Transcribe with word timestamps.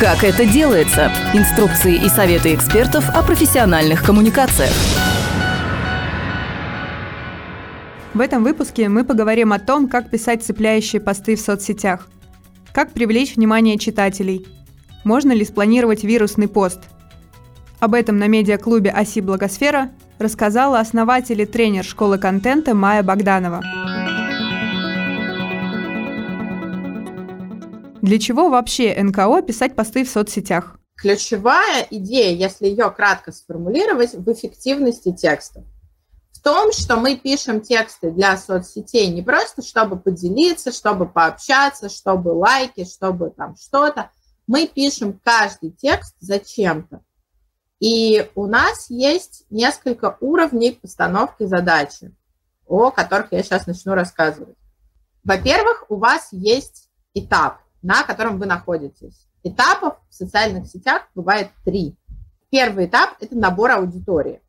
Как 0.00 0.22
это 0.22 0.46
делается? 0.46 1.10
Инструкции 1.34 1.96
и 1.96 2.08
советы 2.08 2.54
экспертов 2.54 3.10
о 3.10 3.20
профессиональных 3.24 4.04
коммуникациях. 4.04 4.70
В 8.14 8.20
этом 8.20 8.44
выпуске 8.44 8.88
мы 8.88 9.02
поговорим 9.02 9.52
о 9.52 9.58
том, 9.58 9.88
как 9.88 10.08
писать 10.08 10.44
цепляющие 10.44 11.00
посты 11.00 11.34
в 11.34 11.40
соцсетях, 11.40 12.06
как 12.72 12.92
привлечь 12.92 13.34
внимание 13.34 13.76
читателей, 13.76 14.46
можно 15.02 15.32
ли 15.32 15.44
спланировать 15.44 16.04
вирусный 16.04 16.46
пост. 16.46 16.78
Об 17.80 17.94
этом 17.94 18.18
на 18.18 18.28
медиаклубе 18.28 18.90
«Оси 18.90 19.20
Благосфера» 19.20 19.90
рассказала 20.20 20.78
основатель 20.78 21.42
и 21.42 21.46
тренер 21.46 21.82
школы 21.82 22.18
контента 22.18 22.72
Майя 22.72 23.02
Богданова. 23.02 23.64
Для 28.08 28.18
чего 28.18 28.48
вообще 28.48 28.96
НКО 29.02 29.42
писать 29.42 29.76
посты 29.76 30.02
в 30.02 30.08
соцсетях? 30.08 30.78
Ключевая 30.96 31.86
идея, 31.90 32.34
если 32.34 32.66
ее 32.66 32.90
кратко 32.90 33.32
сформулировать, 33.32 34.14
в 34.14 34.32
эффективности 34.32 35.12
текстов. 35.12 35.64
В 36.32 36.40
том, 36.40 36.72
что 36.72 36.96
мы 36.96 37.16
пишем 37.16 37.60
тексты 37.60 38.10
для 38.10 38.38
соцсетей 38.38 39.08
не 39.08 39.20
просто, 39.20 39.60
чтобы 39.60 39.98
поделиться, 39.98 40.72
чтобы 40.72 41.06
пообщаться, 41.06 41.90
чтобы 41.90 42.30
лайки, 42.30 42.86
чтобы 42.86 43.28
там 43.28 43.56
что-то. 43.56 44.10
Мы 44.46 44.66
пишем 44.66 45.20
каждый 45.22 45.72
текст 45.72 46.14
зачем-то. 46.18 47.02
И 47.78 48.26
у 48.34 48.46
нас 48.46 48.88
есть 48.88 49.44
несколько 49.50 50.16
уровней 50.22 50.70
постановки 50.70 51.44
задачи, 51.44 52.16
о 52.66 52.90
которых 52.90 53.32
я 53.32 53.42
сейчас 53.42 53.66
начну 53.66 53.92
рассказывать. 53.92 54.56
Во-первых, 55.24 55.84
у 55.90 55.96
вас 55.96 56.28
есть 56.32 56.88
этап, 57.12 57.58
на 57.82 58.02
котором 58.02 58.38
вы 58.38 58.46
находитесь. 58.46 59.26
Этапов 59.42 59.96
в 60.08 60.14
социальных 60.14 60.66
сетях 60.66 61.02
бывает 61.14 61.50
три. 61.64 61.96
Первый 62.50 62.86
этап– 62.86 63.16
это 63.20 63.36
набор 63.36 63.72
аудитории. 63.72 64.40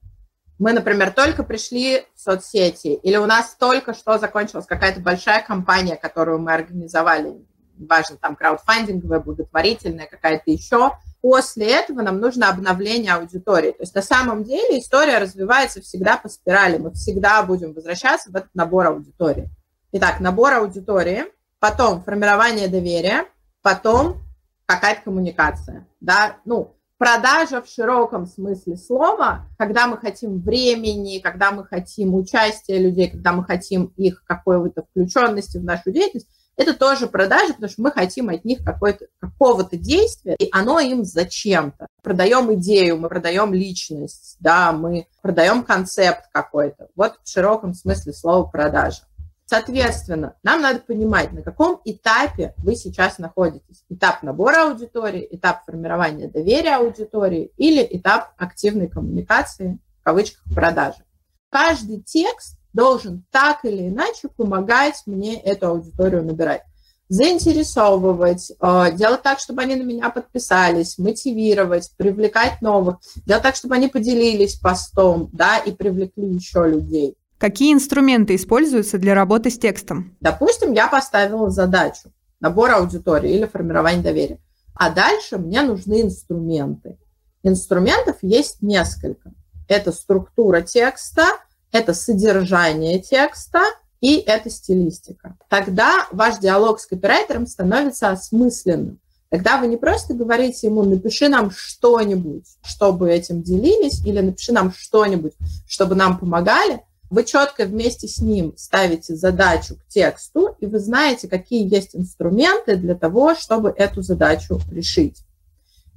Мы, 0.57 0.73
например, 0.73 1.11
только 1.11 1.43
пришли 1.43 2.05
в 2.15 2.19
соцсети, 2.19 2.87
или 2.87 3.15
у 3.17 3.25
нас 3.25 3.55
только 3.57 3.93
что 3.93 4.17
закончилась 4.17 4.65
какая-то 4.65 4.99
большая 4.99 5.41
кампания, 5.41 5.95
которую 5.95 6.39
мы 6.39 6.53
организовали, 6.53 7.45
важно, 7.77 8.17
там 8.17 8.35
краудфандинговая, 8.35 9.19
благотворительная, 9.19 10.07
какая-то 10.07 10.51
еще– 10.51 10.91
После 11.21 11.67
этого 11.67 12.01
нам 12.01 12.19
нужно 12.19 12.49
обновление 12.49 13.13
аудитории. 13.13 13.71
То 13.71 13.83
есть 13.83 13.93
на 13.93 14.01
самом 14.01 14.43
деле 14.43 14.79
история 14.79 15.17
развивается 15.17 15.81
всегда 15.81 16.17
по 16.17 16.29
спирали. 16.29 16.77
Мы 16.77 16.91
всегда 16.93 17.43
будем 17.43 17.73
возвращаться 17.73 18.31
в 18.31 18.35
этот 18.35 18.49
набор 18.55 18.87
аудитории. 18.87 19.49
Итак, 19.91 20.21
набор 20.21 20.53
аудитории, 20.53 21.25
потом 21.59 22.03
формирование 22.03 22.67
доверия, 22.67 23.25
потом 23.61 24.17
какая-то 24.65 25.01
коммуникация. 25.03 25.87
Да? 25.99 26.37
Ну, 26.45 26.75
продажа 26.97 27.61
в 27.61 27.67
широком 27.67 28.27
смысле 28.27 28.77
слова, 28.77 29.47
когда 29.57 29.87
мы 29.87 29.97
хотим 29.97 30.39
времени, 30.39 31.19
когда 31.19 31.51
мы 31.51 31.65
хотим 31.65 32.13
участия 32.15 32.77
людей, 32.77 33.09
когда 33.09 33.33
мы 33.33 33.43
хотим 33.43 33.93
их 33.97 34.23
какой-то 34.25 34.83
включенности 34.83 35.57
в 35.57 35.63
нашу 35.63 35.91
деятельность, 35.91 36.27
это 36.55 36.73
тоже 36.73 37.07
продажи, 37.07 37.53
потому 37.53 37.69
что 37.69 37.81
мы 37.81 37.91
хотим 37.91 38.27
от 38.27 38.43
них 38.43 38.59
какого-то 38.65 39.77
действия, 39.77 40.35
и 40.35 40.49
оно 40.51 40.81
им 40.81 41.05
зачем-то. 41.05 41.87
Продаем 42.03 42.53
идею, 42.55 42.97
мы 42.97 43.07
продаем 43.07 43.53
личность, 43.53 44.35
да, 44.41 44.73
мы 44.73 45.07
продаем 45.21 45.63
концепт 45.63 46.25
какой-то. 46.33 46.89
Вот 46.97 47.17
в 47.23 47.29
широком 47.29 47.73
смысле 47.73 48.11
слова 48.11 48.43
продажа. 48.43 49.03
Соответственно, 49.49 50.35
нам 50.43 50.61
надо 50.61 50.79
понимать, 50.79 51.31
на 51.31 51.41
каком 51.41 51.81
этапе 51.83 52.53
вы 52.57 52.75
сейчас 52.75 53.17
находитесь. 53.17 53.83
Этап 53.89 54.21
набора 54.21 54.69
аудитории, 54.69 55.27
этап 55.31 55.65
формирования 55.65 56.27
доверия 56.27 56.75
аудитории 56.75 57.51
или 57.57 57.81
этап 57.89 58.33
активной 58.37 58.89
коммуникации, 58.89 59.79
в 60.01 60.03
кавычках, 60.03 60.43
продажи. 60.53 61.03
Каждый 61.49 62.01
текст 62.01 62.59
должен 62.73 63.25
так 63.31 63.65
или 63.65 63.87
иначе 63.87 64.27
помогать 64.27 65.01
мне 65.07 65.41
эту 65.41 65.69
аудиторию 65.69 66.23
набирать. 66.23 66.61
Заинтересовывать, 67.07 68.51
э, 68.51 68.91
делать 68.93 69.23
так, 69.23 69.39
чтобы 69.39 69.63
они 69.63 69.75
на 69.75 69.81
меня 69.81 70.11
подписались, 70.11 70.99
мотивировать, 70.99 71.91
привлекать 71.97 72.61
новых, 72.61 72.97
делать 73.25 73.41
так, 73.41 73.55
чтобы 73.55 73.73
они 73.73 73.87
поделились 73.87 74.59
постом, 74.59 75.31
да, 75.33 75.57
и 75.57 75.71
привлекли 75.71 76.27
еще 76.35 76.69
людей. 76.69 77.17
Какие 77.39 77.73
инструменты 77.73 78.35
используются 78.35 78.97
для 78.97 79.15
работы 79.15 79.49
с 79.49 79.57
текстом? 79.57 80.17
Допустим, 80.19 80.73
я 80.73 80.87
поставила 80.87 81.49
задачу 81.49 82.11
набор 82.41 82.71
аудитории 82.71 83.33
или 83.33 83.45
формирование 83.45 84.03
доверия. 84.03 84.39
А 84.75 84.89
дальше 84.89 85.37
мне 85.37 85.61
нужны 85.61 86.01
инструменты. 86.01 86.97
Инструментов 87.43 88.17
есть 88.21 88.61
несколько. 88.61 89.31
Это 89.69 89.93
структура 89.93 90.61
текста, 90.61 91.23
это 91.71 91.93
содержание 91.93 92.99
текста 92.99 93.61
и 94.01 94.17
это 94.17 94.49
стилистика. 94.49 95.37
Тогда 95.49 96.07
ваш 96.11 96.39
диалог 96.39 96.81
с 96.81 96.87
копирайтером 96.87 97.47
становится 97.47 98.09
осмысленным. 98.09 98.99
Тогда 99.29 99.57
вы 99.57 99.67
не 99.67 99.77
просто 99.77 100.13
говорите 100.13 100.67
ему, 100.67 100.83
напиши 100.83 101.29
нам 101.29 101.51
что-нибудь, 101.51 102.45
чтобы 102.63 103.11
этим 103.11 103.43
делились, 103.43 104.03
или 104.05 104.19
напиши 104.19 104.51
нам 104.51 104.73
что-нибудь, 104.73 105.33
чтобы 105.67 105.95
нам 105.95 106.17
помогали. 106.17 106.81
Вы 107.09 107.23
четко 107.23 107.65
вместе 107.65 108.07
с 108.07 108.19
ним 108.19 108.53
ставите 108.55 109.15
задачу 109.15 109.75
к 109.75 109.87
тексту, 109.87 110.55
и 110.59 110.67
вы 110.67 110.79
знаете, 110.79 111.27
какие 111.27 111.67
есть 111.67 111.95
инструменты 111.95 112.75
для 112.75 112.93
того, 112.93 113.33
чтобы 113.33 113.73
эту 113.75 114.03
задачу 114.03 114.59
решить. 114.71 115.23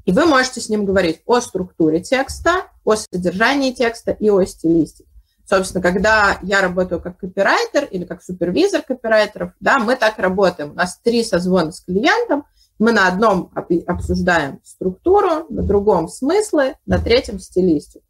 И 0.05 0.13
вы 0.13 0.25
можете 0.25 0.61
с 0.61 0.69
ним 0.69 0.85
говорить 0.87 1.21
о 1.27 1.41
структуре 1.41 2.01
текста, 2.01 2.67
о 2.85 2.97
содержании 2.97 3.73
текста 3.73 4.13
и 4.13 4.31
о 4.31 4.43
стилистике. 4.45 5.09
Собственно, 5.49 5.83
когда 5.83 6.39
я 6.43 6.63
работаю 6.63 7.01
как 7.01 7.19
копирайтер 7.19 7.85
или 7.85 8.05
как 8.05 8.23
супервизор 8.23 8.83
копирайтеров, 8.83 9.53
да, 9.61 9.79
мы 9.79 9.97
так 9.97 10.19
работаем. 10.19 10.71
У 10.71 10.75
нас 10.75 10.99
три 11.03 11.23
созвона 11.23 11.73
с 11.73 11.81
клиентом, 11.81 12.45
мы 12.79 12.93
на 12.93 13.07
одном 13.07 13.53
обсуждаем 13.87 14.61
структуру, 14.65 15.47
на 15.51 15.63
другом 15.63 16.09
смыслы, 16.09 16.77
на 16.87 16.99
третьем 16.99 17.39
стилистику. 17.39 18.05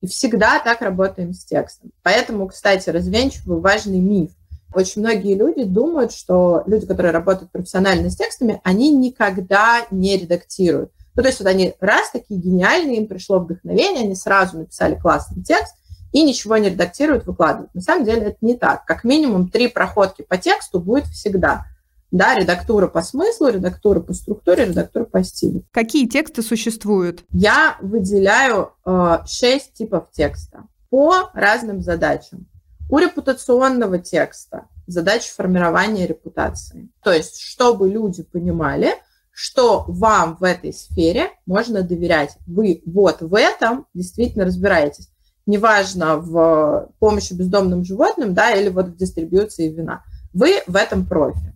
И 0.00 0.06
всегда 0.06 0.58
так 0.60 0.80
работаем 0.80 1.34
с 1.34 1.44
текстом. 1.44 1.90
Поэтому, 2.02 2.48
кстати, 2.48 2.88
развенчиваю 2.90 3.60
важный 3.60 4.00
миф. 4.00 4.30
Очень 4.72 5.02
многие 5.02 5.34
люди 5.34 5.64
думают, 5.64 6.12
что 6.12 6.62
люди, 6.66 6.86
которые 6.86 7.12
работают 7.12 7.50
профессионально 7.50 8.08
с 8.08 8.16
текстами, 8.16 8.60
они 8.64 8.90
никогда 8.90 9.86
не 9.90 10.16
редактируют. 10.16 10.92
Ну, 11.16 11.22
то 11.22 11.28
есть 11.28 11.40
вот 11.40 11.48
они 11.48 11.74
раз 11.80 12.10
такие 12.12 12.40
гениальные, 12.40 12.98
им 12.98 13.06
пришло 13.06 13.40
вдохновение, 13.40 14.04
они 14.04 14.14
сразу 14.14 14.58
написали 14.58 14.94
классный 14.94 15.42
текст, 15.42 15.74
и 16.12 16.22
ничего 16.22 16.56
не 16.56 16.70
редактируют, 16.70 17.26
выкладывают. 17.26 17.74
На 17.74 17.80
самом 17.80 18.04
деле 18.04 18.22
это 18.22 18.38
не 18.40 18.56
так. 18.56 18.84
Как 18.84 19.04
минимум 19.04 19.48
три 19.48 19.68
проходки 19.68 20.22
по 20.22 20.38
тексту 20.38 20.80
будет 20.80 21.04
всегда. 21.06 21.66
Да, 22.10 22.34
редактура 22.34 22.88
по 22.88 23.02
смыслу, 23.02 23.48
редактура 23.48 24.00
по 24.00 24.12
структуре, 24.12 24.66
редактура 24.66 25.04
по 25.04 25.22
стилю. 25.22 25.64
Какие 25.70 26.08
тексты 26.08 26.42
существуют? 26.42 27.24
Я 27.30 27.76
выделяю 27.80 28.72
э, 28.84 29.18
шесть 29.26 29.74
типов 29.74 30.10
текста 30.10 30.64
по 30.88 31.30
разным 31.34 31.80
задачам. 31.80 32.46
У 32.90 32.98
репутационного 32.98 33.98
текста 34.00 34.66
задача 34.88 35.32
формирования 35.32 36.06
репутации. 36.06 36.90
То 37.04 37.12
есть, 37.12 37.40
чтобы 37.40 37.88
люди 37.88 38.24
понимали, 38.24 38.94
что 39.30 39.84
вам 39.86 40.36
в 40.40 40.42
этой 40.42 40.72
сфере 40.72 41.30
можно 41.46 41.82
доверять. 41.82 42.36
Вы 42.46 42.82
вот 42.84 43.20
в 43.20 43.34
этом 43.34 43.86
действительно 43.94 44.44
разбираетесь 44.44 45.08
неважно, 45.50 46.16
в 46.16 46.90
помощи 46.98 47.32
бездомным 47.34 47.84
животным, 47.84 48.34
да, 48.34 48.52
или 48.52 48.68
вот 48.68 48.86
в 48.86 48.96
дистрибьюции 48.96 49.68
вина. 49.68 50.04
Вы 50.32 50.62
в 50.66 50.76
этом 50.76 51.04
профи. 51.04 51.54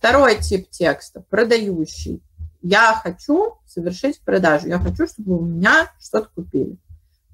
Второй 0.00 0.40
тип 0.40 0.70
текста, 0.70 1.22
продающий. 1.28 2.22
Я 2.62 2.98
хочу 3.02 3.58
совершить 3.66 4.18
продажу, 4.22 4.66
я 4.66 4.78
хочу, 4.78 5.06
чтобы 5.06 5.36
у 5.36 5.44
меня 5.44 5.92
что-то 6.00 6.30
купили. 6.34 6.78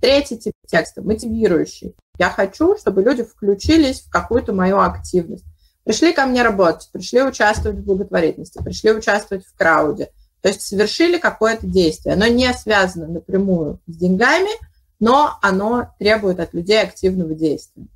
Третий 0.01 0.37
тип 0.37 0.53
текста, 0.67 1.01
мотивирующий. 1.01 1.95
Я 2.19 2.29
хочу, 2.29 2.77
чтобы 2.77 3.05
люди 3.05 3.23
включились 3.23 4.01
в 4.01 4.11
какую-то 4.11 4.53
мою 4.53 4.81
активность. 4.81 5.45
Пришли 5.85 6.13
ко 6.13 6.27
мне 6.27 6.43
работать, 6.43 6.91
пришли 6.93 7.23
участвовать 7.23 7.79
в 7.79 7.85
благотворительности, 7.85 8.61
пришли 8.61 8.91
участвовать 8.91 9.47
в 9.47 9.55
крауде. 9.55 10.11
То 10.43 10.49
есть 10.49 10.63
совершили 10.63 11.19
какое-то 11.19 11.69
действие. 11.69 12.15
Оно 12.17 12.27
не 12.27 12.53
связано 12.53 13.07
напрямую 13.07 13.81
с 13.87 13.97
деньгами, 13.97 14.51
но 14.99 15.39
оно 15.41 15.95
требует 16.01 16.41
от 16.41 16.53
людей 16.53 16.83
активного 16.83 17.33
действия. 17.33 17.87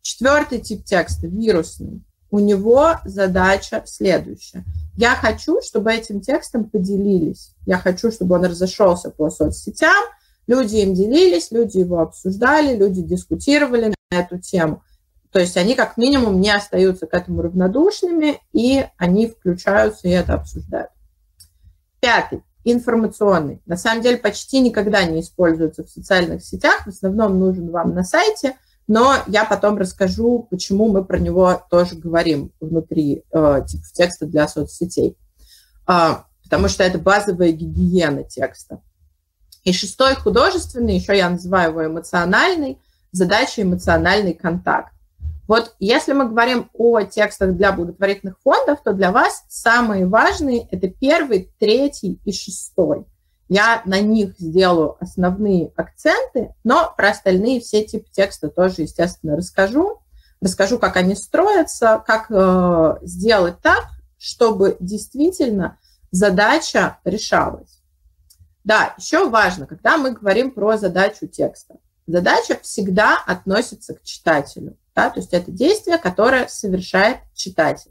Четвертый 0.00 0.60
тип 0.60 0.82
текста, 0.86 1.26
вирусный. 1.26 2.00
У 2.30 2.38
него 2.38 2.96
задача 3.04 3.82
следующая. 3.86 4.64
Я 4.96 5.14
хочу, 5.14 5.60
чтобы 5.62 5.92
этим 5.92 6.20
текстом 6.20 6.64
поделились. 6.64 7.54
Я 7.66 7.78
хочу, 7.78 8.10
чтобы 8.10 8.36
он 8.36 8.44
разошелся 8.44 9.10
по 9.10 9.30
соцсетям, 9.30 10.04
люди 10.46 10.76
им 10.76 10.94
делились, 10.94 11.50
люди 11.50 11.78
его 11.78 12.00
обсуждали, 12.00 12.76
люди 12.76 13.02
дискутировали 13.02 13.94
на 14.10 14.18
эту 14.18 14.38
тему. 14.38 14.82
То 15.30 15.40
есть 15.40 15.56
они 15.56 15.74
как 15.74 15.96
минимум 15.96 16.40
не 16.40 16.50
остаются 16.50 17.06
к 17.06 17.14
этому 17.14 17.42
равнодушными, 17.42 18.40
и 18.52 18.86
они 18.96 19.28
включаются 19.28 20.08
и 20.08 20.10
это 20.10 20.34
обсуждают. 20.34 20.90
Пятый 22.00 22.42
информационный. 22.64 23.62
На 23.66 23.76
самом 23.76 24.02
деле 24.02 24.18
почти 24.18 24.60
никогда 24.60 25.04
не 25.04 25.20
используется 25.20 25.84
в 25.84 25.90
социальных 25.90 26.44
сетях, 26.44 26.84
в 26.84 26.88
основном 26.88 27.38
нужен 27.38 27.70
вам 27.70 27.94
на 27.94 28.04
сайте, 28.04 28.56
но 28.88 29.16
я 29.26 29.44
потом 29.44 29.76
расскажу, 29.76 30.48
почему 30.50 30.88
мы 30.88 31.04
про 31.04 31.18
него 31.18 31.62
тоже 31.70 31.94
говорим 31.94 32.52
внутри 32.58 33.22
э, 33.30 33.60
текста 33.92 34.26
для 34.26 34.48
соцсетей. 34.48 35.16
Э, 35.86 36.16
потому 36.42 36.68
что 36.68 36.82
это 36.82 36.98
базовая 36.98 37.52
гигиена 37.52 38.24
текста. 38.24 38.80
И 39.62 39.72
шестой 39.74 40.14
художественный, 40.14 40.96
еще 40.96 41.14
я 41.14 41.28
называю 41.28 41.70
его 41.70 41.86
эмоциональный, 41.86 42.78
задача 43.12 43.60
эмоциональный 43.60 44.32
контакт. 44.32 44.94
Вот 45.46 45.74
если 45.78 46.14
мы 46.14 46.26
говорим 46.26 46.70
о 46.72 47.02
текстах 47.02 47.54
для 47.54 47.72
благотворительных 47.72 48.38
фондов, 48.42 48.80
то 48.82 48.94
для 48.94 49.12
вас 49.12 49.44
самые 49.48 50.06
важные– 50.06 50.66
это 50.70 50.88
первый, 50.88 51.52
третий 51.58 52.18
и 52.24 52.32
шестой. 52.32 53.04
Я 53.48 53.82
на 53.86 54.00
них 54.00 54.38
сделаю 54.38 54.96
основные 55.00 55.72
акценты, 55.76 56.54
но 56.64 56.92
про 56.96 57.10
остальные 57.10 57.60
все 57.60 57.84
типы 57.84 58.08
текста 58.12 58.48
тоже, 58.48 58.82
естественно, 58.82 59.36
расскажу. 59.36 60.00
Расскажу, 60.40 60.78
как 60.78 60.96
они 60.96 61.14
строятся, 61.14 62.02
как 62.06 62.26
э, 62.30 62.98
сделать 63.02 63.60
так, 63.60 63.86
чтобы 64.18 64.76
действительно 64.78 65.78
задача 66.10 66.98
решалась. 67.04 67.80
Да, 68.64 68.94
еще 68.98 69.28
важно, 69.28 69.66
когда 69.66 69.96
мы 69.96 70.12
говорим 70.12 70.50
про 70.50 70.76
задачу 70.76 71.26
текста. 71.26 71.76
Задача 72.06 72.58
всегда 72.62 73.18
относится 73.26 73.94
к 73.94 74.02
читателю. 74.02 74.76
Да? 74.94 75.10
То 75.10 75.20
есть 75.20 75.32
это 75.32 75.50
действие, 75.50 75.98
которое 75.98 76.48
совершает 76.48 77.18
читатель. 77.34 77.90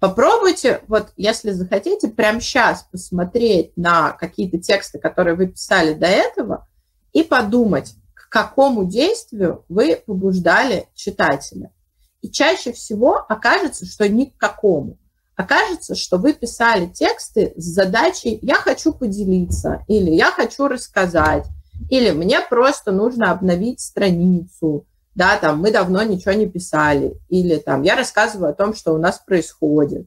Попробуйте, 0.00 0.82
вот 0.86 1.08
если 1.16 1.50
захотите, 1.50 2.08
прямо 2.08 2.40
сейчас 2.40 2.86
посмотреть 2.90 3.76
на 3.76 4.12
какие-то 4.12 4.58
тексты, 4.58 4.98
которые 4.98 5.34
вы 5.34 5.48
писали 5.48 5.94
до 5.94 6.06
этого, 6.06 6.68
и 7.12 7.24
подумать, 7.24 7.94
к 8.14 8.28
какому 8.28 8.84
действию 8.84 9.64
вы 9.68 9.96
побуждали 10.06 10.86
читателя. 10.94 11.72
И 12.20 12.30
чаще 12.30 12.72
всего 12.72 13.16
окажется, 13.16 13.86
что 13.86 14.08
ни 14.08 14.26
к 14.26 14.36
какому. 14.36 14.98
Окажется, 15.34 15.94
что 15.94 16.18
вы 16.18 16.32
писали 16.32 16.86
тексты 16.86 17.52
с 17.56 17.64
задачей 17.64 18.38
«я 18.42 18.56
хочу 18.56 18.92
поделиться» 18.92 19.84
или 19.88 20.10
«я 20.10 20.30
хочу 20.30 20.68
рассказать», 20.68 21.46
или 21.90 22.10
«мне 22.10 22.40
просто 22.40 22.92
нужно 22.92 23.30
обновить 23.30 23.80
страницу», 23.80 24.84
да, 25.18 25.36
там, 25.36 25.58
мы 25.58 25.72
давно 25.72 26.00
ничего 26.04 26.32
не 26.32 26.46
писали, 26.46 27.18
или 27.28 27.56
там, 27.56 27.82
я 27.82 27.96
рассказываю 27.96 28.50
о 28.50 28.54
том, 28.54 28.72
что 28.72 28.94
у 28.94 28.98
нас 28.98 29.18
происходит. 29.18 30.06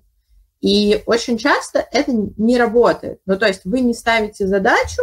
И 0.62 1.04
очень 1.06 1.38
часто 1.38 1.86
это 1.92 2.14
не 2.14 2.58
работает. 2.58 3.20
Ну, 3.26 3.38
то 3.38 3.46
есть 3.46 3.66
вы 3.66 3.82
не 3.82 3.94
ставите 3.94 4.48
задачу 4.48 5.02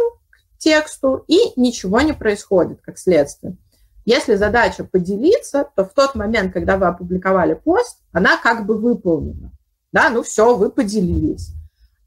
к 0.55 0.57
тексту, 0.57 1.23
и 1.27 1.37
ничего 1.57 2.01
не 2.01 2.13
происходит, 2.13 2.81
как 2.81 2.97
следствие. 2.97 3.55
Если 4.03 4.33
задача 4.33 4.83
поделиться, 4.83 5.69
то 5.75 5.85
в 5.85 5.93
тот 5.93 6.15
момент, 6.15 6.53
когда 6.53 6.77
вы 6.77 6.87
опубликовали 6.87 7.53
пост, 7.53 7.99
она 8.11 8.37
как 8.37 8.65
бы 8.65 8.79
выполнена. 8.79 9.51
Да, 9.91 10.09
ну 10.09 10.23
все, 10.23 10.55
вы 10.55 10.71
поделились. 10.71 11.51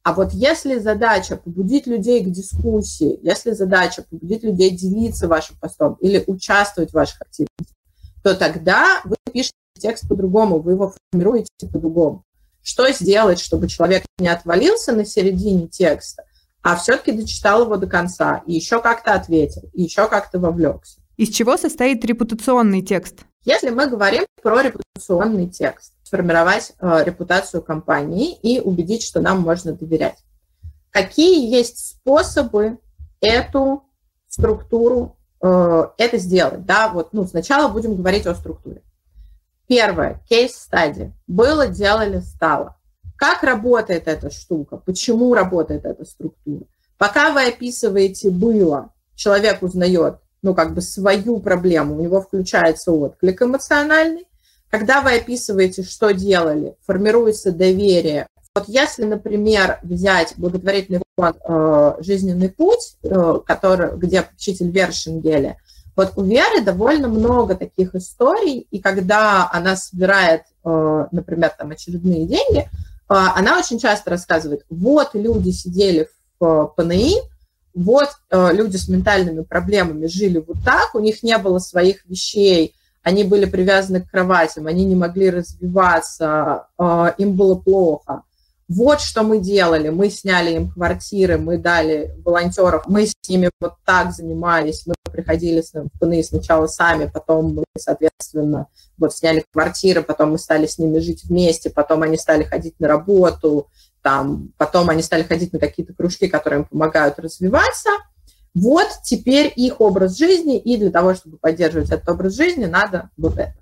А 0.02 0.12
вот 0.12 0.32
если 0.32 0.81
задача 0.81 1.37
побудить 1.37 1.87
людей 1.87 2.25
к 2.25 2.31
дискуссии, 2.32 3.20
если 3.22 3.52
задача 3.52 4.02
побудить 4.10 4.43
людей 4.43 4.70
делиться 4.70 5.28
вашим 5.28 5.56
постом 5.60 5.96
или 6.00 6.25
участвовать 6.26 6.90
в 6.90 6.94
ваших 6.94 7.22
активностях, 7.22 7.76
то 8.23 8.35
тогда 8.35 9.01
вы 9.05 9.17
пишете 9.33 9.55
текст 9.79 10.09
по-другому, 10.09 10.61
вы 10.61 10.73
его 10.73 10.95
формируете 11.11 11.49
по-другому. 11.61 12.25
Что 12.63 12.91
сделать, 12.93 13.41
чтобы 13.41 13.69
человек 13.69 14.05
не 14.19 14.29
отвалился 14.29 14.93
на 14.93 15.05
середине 15.05 15.67
текста, 15.67 16.25
а 16.63 16.77
все-таки 16.77 17.13
дочитал 17.13 17.65
его 17.65 17.77
до 17.77 17.89
конца, 17.89 18.43
и 18.47 18.55
еще 18.55 18.81
как-то 18.81 19.15
ответил, 19.15 19.69
и 19.73 19.83
еще 19.83 20.09
как-то 20.09 20.39
вовлекся. 20.39 21.01
Из 21.17 21.29
чего 21.31 21.57
состоит 21.57 22.05
репутационный 22.05 22.83
текст? 22.83 23.21
Если 23.45 23.71
мы 23.71 23.89
говорим 23.89 24.25
про 24.41 24.63
репутационный 24.63 25.49
текст, 25.49 25.93
сформировать 26.05 26.73
э, 26.79 27.05
репутацию 27.05 27.63
компании 27.63 28.35
и 28.43 28.61
убедить, 28.61 29.03
что 29.03 29.21
нам 29.21 29.41
можно 29.41 29.73
доверять. 29.73 30.19
Какие 30.91 31.51
есть 31.51 31.97
способы 31.97 32.79
эту 33.21 33.85
структуру 34.29 35.17
это 35.43 36.19
сделать. 36.19 36.65
Да? 36.65 36.89
Вот, 36.89 37.12
ну, 37.12 37.27
сначала 37.27 37.69
будем 37.69 37.97
говорить 37.97 38.27
о 38.27 38.35
структуре. 38.35 38.83
Первое, 39.67 40.21
кейс-стадия. 40.29 41.12
Было, 41.27 41.67
делали, 41.67 42.21
стало. 42.21 42.77
Как 43.17 43.43
работает 43.43 44.09
эта 44.09 44.31
штука? 44.31 44.77
Почему 44.77 45.35
работает 45.35 45.85
эта 45.85 46.05
структура? 46.05 46.65
Пока 46.99 47.33
вы 47.33 47.47
описываете 47.47 48.31
«было», 48.31 48.91
человек 49.15 49.62
узнает, 49.62 50.17
ну, 50.43 50.55
как 50.55 50.75
бы 50.75 50.81
свою 50.81 51.41
проблему, 51.41 51.97
у 51.97 52.03
него 52.03 52.21
включается 52.21 52.93
отклик 52.93 53.43
эмоциональный. 53.43 54.27
Когда 54.71 55.03
вы 55.03 55.17
описываете, 55.17 55.83
что 55.83 56.12
делали, 56.12 56.77
формируется 56.87 57.53
доверие. 57.53 58.27
Вот 58.54 58.69
если, 58.69 59.04
например, 59.04 59.78
взять 59.82 60.34
благотворительный 60.37 61.00
фонд 61.16 61.38
э, 61.43 61.94
«Жизненный 62.00 62.50
путь», 62.50 62.99
э, 63.02 63.40
который, 63.46 63.96
где 63.96 64.28
учитель 64.37 64.70
Вера 64.70 64.93
Шенгеля, 64.93 65.56
вот 65.96 66.12
у 66.16 66.22
Веры 66.22 66.60
довольно 66.60 67.08
много 67.08 67.54
таких 67.54 67.94
историй, 67.94 68.66
и 68.70 68.78
когда 68.78 69.49
она 69.50 69.75
собирает, 69.76 70.43
э, 70.66 71.06
например, 71.12 71.50
там 71.56 71.70
очередные 71.70 72.26
деньги, 72.26 72.69
она 73.08 73.58
очень 73.58 73.78
часто 73.78 74.10
рассказывает, 74.10 74.64
вот 74.69 75.10
люди 75.14 75.50
сидели 75.50 76.08
в 76.38 76.44
э, 76.44 76.82
ПНИ, 76.82 77.22
вот 77.75 78.10
люди 78.31 78.76
с 78.76 78.87
ментальными 78.87 79.44
проблемами 79.44 80.04
жили 80.04 80.44
вот 80.46 80.58
так, 80.62 80.94
у 80.94 80.99
них 80.99 81.22
не 81.22 81.38
было 81.38 81.58
своих 81.58 82.04
вещей, 82.04 82.75
они 83.02 83.25
были 83.25 83.46
привязаны 83.46 84.02
к 84.02 84.10
кроватям, 84.10 84.66
они 84.66 84.84
не 84.84 84.94
могли 84.94 85.31
развиваться, 85.31 86.66
им 87.16 87.32
было 87.32 87.54
плохо 87.54 88.25
вот 88.73 89.01
что 89.01 89.23
мы 89.23 89.39
делали, 89.39 89.91
мы 89.91 90.09
сняли 90.09 90.55
им 90.55 90.71
квартиры, 90.71 91.37
мы 91.39 91.59
дали 91.59 92.15
волонтеров, 92.25 92.85
мы 92.87 93.07
с 93.07 93.15
ними 93.29 93.51
вот 93.61 93.75
так 93.85 94.13
занимались, 94.13 94.87
мы 94.87 94.95
приходили 95.11 95.61
с 95.61 95.73
ПНИ 96.01 96.23
сначала 96.23 96.67
сами, 96.67 97.11
потом 97.13 97.55
мы, 97.55 97.65
соответственно, 97.77 98.69
вот 98.97 99.15
сняли 99.15 99.45
квартиры, 99.53 100.03
потом 100.03 100.33
мы 100.33 100.39
стали 100.39 100.67
с 100.67 100.79
ними 100.79 101.01
жить 101.01 101.25
вместе, 101.25 101.71
потом 101.71 102.03
они 102.03 102.17
стали 102.17 102.45
ходить 102.45 102.81
на 102.81 102.89
работу, 102.89 103.69
там, 104.01 104.53
потом 104.57 104.89
они 104.89 105.03
стали 105.03 105.23
ходить 105.23 105.53
на 105.53 105.59
какие-то 105.59 105.93
кружки, 105.93 106.27
которые 106.29 106.61
им 106.61 106.65
помогают 106.65 107.19
развиваться. 107.19 107.91
Вот 108.55 108.88
теперь 109.05 109.52
их 109.55 109.81
образ 109.81 110.17
жизни, 110.17 110.59
и 110.59 110.76
для 110.76 110.91
того, 110.91 111.14
чтобы 111.14 111.38
поддерживать 111.38 111.91
этот 111.91 112.09
образ 112.09 112.35
жизни, 112.35 112.64
надо 112.64 113.11
вот 113.17 113.38
это. 113.38 113.55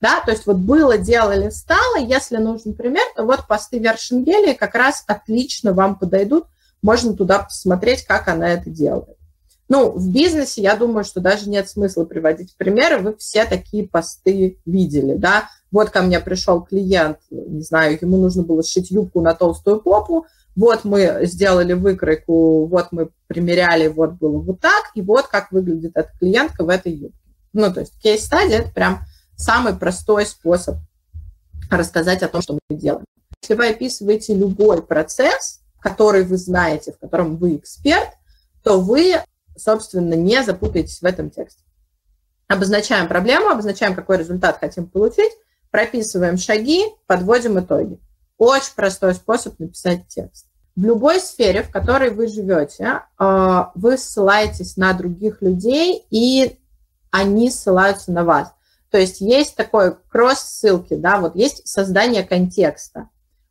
Да, 0.00 0.20
то 0.24 0.30
есть 0.30 0.46
вот 0.46 0.56
было, 0.56 0.98
делали, 0.98 1.50
стало. 1.50 1.96
Если 1.98 2.36
нужен 2.36 2.74
пример, 2.74 3.04
то 3.14 3.24
вот 3.24 3.46
посты 3.46 3.78
Вершингелии 3.78 4.52
как 4.52 4.74
раз 4.74 5.04
отлично 5.06 5.72
вам 5.72 5.98
подойдут. 5.98 6.44
Можно 6.82 7.14
туда 7.14 7.40
посмотреть, 7.40 8.04
как 8.04 8.28
она 8.28 8.50
это 8.50 8.68
делает. 8.68 9.16
Ну, 9.68 9.90
в 9.90 10.12
бизнесе, 10.12 10.62
я 10.62 10.76
думаю, 10.76 11.04
что 11.04 11.20
даже 11.20 11.48
нет 11.48 11.68
смысла 11.68 12.04
приводить 12.04 12.54
примеры. 12.56 12.98
Вы 12.98 13.16
все 13.16 13.46
такие 13.46 13.88
посты 13.88 14.58
видели, 14.64 15.14
да. 15.14 15.48
Вот 15.72 15.90
ко 15.90 16.02
мне 16.02 16.20
пришел 16.20 16.60
клиент, 16.60 17.18
не 17.30 17.62
знаю, 17.62 17.98
ему 18.00 18.18
нужно 18.18 18.44
было 18.44 18.62
сшить 18.62 18.90
юбку 18.90 19.20
на 19.20 19.34
толстую 19.34 19.80
попу. 19.80 20.26
Вот 20.54 20.84
мы 20.84 21.20
сделали 21.22 21.72
выкройку, 21.72 22.66
вот 22.66 22.88
мы 22.92 23.10
примеряли, 23.26 23.88
вот 23.88 24.12
было 24.12 24.38
вот 24.38 24.60
так, 24.60 24.90
и 24.94 25.02
вот 25.02 25.26
как 25.26 25.50
выглядит 25.52 25.92
эта 25.94 26.10
клиентка 26.18 26.64
в 26.64 26.68
этой 26.68 26.92
юбке. 26.92 27.18
Ну, 27.52 27.72
то 27.72 27.80
есть 27.80 27.98
кейс-стадия– 28.00 28.58
это 28.60 28.70
прям 28.70 29.00
самый 29.36 29.74
простой 29.74 30.26
способ 30.26 30.76
рассказать 31.70 32.22
о 32.22 32.28
том, 32.28 32.42
что 32.42 32.58
мы 32.68 32.76
делаем. 32.76 33.04
Если 33.42 33.54
вы 33.54 33.68
описываете 33.68 34.34
любой 34.34 34.82
процесс, 34.82 35.60
который 35.80 36.24
вы 36.24 36.36
знаете, 36.36 36.92
в 36.92 36.98
котором 36.98 37.36
вы 37.36 37.56
эксперт, 37.56 38.08
то 38.62 38.80
вы, 38.80 39.22
собственно, 39.56 40.14
не 40.14 40.42
запутаетесь 40.42 41.00
в 41.00 41.04
этом 41.04 41.30
тексте. 41.30 41.62
Обозначаем 42.48 43.08
проблему, 43.08 43.48
обозначаем, 43.48 43.94
какой 43.94 44.18
результат 44.18 44.58
хотим 44.58 44.86
получить, 44.88 45.32
прописываем 45.70 46.38
шаги, 46.38 46.84
подводим 47.06 47.58
итоги. 47.58 48.00
Очень 48.38 48.74
простой 48.74 49.14
способ 49.14 49.58
написать 49.58 50.08
текст. 50.08 50.46
В 50.76 50.84
любой 50.84 51.20
сфере, 51.20 51.62
в 51.62 51.70
которой 51.70 52.10
вы 52.10 52.28
живете, 52.28 53.02
э, 53.18 53.64
вы 53.74 53.96
ссылаетесь 53.96 54.76
на 54.76 54.92
других 54.92 55.40
людей, 55.40 56.04
и 56.10 56.58
они 57.10 57.50
ссылаются 57.50 58.12
на 58.12 58.24
вас. 58.24 58.52
То 58.90 58.98
есть 58.98 59.20
есть 59.20 59.56
такой 59.56 59.96
кросс-ссылки, 60.08 60.94
да, 60.94 61.18
вот 61.18 61.36
есть 61.36 61.66
создание 61.66 62.22
контекста. 62.22 63.08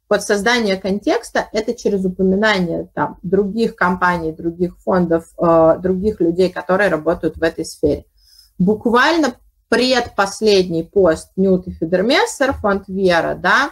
Вот 0.08 0.22
создание 0.22 0.78
контекста– 0.78 1.48
это 1.52 1.74
через 1.74 2.06
упоминание 2.06 2.88
там, 2.94 3.18
других 3.24 3.76
компаний, 3.76 4.32
других 4.32 4.78
фондов, 4.78 5.26
э, 5.38 5.78
других 5.82 6.22
людей, 6.22 6.50
которые 6.50 6.90
работают 6.90 7.38
в 7.38 7.44
этой 7.44 7.66
сфере. 7.66 8.06
Буквально 8.60 9.34
предпоследний 9.68 10.84
пост 10.84 11.32
Ньют 11.36 11.68
и 11.68 11.72
Федермессер, 11.72 12.54
фонд 12.54 12.84
Вера, 12.88 13.36
да, 13.36 13.72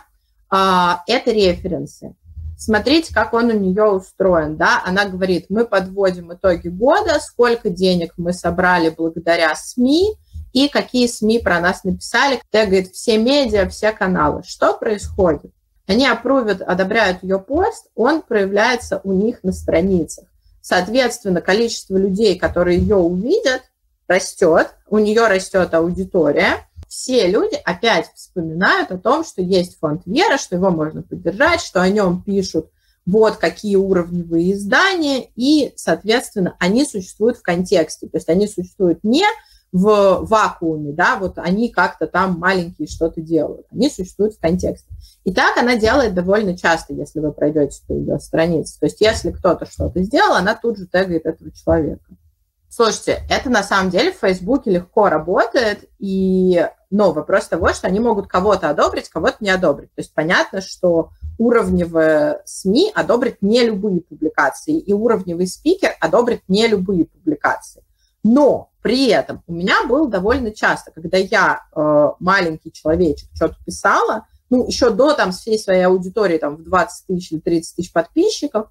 э, 0.51 1.11
это 1.11 1.31
референсы. 1.31 2.15
смотрите, 2.57 3.13
как 3.13 3.33
он 3.33 3.45
у 3.45 3.59
нее 3.59 3.83
устроен, 3.83 4.57
да, 4.57 4.81
она 4.85 5.05
говорит, 5.05 5.47
мы 5.49 5.65
подводим 5.65 6.33
итоги 6.33 6.69
года, 6.69 7.19
сколько 7.19 7.69
денег 7.69 8.13
мы 8.17 8.33
собрали 8.33 8.89
благодаря 8.89 9.53
СМИ, 9.53 10.17
и 10.53 10.69
какие 10.69 11.07
СМИ 11.07 11.39
про 11.39 11.59
нас 11.59 11.83
написали, 11.83 12.41
тегает 12.51 12.93
все 12.93 13.17
медиа, 13.17 13.67
все 13.67 13.91
каналы. 13.91 14.43
Что 14.45 14.77
происходит? 14.77 15.51
Они 15.85 16.07
опровят, 16.07 16.61
одобряют 16.61 17.23
ее 17.23 17.39
пост, 17.39 17.87
он 17.95 18.21
проявляется 18.21 19.01
у 19.03 19.11
них 19.11 19.43
на 19.43 19.51
страницах. 19.51 20.25
Соответственно, 20.61 21.41
количество 21.41 21.97
людей, 21.97 22.39
которые 22.39 22.79
ее 22.79 22.95
увидят, 22.95 23.63
растет, 24.07 24.75
у 24.87 24.99
нее 24.99 25.27
растет 25.27 25.73
аудитория, 25.73 26.67
все 26.87 27.27
люди 27.27 27.59
опять 27.65 28.11
вспоминают 28.15 28.91
о 28.91 28.97
том, 28.97 29.25
что 29.25 29.41
есть 29.41 29.79
фонд 29.79 30.03
Вера, 30.05 30.37
что 30.37 30.55
его 30.55 30.69
можно 30.69 31.01
поддержать, 31.01 31.59
что 31.59 31.81
о 31.81 31.89
нем 31.89 32.21
пишут 32.21 32.69
вот 33.05 33.37
какие 33.37 33.75
уровневые 33.75 34.53
издания, 34.53 35.27
и, 35.35 35.73
соответственно, 35.75 36.55
они 36.59 36.85
существуют 36.85 37.37
в 37.37 37.41
контексте. 37.41 38.07
То 38.07 38.17
есть 38.17 38.29
они 38.29 38.47
существуют 38.47 38.99
не 39.03 39.25
в 39.73 40.25
вакууме, 40.27 40.93
да, 40.93 41.17
вот 41.17 41.39
они 41.39 41.69
как-то 41.69 42.05
там 42.05 42.37
маленькие 42.39 42.87
что-то 42.87 43.21
делают. 43.21 43.65
Они 43.71 43.89
существуют 43.89 44.35
в 44.35 44.39
контексте. 44.39 44.87
И 45.23 45.33
так 45.33 45.57
она 45.57 45.75
делает 45.75 46.13
довольно 46.13 46.55
часто, 46.55 46.93
если 46.93 47.19
вы 47.19 47.31
пройдете 47.31 47.81
по 47.87 47.91
ее 47.91 48.19
странице. 48.19 48.79
То 48.79 48.85
есть 48.85 49.01
если 49.01 49.31
кто-то 49.31 49.65
что-то 49.65 50.03
сделал, 50.03 50.35
она 50.35 50.53
тут 50.53 50.77
же 50.77 50.85
тегает 50.85 51.25
этого 51.25 51.51
человека. 51.51 52.05
Слушайте, 52.69 53.23
это 53.29 53.49
на 53.49 53.63
самом 53.63 53.89
деле 53.89 54.11
в 54.11 54.17
Фейсбуке 54.17 54.71
легко 54.71 55.09
работает, 55.09 55.89
и, 55.97 56.67
но 56.91 57.11
вопрос 57.11 57.47
того, 57.47 57.73
что 57.73 57.87
они 57.87 57.99
могут 57.99 58.27
кого-то 58.27 58.69
одобрить, 58.69 59.09
кого-то 59.09 59.37
не 59.39 59.49
одобрить. 59.49 59.93
То 59.93 60.01
есть 60.01 60.13
понятно, 60.13 60.61
что 60.61 61.09
уровневые 61.39 62.41
СМИ 62.45 62.91
одобрят 62.93 63.37
не 63.41 63.63
любые 63.63 64.01
публикации, 64.01 64.77
и 64.77 64.93
уровневый 64.93 65.47
спикер 65.47 65.95
одобрит 65.99 66.41
не 66.47 66.67
любые 66.67 67.05
публикации. 67.05 67.83
Но 68.23 68.71
при 68.81 69.07
этом 69.07 69.43
у 69.47 69.53
меня 69.53 69.85
было 69.87 70.09
довольно 70.09 70.51
часто, 70.51 70.91
когда 70.91 71.17
я 71.17 71.61
э, 71.75 72.07
маленький 72.19 72.71
человечек 72.71 73.29
что-то 73.33 73.55
писала, 73.65 74.27
ну, 74.49 74.67
еще 74.67 74.91
до 74.91 75.13
там 75.13 75.31
всей 75.31 75.57
своей 75.57 75.83
аудитории, 75.83 76.37
там, 76.37 76.57
в 76.57 76.63
20 76.63 77.07
тысяч 77.07 77.31
или 77.31 77.39
30 77.39 77.75
тысяч 77.75 77.91
подписчиков, 77.91 78.69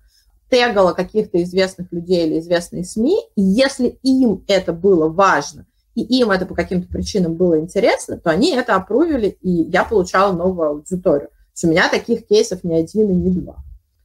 тегала 0.50 0.92
каких-то 0.92 1.42
известных 1.42 1.90
людей 1.92 2.26
или 2.26 2.38
известные 2.40 2.84
СМИ, 2.84 3.20
и 3.36 3.42
если 3.42 3.98
им 4.02 4.44
это 4.48 4.72
было 4.72 5.08
важно, 5.08 5.66
и 5.94 6.02
им 6.02 6.30
это 6.30 6.46
по 6.46 6.54
каким-то 6.54 6.88
причинам 6.88 7.34
было 7.34 7.58
интересно, 7.58 8.18
то 8.18 8.30
они 8.30 8.54
это 8.54 8.76
опрувили, 8.76 9.38
и 9.40 9.50
я 9.50 9.84
получала 9.84 10.32
новую 10.32 10.68
аудиторию. 10.68 11.28
То 11.28 11.54
есть 11.54 11.64
у 11.64 11.68
меня 11.68 11.88
таких 11.88 12.26
кейсов 12.26 12.64
не 12.64 12.76
один 12.76 13.10
и 13.10 13.14
не 13.14 13.30
два. 13.30 13.56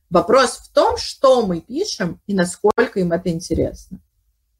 Вопрос 0.10 0.52
в 0.58 0.74
том, 0.74 0.98
что 0.98 1.46
мы 1.46 1.60
пишем 1.60 2.22
и 2.28 2.34
насколько 2.34 3.00
им 3.00 3.12
это 3.12 3.30
интересно. 3.30 4.00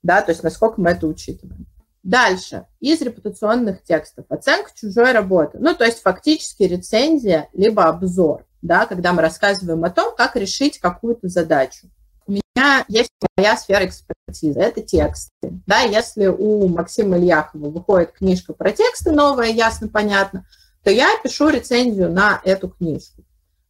Да, 0.08 0.22
то 0.22 0.32
есть 0.32 0.42
насколько 0.42 0.82
мы 0.82 0.90
это 0.90 1.06
учитываем. 1.06 1.68
Дальше. 2.02 2.66
Из 2.80 3.02
репутационных 3.02 3.84
текстов. 3.84 4.26
Оценка 4.30 4.72
чужой 4.74 5.12
работы. 5.12 5.58
Ну, 5.60 5.76
то 5.76 5.84
есть 5.84 6.02
фактически 6.02 6.64
рецензия, 6.64 7.50
либо 7.54 7.84
обзор 7.84 8.48
да, 8.62 8.86
когда 8.86 9.14
мы 9.14 9.22
рассказываем 9.22 9.84
о 9.84 9.90
том, 9.90 10.16
как 10.16 10.36
решить 10.36 10.80
какую-то 10.80 11.28
задачу. 11.28 11.88
У 12.26 12.34
меня 12.34 12.86
есть 12.88 13.12
моя 13.38 13.56
сфера 13.56 13.86
экспертизы, 13.86 14.60
это 14.60 14.82
тексты. 14.82 15.62
Да, 15.66 15.82
если 15.82 16.28
у 16.28 16.68
Максима 16.68 17.18
Ильяхова 17.18 17.70
выходит 17.70 18.12
книжка 18.12 18.54
про 18.54 18.72
тексты 18.72 19.12
новая, 19.12 19.48
ясно, 19.48 19.88
понятно, 19.88 20.46
то 20.84 20.90
я 20.90 21.10
пишу 21.24 21.50
рецензию 21.50 22.12
на 22.12 22.42
эту 22.44 22.70
книжку. 22.70 23.24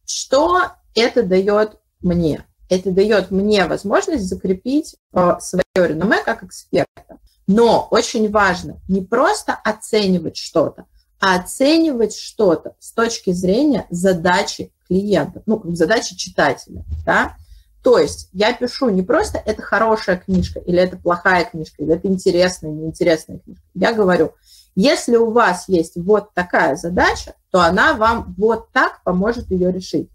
Что 0.04 0.72
это 0.94 1.22
дает 1.22 1.78
мне? 2.00 2.44
Это 2.68 2.90
дает 2.90 3.30
мне 3.30 3.64
возможность 3.66 4.24
закрепить 4.24 4.96
э, 5.12 5.36
свое 5.40 5.64
реноме 5.76 6.22
как 6.24 6.42
эксперта. 6.42 7.18
Но 7.46 7.88
очень 7.90 8.30
важно 8.30 8.80
не 8.88 9.00
просто 9.00 9.58
оценивать 9.64 10.36
что-то, 10.36 10.84
а 11.18 11.36
оценивать 11.36 12.14
что-то 12.14 12.74
с 12.78 12.92
точки 12.92 13.32
зрения 13.32 13.86
задачи 13.90 14.70
клиента, 14.86 15.42
ну, 15.46 15.58
как 15.58 15.76
задачи 15.76 16.14
читателя, 16.14 16.84
да. 17.04 17.36
То 17.82 17.98
есть 17.98 18.28
я 18.32 18.52
пишу 18.52 18.90
не 18.90 19.02
просто 19.02 19.38
это 19.38 19.62
хорошая 19.62 20.18
книжка, 20.18 20.60
или 20.60 20.78
это 20.78 20.98
плохая 20.98 21.44
книжка, 21.44 21.82
или 21.82 21.94
это 21.94 22.08
интересная, 22.08 22.70
неинтересная 22.70 23.38
книжка. 23.38 23.64
Я 23.74 23.94
говорю, 23.94 24.32
если 24.74 25.16
у 25.16 25.30
вас 25.30 25.68
есть 25.68 25.96
вот 25.96 26.34
такая 26.34 26.76
задача, 26.76 27.34
то 27.50 27.60
она 27.60 27.94
вам 27.94 28.34
вот 28.36 28.70
так 28.72 29.02
поможет 29.04 29.50
ее 29.50 29.72
решить. 29.72 30.10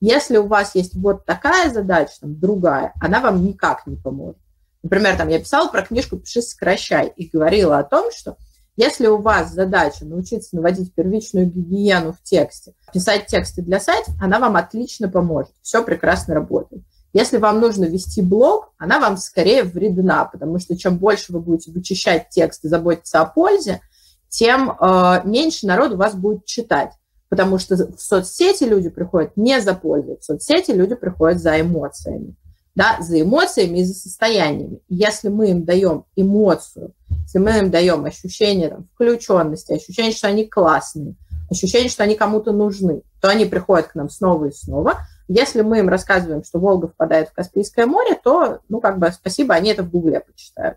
Если 0.00 0.36
у 0.36 0.46
вас 0.46 0.74
есть 0.74 0.94
вот 0.94 1.24
такая 1.24 1.70
задача, 1.70 2.12
там, 2.20 2.38
другая, 2.38 2.92
она 3.00 3.20
вам 3.20 3.44
никак 3.44 3.86
не 3.86 3.96
поможет. 3.96 4.40
Например, 4.82 5.16
там 5.16 5.28
я 5.28 5.38
писала 5.38 5.68
про 5.68 5.82
книжку 5.82 6.16
«Пиши, 6.16 6.42
сокращай» 6.42 7.12
и 7.16 7.28
говорила 7.28 7.78
о 7.78 7.84
том, 7.84 8.12
что 8.12 8.36
если 8.76 9.06
у 9.06 9.16
вас 9.16 9.52
задача 9.52 10.04
научиться 10.04 10.54
наводить 10.54 10.94
первичную 10.94 11.46
гигиену 11.46 12.12
в 12.12 12.22
тексте, 12.22 12.74
писать 12.92 13.26
тексты 13.26 13.62
для 13.62 13.80
сайтов, 13.80 14.14
она 14.20 14.38
вам 14.38 14.56
отлично 14.56 15.08
поможет. 15.08 15.52
Все 15.62 15.82
прекрасно 15.82 16.34
работает. 16.34 16.84
Если 17.14 17.38
вам 17.38 17.60
нужно 17.60 17.86
вести 17.86 18.20
блог, 18.20 18.74
она 18.76 19.00
вам 19.00 19.16
скорее 19.16 19.62
вредна, 19.62 20.26
потому 20.26 20.58
что 20.58 20.76
чем 20.76 20.98
больше 20.98 21.32
вы 21.32 21.40
будете 21.40 21.72
вычищать 21.72 22.28
текст 22.28 22.64
и 22.64 22.68
заботиться 22.68 23.22
о 23.22 23.24
пользе, 23.24 23.80
тем 24.28 24.70
э, 24.70 25.22
меньше 25.24 25.66
народу 25.66 25.96
вас 25.96 26.14
будет 26.14 26.44
читать. 26.44 26.92
Потому 27.28 27.58
что 27.58 27.76
в 27.76 28.00
соцсети 28.00 28.64
люди 28.64 28.88
приходят 28.88 29.36
не 29.36 29.60
за 29.60 29.74
пользой, 29.74 30.18
в 30.18 30.24
соцсети 30.24 30.70
люди 30.70 30.94
приходят 30.94 31.40
за 31.40 31.60
эмоциями 31.60 32.36
да, 32.76 32.98
за 33.00 33.22
эмоциями 33.22 33.78
и 33.78 33.84
за 33.84 33.94
состояниями. 33.94 34.80
Если 34.88 35.30
мы 35.30 35.50
им 35.50 35.64
даем 35.64 36.04
эмоцию, 36.14 36.92
если 37.22 37.38
мы 37.38 37.58
им 37.58 37.70
даем 37.70 38.04
ощущение 38.04 38.68
там, 38.68 38.84
включенности, 38.84 39.72
ощущение, 39.72 40.12
что 40.12 40.28
они 40.28 40.46
классные, 40.46 41.14
ощущение, 41.50 41.88
что 41.88 42.04
они 42.04 42.16
кому-то 42.16 42.52
нужны, 42.52 43.00
то 43.22 43.28
они 43.28 43.46
приходят 43.46 43.88
к 43.88 43.94
нам 43.94 44.10
снова 44.10 44.44
и 44.44 44.52
снова. 44.52 44.98
Если 45.26 45.62
мы 45.62 45.78
им 45.78 45.88
рассказываем, 45.88 46.44
что 46.44 46.58
Волга 46.58 46.88
впадает 46.88 47.30
в 47.30 47.32
Каспийское 47.32 47.86
море, 47.86 48.20
то, 48.22 48.60
ну, 48.68 48.80
как 48.80 48.98
бы, 48.98 49.10
спасибо, 49.10 49.54
они 49.54 49.70
это 49.70 49.82
в 49.82 49.90
Гугле 49.90 50.20
почитают. 50.20 50.76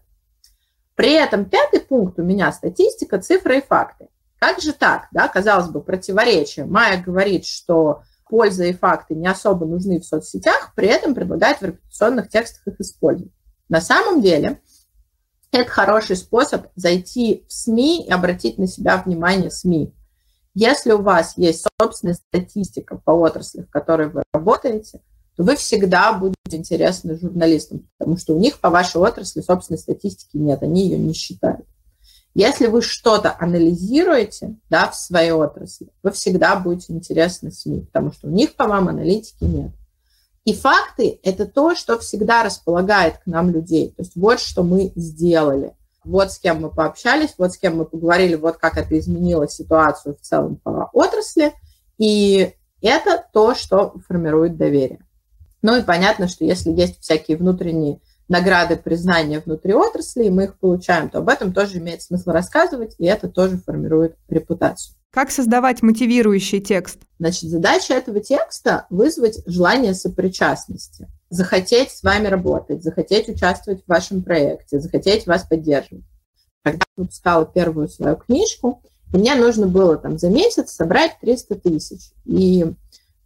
При 0.96 1.14
этом 1.14 1.46
пятый 1.46 1.82
пункт 1.82 2.18
у 2.18 2.24
меня 2.24 2.52
статистика, 2.54 3.20
цифры 3.20 3.58
и 3.58 3.62
факты. 3.62 4.08
Как 4.40 4.62
же 4.62 4.74
так, 4.74 5.08
да, 5.12 5.28
казалось 5.28 5.70
бы, 5.70 5.82
противоречие. 5.82 6.66
Майя 6.66 7.02
говорит, 7.02 7.46
что 7.46 8.04
польза 8.30 8.66
и 8.66 8.74
факты 8.74 9.16
не 9.16 9.28
особо 9.28 9.66
нужны 9.66 10.00
в 10.00 10.06
соцсетях, 10.06 10.72
при 10.76 10.88
этом 10.88 11.14
предлагает 11.14 11.60
в 11.60 11.66
репутационных 11.66 12.30
текстах 12.30 12.68
их 12.68 12.80
использовать. 12.80 13.34
На 13.68 13.82
самом 13.82 14.22
деле, 14.22 14.62
это 15.52 15.70
хороший 15.70 16.16
способ 16.16 16.68
зайти 16.76 17.44
в 17.48 17.54
СМИ 17.54 18.06
и 18.06 18.12
обратить 18.12 18.58
на 18.58 18.68
себя 18.68 19.02
внимание 19.04 19.52
СМИ. 19.52 19.94
Если 20.54 20.92
у 20.92 21.02
вас 21.02 21.38
есть 21.38 21.66
собственная 21.80 22.16
статистика 22.16 22.98
по 22.98 23.12
отрасли, 23.12 23.62
в 23.62 23.70
которой 23.70 24.10
вы 24.10 24.24
работаете, 24.34 25.02
то 25.36 25.44
вы 25.44 25.56
всегда 25.56 26.14
будете 26.14 26.38
интересны 26.52 27.18
журналистам, 27.18 27.88
потому 27.98 28.18
что 28.18 28.36
у 28.36 28.40
них 28.40 28.60
по 28.60 28.70
вашей 28.70 28.98
отрасли 28.98 29.42
собственной 29.42 29.80
статистики 29.80 30.38
нет, 30.38 30.62
они 30.64 30.84
ее 30.84 30.98
не 30.98 31.14
считают. 31.14 31.66
Если 32.40 32.68
вы 32.68 32.82
что-то 32.82 33.36
анализируете 33.38 34.56
да, 34.70 34.90
в 34.90 34.96
своей 34.96 35.32
отрасли, 35.32 35.90
вы 36.02 36.12
всегда 36.12 36.56
будете 36.56 36.94
интересны 36.94 37.52
СМИ, 37.52 37.82
потому 37.82 38.14
что 38.14 38.28
у 38.28 38.32
них 38.32 38.56
по 38.56 38.66
вам 38.66 38.88
аналитики 38.88 39.44
нет. 39.44 39.72
И 40.46 40.54
факты– 40.54 41.20
это 41.24 41.46
то, 41.46 41.76
что 41.76 42.00
всегда 42.00 42.44
располагает 42.44 43.18
к 43.18 43.26
нам 43.26 43.50
людей. 43.50 43.90
То 43.90 44.04
есть 44.04 44.16
вот 44.16 44.40
что 44.40 44.64
мы 44.64 44.94
сделали. 44.96 45.76
Вот 46.06 46.32
с 46.32 46.40
кем 46.40 46.62
мы 46.62 46.70
пообщались, 46.70 47.34
вот 47.38 47.52
с 47.52 47.58
кем 47.58 47.80
мы 47.80 47.84
поговорили, 47.84 48.36
вот 48.36 48.56
как 48.56 48.78
это 48.78 48.98
изменило 48.98 49.50
ситуацию 49.50 50.16
в 50.16 50.22
целом 50.22 50.56
по 50.56 50.90
отрасли. 50.94 51.52
И 51.98 52.54
это 52.82 53.22
то, 53.34 53.54
что 53.54 53.96
формирует 54.08 54.56
доверие. 54.56 55.06
Ну 55.62 55.76
и 55.76 55.84
понятно, 55.84 56.30
что 56.30 56.46
если 56.46 56.72
есть 56.72 57.02
всякие 57.02 57.36
внутренние 57.36 58.00
награды, 58.30 58.78
признания 58.78 59.40
внутри 59.40 59.74
отрасли, 59.74 60.26
и 60.26 60.30
мы 60.30 60.46
их 60.46 60.58
получаем, 60.58 61.10
то 61.10 61.18
об 61.18 61.30
этом 61.30 61.52
тоже 61.52 61.80
имеет 61.80 62.02
смысл 62.02 62.30
рассказывать, 62.30 62.96
и 62.98 63.06
это 63.06 63.28
тоже 63.28 63.58
формирует 63.58 64.16
репутацию. 64.30 64.96
Как 65.12 65.32
создавать 65.32 65.82
мотивирующий 65.82 66.62
текст? 66.62 67.00
Значит, 67.18 67.50
задача 67.50 67.96
этого 67.96 68.20
текста– 68.20 68.86
вызвать 68.92 69.42
желание 69.48 69.96
сопричастности, 69.96 71.08
захотеть 71.32 71.90
с 71.90 72.04
вами 72.04 72.28
работать, 72.28 72.84
захотеть 72.84 73.28
участвовать 73.28 73.84
в 73.84 73.88
вашем 73.88 74.24
проекте, 74.24 74.80
захотеть 74.80 75.26
вас 75.26 75.44
поддерживать. 75.44 76.06
Когда 76.64 76.86
я 76.96 77.04
выпускала 77.04 77.46
первую 77.46 77.90
свою 77.90 78.18
книжку, 78.18 78.84
мне 79.12 79.34
нужно 79.34 79.66
было 79.66 79.98
там 79.98 80.20
за 80.20 80.30
месяц 80.30 80.72
собрать 80.72 81.18
300 81.22 81.56
тысяч. 81.56 82.12
И 82.26 82.72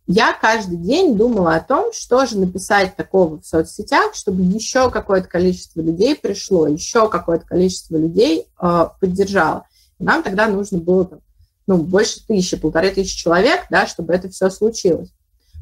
я 0.06 0.34
каждый 0.34 0.78
день 0.78 1.16
думала 1.18 1.56
о 1.56 1.62
том, 1.62 1.94
что 1.94 2.26
же 2.26 2.38
написать 2.38 2.96
такого 2.96 3.40
в 3.40 3.46
соцсетях, 3.46 4.16
чтобы 4.16 4.44
еще 4.44 4.90
какое-то 4.92 5.30
количество 5.30 5.82
людей 5.82 6.16
пришло, 6.16 6.68
еще 6.68 7.10
какое-то 7.10 7.46
количество 7.46 7.96
людей 7.96 8.48
э, 8.62 8.86
поддержало. 9.00 9.66
Нам 10.00 10.22
тогда 10.22 10.48
нужно 10.48 10.80
было 10.80 11.06
там, 11.06 11.20
ну, 11.68 11.78
больше 11.78 12.26
тысячи, 12.26 12.58
полторы 12.58 12.92
тысячи 12.92 13.18
человек, 13.18 13.68
да, 13.70 13.88
чтобы 13.88 14.14
это 14.14 14.30
все 14.30 14.50
случилось. 14.50 15.10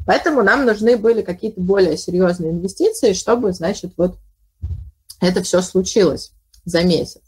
Поэтому 0.07 0.41
нам 0.41 0.65
нужны 0.65 0.97
были 0.97 1.21
какие-то 1.21 1.61
более 1.61 1.95
серьезные 1.95 2.51
инвестиции, 2.51 3.13
чтобы, 3.13 3.53
значит, 3.53 3.93
вот 3.97 4.17
это 5.19 5.43
все 5.43 5.61
случилось 5.61 6.31
за 6.65 6.83
месяц. 6.83 7.21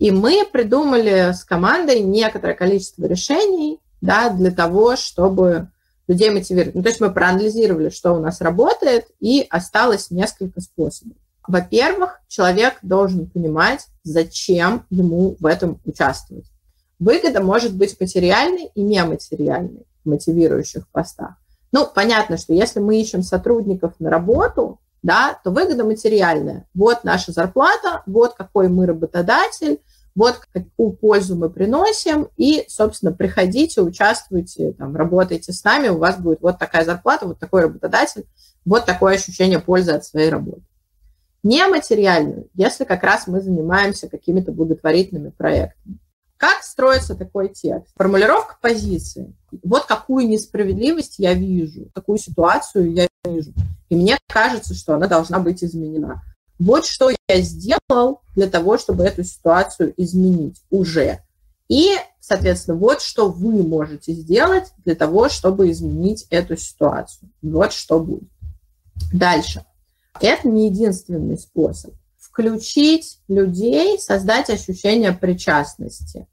И 0.00 0.10
мы 0.10 0.44
придумали 0.44 1.32
с 1.32 1.44
командой 1.44 2.00
некоторое 2.00 2.54
количество 2.54 3.06
решений 3.06 3.78
да, 4.00 4.30
для 4.30 4.50
того, 4.50 4.96
чтобы 4.96 5.68
людей 6.08 6.30
мотивировать. 6.30 6.74
Ну, 6.74 6.82
то 6.82 6.88
есть 6.88 7.00
мы 7.00 7.12
проанализировали, 7.12 7.90
что 7.90 8.12
у 8.12 8.20
нас 8.20 8.40
работает, 8.40 9.06
и 9.20 9.46
осталось 9.48 10.10
несколько 10.10 10.60
способов. 10.60 11.16
Во-первых, 11.46 12.20
человек 12.28 12.78
должен 12.82 13.28
понимать, 13.28 13.86
зачем 14.04 14.86
ему 14.90 15.36
в 15.40 15.46
этом 15.46 15.80
участвовать. 15.84 16.46
Выгода 16.98 17.42
может 17.42 17.74
быть 17.74 17.98
материальной 18.00 18.70
и 18.74 18.82
нематериальной 18.82 19.86
в 20.04 20.08
мотивирующих 20.08 20.88
постах. 20.88 21.34
Ну, 21.72 21.88
понятно, 21.92 22.36
что 22.36 22.52
если 22.52 22.80
мы 22.80 23.00
ищем 23.00 23.22
сотрудников 23.22 23.94
на 23.98 24.10
работу, 24.10 24.78
да, 25.02 25.38
то 25.42 25.50
выгода 25.50 25.84
материальная. 25.84 26.66
Вот 26.74 27.02
наша 27.02 27.32
зарплата, 27.32 28.02
вот 28.06 28.34
какой 28.34 28.68
мы 28.68 28.86
работодатель, 28.86 29.80
вот 30.14 30.40
какую 30.52 30.92
пользу 30.92 31.36
мы 31.36 31.50
приносим, 31.50 32.28
и, 32.36 32.64
собственно, 32.68 33.12
приходите, 33.12 33.80
участвуйте, 33.80 34.72
там, 34.72 34.94
работайте 34.96 35.52
с 35.52 35.64
нами, 35.64 35.88
у 35.88 35.98
вас 35.98 36.18
будет 36.18 36.40
вот 36.40 36.58
такая 36.58 36.84
зарплата, 36.84 37.26
вот 37.26 37.38
такой 37.38 37.62
работодатель, 37.62 38.24
вот 38.64 38.84
такое 38.84 39.14
ощущение 39.14 39.58
пользы 39.58 39.92
от 39.92 40.04
своей 40.04 40.28
работы. 40.28 40.62
Нематериальную, 41.42 42.48
если 42.54 42.84
как 42.84 43.02
раз 43.02 43.26
мы 43.26 43.40
занимаемся 43.40 44.08
какими-то 44.08 44.52
благотворительными 44.52 45.30
проектами. 45.30 45.98
Как 46.36 46.62
строится 46.62 47.14
такой 47.14 47.48
текст? 47.50 47.92
Формулировка 47.96 48.56
позиции. 48.60 49.32
Вот 49.62 49.86
какую 49.86 50.28
несправедливость 50.28 51.18
я 51.18 51.34
вижу, 51.34 51.88
какую 51.94 52.18
ситуацию 52.18 52.92
я 52.92 53.06
вижу. 53.24 53.52
И 53.88 53.94
мне 53.94 54.18
кажется, 54.26 54.74
что 54.74 54.94
она 54.94 55.06
должна 55.06 55.38
быть 55.38 55.62
изменена. 55.62 56.22
Вот 56.64 56.86
что 56.86 57.10
я 57.10 57.40
сделал 57.40 58.20
для 58.36 58.48
того, 58.48 58.78
чтобы 58.78 59.02
эту 59.04 59.24
ситуацию 59.24 59.92
изменить 59.96 60.62
уже. 60.70 61.18
И, 61.68 61.96
соответственно, 62.20 62.76
вот 62.76 63.02
что 63.02 63.28
вы 63.28 63.62
можете 63.64 64.12
сделать 64.12 64.72
для 64.84 64.94
того, 64.94 65.28
чтобы 65.28 65.70
изменить 65.72 66.26
эту 66.30 66.56
ситуацию. 66.56 67.30
Вот 67.42 67.72
что 67.72 67.98
будет. 67.98 68.28
Дальше. 69.12 69.64
Это 70.20 70.46
не 70.46 70.68
единственный 70.68 71.36
способ. 71.36 71.94
Включить 72.16 73.18
людей, 73.26 73.98
создать 73.98 74.48
ощущение 74.48 75.12
причастности 75.12 76.28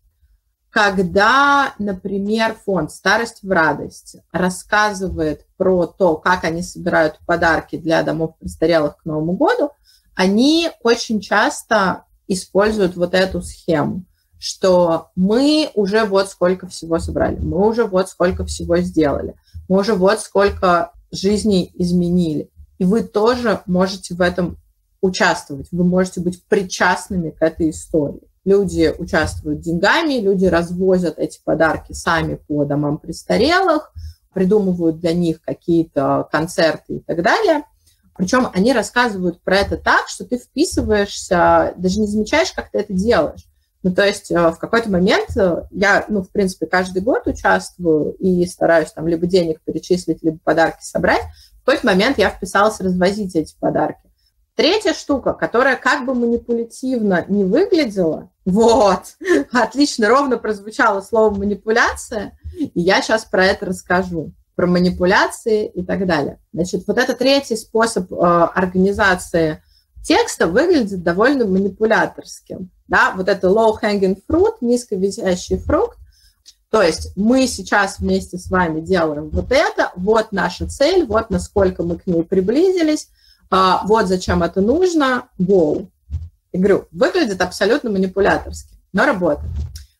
когда, 0.70 1.74
например, 1.80 2.56
фонд 2.66 2.92
«Старость 2.92 3.42
в 3.42 3.52
радость» 3.52 4.18
рассказывает 4.32 5.46
про 5.58 5.88
то, 5.88 6.16
как 6.16 6.44
они 6.44 6.62
собирают 6.62 7.20
подарки 7.26 7.76
для 7.76 8.04
домов 8.04 8.36
престарелых 8.40 8.98
к 8.98 9.06
Новому 9.06 9.34
году, 9.34 9.72
они 10.20 10.70
очень 10.84 11.22
часто 11.22 12.04
используют 12.28 12.98
вот 12.98 13.14
эту 13.14 13.42
схему, 13.42 14.04
что 14.38 15.12
мы 15.16 15.72
уже 15.76 16.04
вот 16.04 16.30
сколько 16.30 16.68
всего 16.68 17.00
собрали, 17.00 17.40
мы 17.40 17.66
уже 17.66 17.86
вот 17.86 18.10
сколько 18.10 18.44
всего 18.44 18.80
сделали, 18.80 19.36
мы 19.70 19.80
уже 19.80 19.94
вот 19.94 20.20
сколько 20.20 20.92
жизней 21.10 21.72
изменили. 21.76 22.50
И 22.80 22.84
вы 22.84 23.04
тоже 23.04 23.62
можете 23.66 24.14
в 24.14 24.20
этом 24.20 24.58
участвовать, 25.00 25.70
вы 25.72 25.86
можете 25.86 26.20
быть 26.20 26.44
причастными 26.50 27.30
к 27.30 27.42
этой 27.42 27.70
истории 27.70 28.28
люди 28.44 28.94
участвуют 28.98 29.62
деньгами, 29.62 30.20
люди 30.20 30.46
развозят 30.46 31.20
эти 31.20 31.40
подарки 31.44 31.94
сами 31.94 32.36
по 32.36 32.66
домам 32.66 32.98
престарелых, 32.98 33.94
придумывают 34.34 35.00
для 35.00 35.14
них 35.14 35.42
какие-то 35.42 36.28
концерты 36.30 36.96
и 36.96 37.00
так 37.00 37.22
далее. 37.22 37.64
Причем 38.20 38.50
они 38.54 38.74
рассказывают 38.74 39.42
про 39.44 39.60
это 39.60 39.78
так, 39.78 40.10
что 40.10 40.26
ты 40.26 40.38
вписываешься, 40.38 41.74
даже 41.78 42.02
не 42.02 42.06
замечаешь, 42.06 42.52
как 42.52 42.70
ты 42.70 42.80
это 42.80 42.91
делаешь. 42.91 43.46
Ну, 43.82 43.93
то 43.93 44.06
есть 44.06 44.30
э, 44.30 44.50
в 44.52 44.58
какой-то 44.58 44.91
момент 44.91 45.38
э, 45.38 45.63
я, 45.72 46.04
ну, 46.10 46.22
в 46.22 46.30
принципе, 46.30 46.65
каждый 46.65 47.02
год 47.02 47.28
участвую 47.28 48.12
и 48.15 48.46
стараюсь 48.46 48.91
там 48.91 49.08
либо 49.08 49.26
денег 49.26 49.62
перечислить, 49.63 50.22
либо 50.22 50.38
подарки 50.43 50.84
собрать. 50.84 51.22
В 51.62 51.65
какой-то 51.65 51.86
момент 51.86 52.17
я 52.17 52.30
вписалась 52.30 52.82
развозить 52.82 53.38
эти 53.38 53.56
подарки. 53.58 54.02
Третья 54.54 54.93
штука, 54.93 55.32
которая 55.32 55.78
как 55.78 56.06
бы 56.06 56.13
манипулятивно 56.13 57.24
не 57.30 57.46
выглядела, 57.46 58.32
вот, 58.46 59.15
отлично, 59.54 60.10
ровно 60.10 60.38
прозвучало 60.38 61.00
слово 61.00 61.34
манипуляция, 61.34 62.38
и 62.54 62.82
я 62.82 63.02
сейчас 63.02 63.24
про 63.24 63.46
это 63.46 63.67
расскажу, 63.67 64.34
про 64.60 64.67
манипуляции 64.67 65.67
и 65.67 65.84
так 65.84 66.06
далее. 66.06 66.38
Значит, 66.52 66.84
вот 66.86 66.98
это 66.98 67.15
третий 67.15 67.56
способ 67.56 68.12
э, 68.12 68.15
организации 68.17 69.63
текста 70.04 70.48
выглядит 70.48 71.02
довольно 71.02 71.45
манипуляторским. 71.45 72.69
Да? 72.89 73.13
Вот 73.15 73.30
это 73.30 73.48
low-hanging 73.48 74.22
fruit, 74.30 74.56
низковисящий 74.60 75.60
фрукт, 75.60 75.98
то 76.69 76.82
есть 76.82 77.13
мы 77.15 77.48
сейчас 77.48 78.00
вместе 78.00 78.38
с 78.38 78.50
вами 78.50 78.82
делаем 78.82 79.30
вот 79.30 79.50
это, 79.54 79.93
вот 79.95 80.34
наша 80.34 80.67
цель, 80.67 81.06
вот 81.06 81.30
насколько 81.30 81.84
мы 81.84 81.98
к 81.98 82.06
ней 82.06 82.24
приблизились, 82.26 83.08
а, 83.50 83.84
вот 83.86 84.08
зачем 84.08 84.43
это 84.43 84.60
нужно, 84.60 85.30
гоу. 85.38 85.89
Я 86.52 86.82
выглядит 86.91 87.39
абсолютно 87.39 87.91
манипуляторски, 87.91 88.74
но 88.91 89.06
работает. 89.06 89.54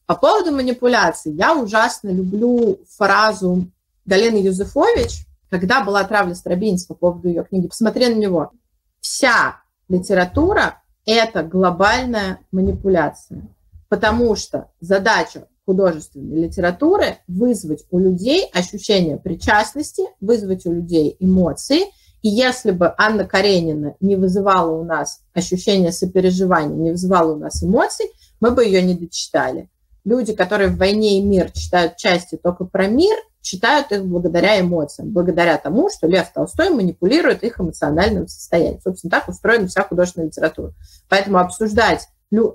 По 0.06 0.16
поводу 0.16 0.52
манипуляций, 0.52 1.32
я 1.32 1.56
ужасно 1.56 2.10
люблю 2.10 2.82
фразу 2.98 3.70
Галины 4.10 4.38
Юзефович, 4.38 5.28
когда 5.50 5.84
была 5.84 6.04
травля 6.04 6.36
Страбинец 6.36 6.86
по 6.86 6.96
поводу 6.96 7.30
ее 7.30 7.44
книги. 7.44 7.68
Посмотри 7.68 8.08
на 8.08 8.16
него. 8.16 8.52
Вся 9.00 9.62
литература– 9.88 10.82
это 11.06 11.44
глобальная 11.44 12.40
манипуляция, 12.52 13.48
потому 13.88 14.36
что 14.36 14.70
задача 14.82 15.48
художественной 15.66 16.46
литературы 16.46 17.20
вызвать 17.28 17.86
у 17.92 18.00
людей 18.00 18.50
ощущение 18.54 19.18
причастности, 19.18 20.04
вызвать 20.20 20.66
у 20.66 20.74
людей 20.74 21.16
эмоции– 21.20 21.84
и 22.22 22.28
если 22.28 22.72
бы 22.72 22.94
Анна 22.98 23.26
Каренина 23.26 23.96
не 24.02 24.16
вызывала 24.16 24.72
у 24.72 24.84
нас 24.84 25.22
ощущение 25.34 25.92
сопереживания, 25.92 26.76
не 26.76 26.92
вызывала 26.92 27.34
у 27.34 27.38
нас 27.38 27.64
эмоций, 27.64 28.08
мы 28.42 28.52
бы 28.52 28.66
ее 28.66 28.82
не 28.82 28.94
дочитали. 28.94 29.70
Люди, 30.04 30.34
которые 30.34 30.70
в 30.70 30.78
«Войне 30.78 31.20
и 31.20 31.24
мир» 31.24 31.52
читают 31.52 31.98
части 31.98 32.36
только 32.36 32.66
про 32.66 32.88
мир, 32.88 33.16
читают 33.42 33.92
их 33.92 34.06
благодаря 34.06 34.60
эмоциям, 34.60 35.10
благодаря 35.12 35.58
тому, 35.58 35.90
что 35.90 36.08
Лев 36.08 36.32
Толстой 36.34 36.70
манипулирует 36.70 37.44
их 37.44 37.60
эмоциональным 37.60 38.28
состоянием. 38.28 38.82
Собственно, 38.82 39.12
так 39.12 39.30
устроена 39.30 39.68
вся 39.68 39.84
художественная 39.84 40.28
литература. 40.28 40.74
Поэтому 41.08 41.40
обсуждать, 41.40 42.08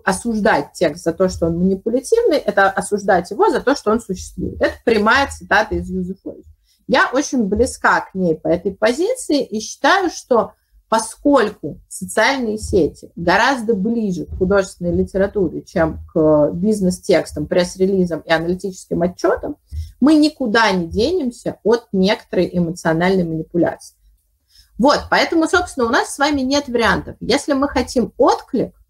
осуждать 0.04 0.72
текст 0.74 1.04
за 1.04 1.12
то, 1.12 1.28
что 1.28 1.46
он 1.46 1.58
манипулятивный, 1.58 2.38
это 2.38 2.70
осуждать 2.70 3.30
его 3.30 3.50
за 3.50 3.60
то, 3.60 3.74
что 3.74 3.90
он 3.90 4.00
существует. 4.00 4.60
Это 4.60 4.74
прямая 4.84 5.28
цитата 5.28 5.74
из 5.74 5.88
Юзефовича. 5.88 6.48
Я 6.86 7.10
очень 7.12 7.44
близка 7.44 8.00
к 8.02 8.14
ней 8.14 8.34
по 8.34 8.48
этой 8.48 8.72
позиции 8.72 9.42
и 9.42 9.60
считаю, 9.60 10.10
что 10.10 10.52
поскольку 10.94 11.80
социальные 11.88 12.56
сети 12.56 13.10
гораздо 13.16 13.74
ближе 13.74 14.26
к 14.26 14.38
художественной 14.38 14.94
литературе, 14.94 15.62
чем 15.62 15.98
к 16.14 16.52
бизнес-текстам, 16.52 17.46
пресс-релизам 17.48 18.20
и 18.20 18.30
аналитическим 18.30 19.02
отчетам, 19.02 19.56
мы 19.98 20.14
никуда 20.14 20.70
не 20.70 20.86
денемся 20.86 21.58
от 21.64 21.88
некоторой 21.90 22.48
эмоциональной 22.52 23.24
манипуляции. 23.24 23.96
Вот, 24.78 25.06
поэтому, 25.10 25.48
собственно, 25.48 25.86
у 25.86 25.90
нас 25.90 26.14
с 26.14 26.18
вами 26.20 26.42
нет 26.42 26.68
вариантов. 26.68 27.16
Если 27.18 27.54
мы 27.54 27.68
хотим 27.68 28.12
отклик, 28.16 28.80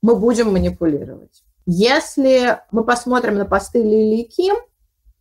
мы 0.00 0.14
будем 0.14 0.52
манипулировать. 0.52 1.42
Если 1.66 2.56
мы 2.70 2.84
посмотрим 2.84 3.34
на 3.34 3.46
посты 3.46 3.82
Лили 3.82 4.22
Ким, 4.22 4.54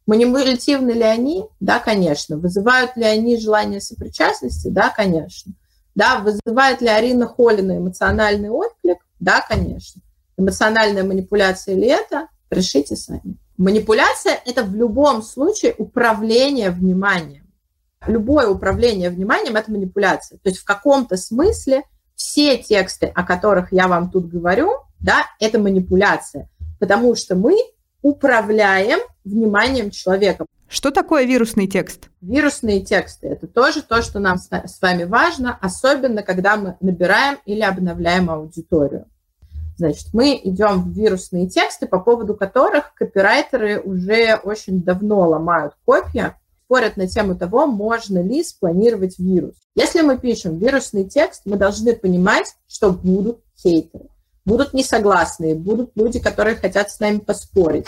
Манипулятивны 0.05 0.91
ли 0.91 1.03
они? 1.03 1.43
Да, 1.59 1.79
конечно. 1.79 2.37
Вызывают 2.37 2.95
ли 2.95 3.03
они 3.03 3.37
желание 3.37 3.81
сопричастности? 3.81 4.69
Да, 4.69 4.89
конечно. 4.89 5.51
Да, 5.97 6.19
вызывает 6.19 6.79
ли 6.79 6.89
Арина 6.89 7.25
Холина 7.25 7.79
эмоциональный 7.79 8.51
отклик? 8.51 8.99
Да, 9.19 9.41
конечно. 9.41 9.99
Эмоциональная 10.37 11.03
манипуляция 11.03 11.73
ли 11.73 11.87
это? 11.87 12.27
Решите 12.51 12.95
сами. 12.95 13.37
Манипуляция– 13.57 14.39
это 14.45 14.63
в 14.63 14.75
любом 14.75 15.23
случае 15.23 15.73
управление 15.75 16.69
вниманием. 16.69 17.51
Любое 18.05 18.47
управление 18.47 19.09
вниманием– 19.09 19.55
это 19.57 19.71
манипуляция. 19.71 20.37
То 20.37 20.49
есть 20.49 20.59
в 20.59 20.65
каком-то 20.65 21.17
смысле 21.17 21.83
все 22.13 22.59
тексты, 22.59 23.07
о 23.07 23.23
которых 23.23 23.73
я 23.73 23.87
вам 23.87 24.11
тут 24.11 24.27
говорю, 24.27 24.73
да, 24.99 25.25
это 25.39 25.57
манипуляция, 25.57 26.47
потому 26.79 27.15
что 27.15 27.33
мы 27.33 27.57
управляем 28.01 28.99
вниманием 29.23 29.91
человека. 29.91 30.45
Что 30.67 30.91
такое 30.91 31.25
вирусный 31.25 31.67
текст? 31.67 32.09
Вирусные 32.21 32.81
тексты– 32.81 33.27
это 33.29 33.47
тоже 33.47 33.81
то, 33.81 34.01
что 34.01 34.19
нам 34.19 34.37
с 34.37 34.81
вами 34.81 35.05
важно, 35.05 35.57
особенно 35.61 36.23
когда 36.23 36.57
мы 36.57 36.75
набираем 36.81 37.37
или 37.45 37.61
обновляем 37.61 38.29
аудиторию. 38.29 39.05
Значит, 39.77 40.07
мы 40.11 40.39
идем 40.43 40.83
в 40.83 40.89
вирусные 40.89 41.47
тексты, 41.47 41.87
по 41.87 41.99
поводу 41.99 42.35
которых 42.35 42.93
копирайтеры 42.95 43.79
уже 43.79 44.35
очень 44.43 44.81
давно 44.81 45.29
ломают 45.29 45.73
копья. 45.85 46.35
спорят 46.67 46.97
на 46.97 47.07
тему 47.07 47.33
того, 47.35 47.65
можно 47.65 48.21
ли 48.21 48.43
спланировать 48.43 49.17
вирус. 49.19 49.55
Если 49.75 50.01
мы 50.01 50.17
пишем 50.17 50.57
вирусный 50.57 51.05
текст, 51.05 51.43
мы 51.45 51.55
должны 51.55 51.95
понимать, 51.95 52.55
что 52.67 52.91
будут 52.91 53.39
хейтеры, 53.57 54.09
будут 54.47 54.73
несогласные, 54.73 55.55
будут 55.55 55.91
люди, 55.95 56.19
которые 56.19 56.55
хотят 56.55 56.89
с 56.89 56.99
нами 57.01 57.19
поспорить, 57.19 57.85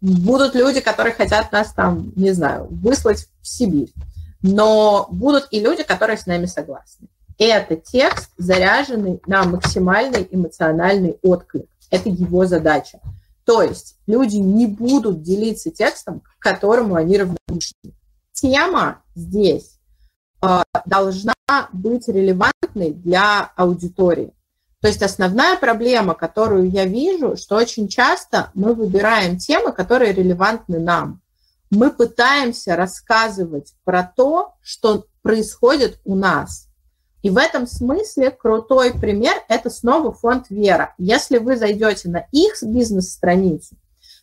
будут 0.00 0.54
люди, 0.54 0.80
которые 0.80 1.12
хотят 1.12 1.50
нас 1.50 1.72
там, 1.72 2.12
не 2.14 2.30
знаю, 2.30 2.68
выслать 2.70 3.26
в 3.42 3.48
Сибирь. 3.48 3.92
Но 4.40 5.08
будут 5.10 5.48
и 5.50 5.58
люди, 5.58 5.82
которые 5.82 6.16
с 6.16 6.26
нами 6.26 6.46
согласны. 6.46 7.08
Это 7.38 7.74
текст, 7.74 8.30
заряженный 8.38 9.20
на 9.26 9.44
максимальный 9.44 10.28
эмоциональный 10.30 11.18
отклик. 11.22 11.66
Это 11.90 12.08
его 12.08 12.46
задача. 12.46 13.00
То 13.44 13.62
есть 13.62 13.96
люди 14.06 14.36
не 14.36 14.66
будут 14.66 15.22
делиться 15.22 15.70
текстом, 15.70 16.20
к 16.20 16.38
которому 16.38 16.94
они 16.94 17.18
равнодушны. 17.18 17.92
Тема 18.32 19.02
здесь 19.16 19.78
э, 20.42 20.62
должна 20.84 21.34
быть 21.72 22.06
релевантной 22.06 22.92
для 22.92 23.50
аудитории. 23.56 24.32
То 24.80 24.88
есть 24.88 25.02
основная 25.02 25.56
проблема, 25.56 26.14
которую 26.14 26.70
я 26.70 26.84
вижу, 26.84 27.36
что 27.36 27.56
очень 27.56 27.88
часто 27.88 28.50
мы 28.54 28.74
выбираем 28.74 29.38
темы, 29.38 29.72
которые 29.72 30.12
релевантны 30.12 30.78
нам. 30.78 31.20
Мы 31.70 31.90
пытаемся 31.90 32.76
рассказывать 32.76 33.74
про 33.84 34.02
то, 34.04 34.54
что 34.62 35.06
происходит 35.22 35.98
у 36.04 36.14
нас. 36.14 36.68
И 37.22 37.30
в 37.30 37.38
этом 37.38 37.66
смысле 37.66 38.30
крутой 38.30 38.92
пример– 38.92 39.34
это 39.48 39.68
снова 39.68 40.12
фонд 40.12 40.46
Вера. 40.48 40.94
Если 40.98 41.38
вы 41.38 41.56
зайдете 41.56 42.08
на 42.08 42.26
их 42.30 42.62
бизнес-страницу, 42.62 43.74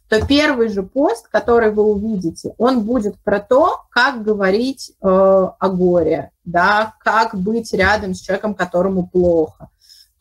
то 0.07 0.25
первый 0.25 0.69
же 0.69 0.83
пост, 0.83 1.27
который 1.27 1.71
вы 1.71 1.83
увидите, 1.83 2.53
он 2.57 2.83
будет 2.83 3.19
про 3.19 3.39
то, 3.39 3.81
как 3.89 4.23
говорить 4.23 4.91
э, 4.91 5.05
о 5.05 5.69
горе, 5.69 6.31
да, 6.45 6.93
как 6.99 7.35
быть 7.35 7.73
рядом 7.73 8.13
с 8.13 8.21
человеком, 8.21 8.53
которому 8.53 9.07
плохо. 9.07 9.69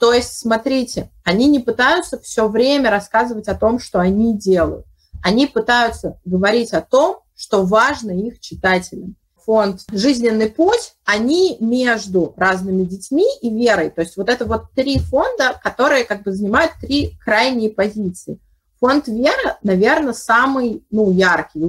То 0.03 0.13
есть, 0.13 0.37
смотрите, 0.37 1.11
они 1.23 1.47
не 1.47 1.61
пытаются 1.61 2.19
все 2.19 2.49
время 2.49 2.91
рассказывать 2.91 3.47
о 3.47 3.55
том, 3.55 3.79
что 3.79 4.01
они 4.01 4.37
делают. 4.37 4.85
Они 5.23 5.47
пытаются 5.47 6.19
говорить 6.25 6.73
о 6.73 6.81
том, 6.81 7.21
что 7.37 7.65
важно 7.65 8.11
их 8.11 8.41
читателям 8.41 9.15
фонд 9.47 9.83
«Жизненный 9.93 10.51
путь», 10.51 10.95
они 11.05 11.57
между 11.61 12.35
разными 12.37 12.83
детьми 12.83 13.27
и 13.43 13.51
верой. 13.55 13.91
То 13.91 14.01
есть 14.01 14.17
вот 14.17 14.29
это 14.29 14.45
вот 14.45 14.73
три 14.75 14.99
фонда, 14.99 15.57
которые 15.63 16.05
как 16.05 16.25
бы 16.25 16.33
занимают 16.33 16.73
три 16.81 17.17
крайние 17.25 17.71
позиции. 17.71 18.41
Фонд 18.81 19.07
«Вера», 19.07 19.59
наверное, 19.63 20.15
самый 20.15 20.85
ну, 20.91 21.13
яркий, 21.13 21.61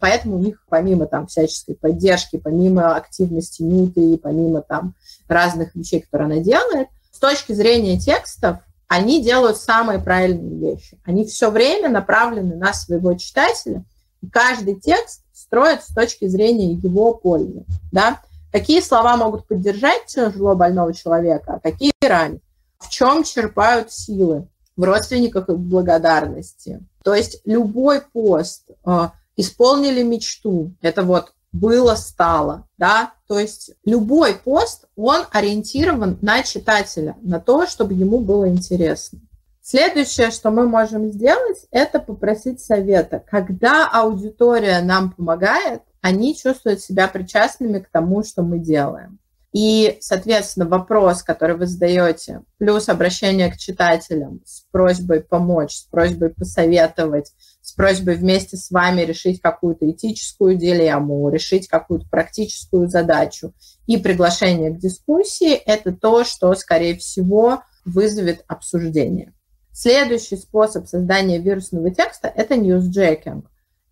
поэтому 0.00 0.36
у 0.36 0.40
них 0.40 0.64
помимо 0.70 1.04
там 1.04 1.26
всяческой 1.26 1.74
поддержки, 1.74 2.38
помимо 2.38 2.96
активности 2.96 3.60
Нюты, 3.60 4.16
помимо 4.16 4.62
там 4.62 4.94
разных 5.28 5.74
вещей, 5.74 6.00
которые 6.00 6.32
она 6.32 6.38
делает, 6.42 6.88
точки 7.22 7.52
зрения 7.52 7.98
текстов, 7.98 8.58
они 8.88 9.22
делают 9.22 9.56
самые 9.56 10.00
правильные 10.00 10.74
вещи. 10.74 10.98
Они 11.04 11.24
все 11.24 11.50
время 11.50 11.88
направлены 11.88 12.56
на 12.56 12.74
своего 12.74 13.14
читателя, 13.14 13.84
и 14.20 14.28
каждый 14.28 14.78
текст 14.80 15.22
строят 15.32 15.84
с 15.84 15.94
точки 15.94 16.26
зрения 16.26 16.72
его 16.72 17.14
пользы. 17.14 17.64
Да? 17.92 18.20
Какие 18.50 18.80
слова 18.80 19.16
могут 19.16 19.46
поддержать 19.46 20.06
тяжело 20.06 20.56
больного 20.56 20.92
человека, 20.92 21.54
а 21.54 21.60
какие 21.60 21.92
ранить? 22.02 22.42
В 22.78 22.88
чем 22.90 23.22
черпают 23.22 23.92
силы? 23.92 24.48
В 24.76 24.82
родственниках 24.82 25.48
и 25.48 25.52
в 25.52 25.58
благодарности. 25.58 26.80
То 27.04 27.14
есть 27.14 27.40
любой 27.44 28.00
пост 28.00 28.64
э, 28.84 29.08
исполнили 29.36 30.02
мечту. 30.02 30.72
Это 30.80 31.02
вот 31.02 31.32
было, 31.52 31.94
стало, 31.94 32.66
да, 32.78 33.12
то 33.32 33.38
есть 33.38 33.70
любой 33.86 34.34
пост, 34.34 34.84
он 34.94 35.22
ориентирован 35.30 36.18
на 36.20 36.42
читателя, 36.42 37.16
на 37.22 37.40
то, 37.40 37.66
чтобы 37.66 37.94
ему 37.94 38.18
было 38.18 38.46
интересно. 38.46 39.20
Следующее, 39.62 40.30
что 40.30 40.50
мы 40.50 40.68
можем 40.68 41.10
сделать, 41.10 41.64
это 41.70 41.98
попросить 41.98 42.60
совета. 42.60 43.24
Когда 43.26 43.88
аудитория 43.88 44.82
нам 44.82 45.12
помогает, 45.12 45.80
они 46.02 46.36
чувствуют 46.36 46.82
себя 46.82 47.08
причастными 47.08 47.78
к 47.78 47.88
тому, 47.88 48.22
что 48.22 48.42
мы 48.42 48.58
делаем. 48.58 49.18
И, 49.52 49.98
соответственно, 50.00 50.66
вопрос, 50.66 51.22
который 51.22 51.56
вы 51.56 51.66
задаете, 51.66 52.40
плюс 52.56 52.88
обращение 52.88 53.52
к 53.52 53.58
читателям 53.58 54.40
с 54.46 54.62
просьбой 54.70 55.20
помочь, 55.20 55.76
с 55.76 55.82
просьбой 55.82 56.30
посоветовать, 56.30 57.32
с 57.60 57.72
просьбой 57.72 58.14
вместе 58.16 58.56
с 58.56 58.70
вами 58.70 59.02
решить 59.02 59.42
какую-то 59.42 59.90
этическую 59.90 60.56
дилемму, 60.56 61.28
решить 61.28 61.68
какую-то 61.68 62.08
практическую 62.08 62.88
задачу 62.88 63.52
и 63.86 63.98
приглашение 63.98 64.70
к 64.70 64.78
дискуссии, 64.78 65.52
это 65.52 65.92
то, 65.92 66.24
что, 66.24 66.54
скорее 66.54 66.96
всего, 66.96 67.62
вызовет 67.84 68.44
обсуждение. 68.48 69.34
Следующий 69.72 70.36
способ 70.36 70.86
создания 70.86 71.38
вирусного 71.38 71.90
текста– 71.90 72.28
это 72.34 72.54
newsjacking. 72.54 73.44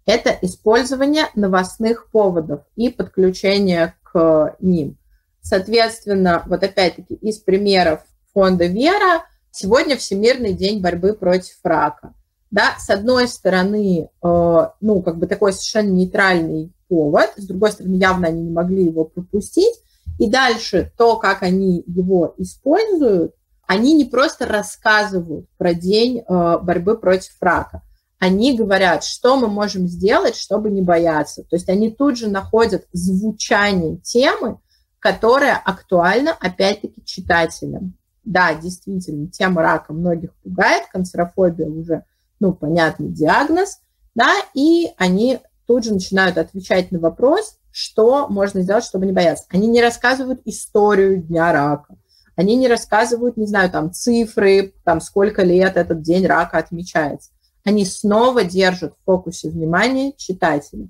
Это 0.07 0.37
использование 0.41 1.27
новостных 1.35 2.11
поводов 2.11 2.63
и 2.77 2.89
подключение 2.89 3.95
к 4.03 4.57
ним. 4.61 4.97
Соответственно, 5.43 6.43
вот 6.47 6.63
опять-таки 6.63 7.15
из 7.15 7.39
примеров 7.39 8.01
фонда 8.33 8.67
«Вера» 8.67 9.25
сегодня 9.51 9.97
Всемирный 9.97 10.53
день 10.53 10.81
борьбы 10.81 11.15
против 11.15 11.57
рака. 11.65 12.15
Да, 12.51 12.75
с 12.79 12.91
одной 12.91 13.29
стороны, 13.29 14.09
э, 14.23 14.69
ну, 14.81 15.03
как 15.03 15.19
бы 15.19 15.27
такой 15.27 15.53
совершенно 15.53 15.91
нейтральный 15.91 16.73
повод, 16.89 17.31
с 17.37 17.47
другой 17.47 17.73
стороны, 17.73 17.95
явно 17.95 18.29
они 18.29 18.43
не 18.43 18.51
могли 18.51 18.85
его 18.85 19.05
пропустить. 19.05 19.75
И 20.19 20.29
дальше 20.29 20.93
то, 20.99 21.17
как 21.17 21.43
они 21.43 21.83
его 21.87 22.35
используют, 22.37 23.35
они 23.67 23.95
не 23.95 24.05
просто 24.05 24.47
рассказывают 24.47 25.47
про 25.57 25.75
день 25.75 26.19
э, 26.19 26.59
борьбы 26.59 26.99
против 26.99 27.37
рака, 27.41 27.83
они 28.19 28.55
говорят, 28.55 29.03
что 29.03 29.37
мы 29.37 29.49
можем 29.49 29.89
сделать, 29.89 30.37
чтобы 30.37 30.71
не 30.71 30.83
бояться. 30.83 31.43
То 31.45 31.57
есть 31.57 31.69
они 31.69 31.91
тут 31.91 32.19
же 32.19 32.29
находят 32.29 32.85
звучание 32.93 33.97
темы, 33.99 34.59
которая 35.01 35.57
актуальна, 35.57 36.37
опять-таки, 36.39 37.03
читателям. 37.05 37.95
Да, 38.25 38.55
действительно, 38.55 39.29
тема 39.29 39.63
рака 39.63 39.93
многих 39.93 40.35
пугает, 40.45 40.85
канцерофобия 40.93 41.67
уже, 41.67 42.05
ну, 42.39 42.53
понятный 42.53 43.09
диагноз, 43.09 43.81
да, 44.15 44.31
и 44.55 44.91
они 44.99 45.41
тут 45.67 45.85
же 45.85 45.95
начинают 45.95 46.37
отвечать 46.37 46.93
на 46.93 46.99
вопрос, 46.99 47.59
что 47.73 48.29
можно 48.29 48.61
сделать, 48.61 48.85
чтобы 48.85 49.07
не 49.07 49.13
бояться. 49.13 49.47
Они 49.49 49.69
не 49.69 49.81
рассказывают 49.81 50.43
историю 50.45 51.23
дня 51.23 51.53
рака, 51.53 51.97
они 52.37 52.57
не 52.57 52.69
рассказывают, 52.69 53.37
не 53.37 53.47
знаю, 53.47 53.71
там 53.71 53.93
цифры, 53.93 54.75
там 54.85 55.01
сколько 55.01 55.43
лет 55.43 55.77
этот 55.77 56.03
день 56.03 56.27
рака 56.27 56.59
отмечается. 56.59 57.31
Они 57.65 57.85
снова 57.85 58.45
держат 58.45 58.95
в 58.95 59.05
фокусе 59.05 59.51
внимания 59.51 60.13
читателя. 60.17 60.89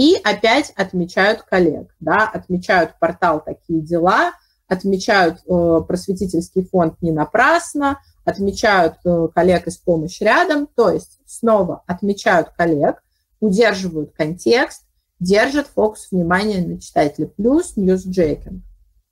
И 0.00 0.18
опять 0.24 0.72
отмечают 0.76 1.42
коллег, 1.42 1.94
да, 2.00 2.26
отмечают 2.26 2.98
портал 2.98 3.42
«Такие 3.44 3.82
дела», 3.82 4.32
отмечают 4.66 5.40
э, 5.46 5.80
просветительский 5.86 6.64
фонд 6.64 6.94
«Не 7.02 7.12
напрасно», 7.12 7.98
отмечают 8.24 8.94
э, 9.04 9.28
коллег 9.34 9.66
из 9.66 9.76
помощи 9.76 10.22
рядом, 10.22 10.68
то 10.74 10.88
есть 10.88 11.18
снова 11.26 11.82
отмечают 11.86 12.48
коллег, 12.56 13.02
удерживают 13.40 14.12
контекст, 14.12 14.84
держат 15.18 15.66
фокус 15.66 16.08
внимания 16.10 16.66
на 16.66 16.80
читателя, 16.80 17.26
плюс 17.26 17.76
ньюсджекинг. 17.76 18.64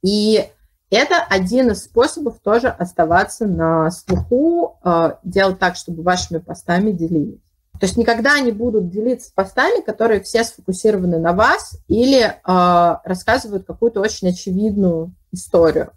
И 0.02 0.42
это 0.88 1.22
один 1.28 1.70
из 1.70 1.84
способов 1.84 2.40
тоже 2.40 2.68
оставаться 2.68 3.46
на 3.46 3.90
слуху, 3.90 4.78
э, 4.82 5.16
делать 5.22 5.58
так, 5.58 5.76
чтобы 5.76 6.02
вашими 6.02 6.38
постами 6.38 6.92
делились. 6.92 7.42
То 7.80 7.86
есть 7.86 7.96
никогда 7.96 8.34
они 8.34 8.50
будут 8.50 8.90
делиться 8.90 9.30
постами, 9.34 9.82
которые 9.82 10.20
все 10.20 10.42
сфокусированы 10.42 11.18
на 11.18 11.32
вас 11.32 11.78
или 11.86 12.22
э, 12.22 12.96
рассказывают 13.04 13.66
какую-то 13.66 14.00
очень 14.00 14.28
очевидную 14.28 15.14
историю. 15.30 15.92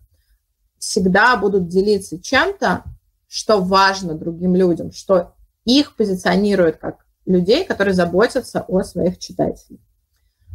Всегда 0.78 1.36
будут 1.38 1.68
делиться 1.68 2.22
чем-то, 2.22 2.84
что 3.28 3.62
важно 3.62 4.14
другим 4.14 4.56
людям, 4.56 4.92
что 4.92 5.34
их 5.66 5.96
позиционирует 5.96 6.78
как 6.78 7.06
людей, 7.26 7.66
которые 7.66 7.94
заботятся 7.94 8.62
о 8.68 8.84
своих 8.84 9.18
читателях. 9.18 9.80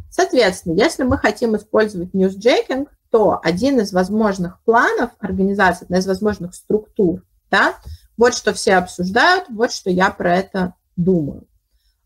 Соответственно, 0.09 0.73
если 0.73 1.03
мы 1.03 1.17
хотим 1.17 1.55
использовать 1.55 2.13
newsjacking, 2.13 2.87
то 3.09 3.39
один 3.43 3.79
из 3.79 3.91
возможных 3.93 4.61
планов 4.63 5.11
организации, 5.19 5.85
одна 5.85 5.97
из 5.97 6.07
возможных 6.07 6.55
структур, 6.55 7.23
да, 7.49 7.75
вот 8.17 8.33
что 8.33 8.53
все 8.53 8.75
обсуждают, 8.75 9.45
вот 9.49 9.71
что 9.71 9.89
я 9.89 10.09
про 10.09 10.35
это 10.35 10.73
думаю. 10.97 11.47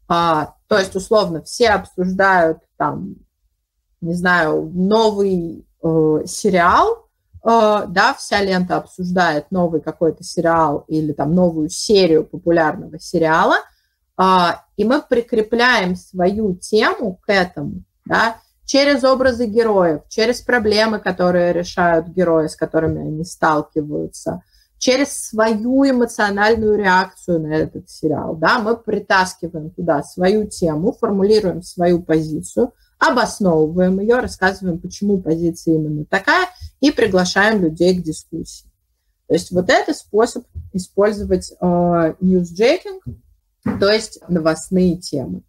А, 0.08 0.56
то 0.68 0.78
есть, 0.78 0.96
условно, 0.96 1.42
все 1.42 1.70
обсуждают 1.70 2.60
там, 2.78 3.16
не 4.02 4.14
знаю, 4.14 4.70
новый 4.74 5.66
э, 5.82 6.24
сериал, 6.26 7.08
э, 7.44 7.86
да, 7.88 8.14
вся 8.14 8.42
лента 8.42 8.78
обсуждает 8.78 9.50
новый 9.52 9.82
какой-то 9.82 10.24
сериал 10.24 10.84
или 10.88 11.14
там 11.14 11.34
новую 11.34 11.70
серию 11.70 12.26
популярного 12.26 13.00
сериала, 13.00 13.56
э, 14.18 14.24
и 14.76 14.84
мы 14.84 15.02
прикрепляем 15.02 15.96
свою 15.96 16.56
тему 16.56 17.20
к 17.26 17.30
этому, 17.32 17.84
да, 18.06 18.38
через 18.66 19.04
образы 19.04 19.46
героев, 19.46 20.02
через 20.10 20.42
проблемы, 20.42 21.00
которые 21.00 21.54
решают 21.54 22.08
герои, 22.08 22.48
с 22.48 22.56
которыми 22.56 23.02
они 23.02 23.24
сталкиваются, 23.24 24.44
через 24.82 25.28
свою 25.28 25.88
эмоциональную 25.88 26.76
реакцию 26.76 27.40
на 27.42 27.54
этот 27.54 27.88
сериал. 27.88 28.36
Да, 28.36 28.58
мы 28.58 28.76
притаскиваем 28.76 29.70
туда 29.70 30.02
свою 30.02 30.48
тему, 30.48 30.92
формулируем 30.92 31.62
свою 31.62 32.02
позицию, 32.02 32.74
обосновываем 32.98 34.00
ее, 34.00 34.16
рассказываем, 34.16 34.80
почему 34.80 35.22
позиция 35.22 35.76
именно 35.76 36.04
такая, 36.06 36.48
и 36.80 36.90
приглашаем 36.90 37.62
людей 37.62 37.96
к 37.96 38.04
дискуссии. 38.04 38.66
То 39.28 39.36
есть 39.36 39.52
вот 39.52 39.70
это 39.70 39.94
способ 39.94 40.46
использовать 40.74 41.52
э, 41.52 42.14
то 43.80 43.92
есть 43.92 44.20
новостные 44.28 44.98
темы. 44.98 45.44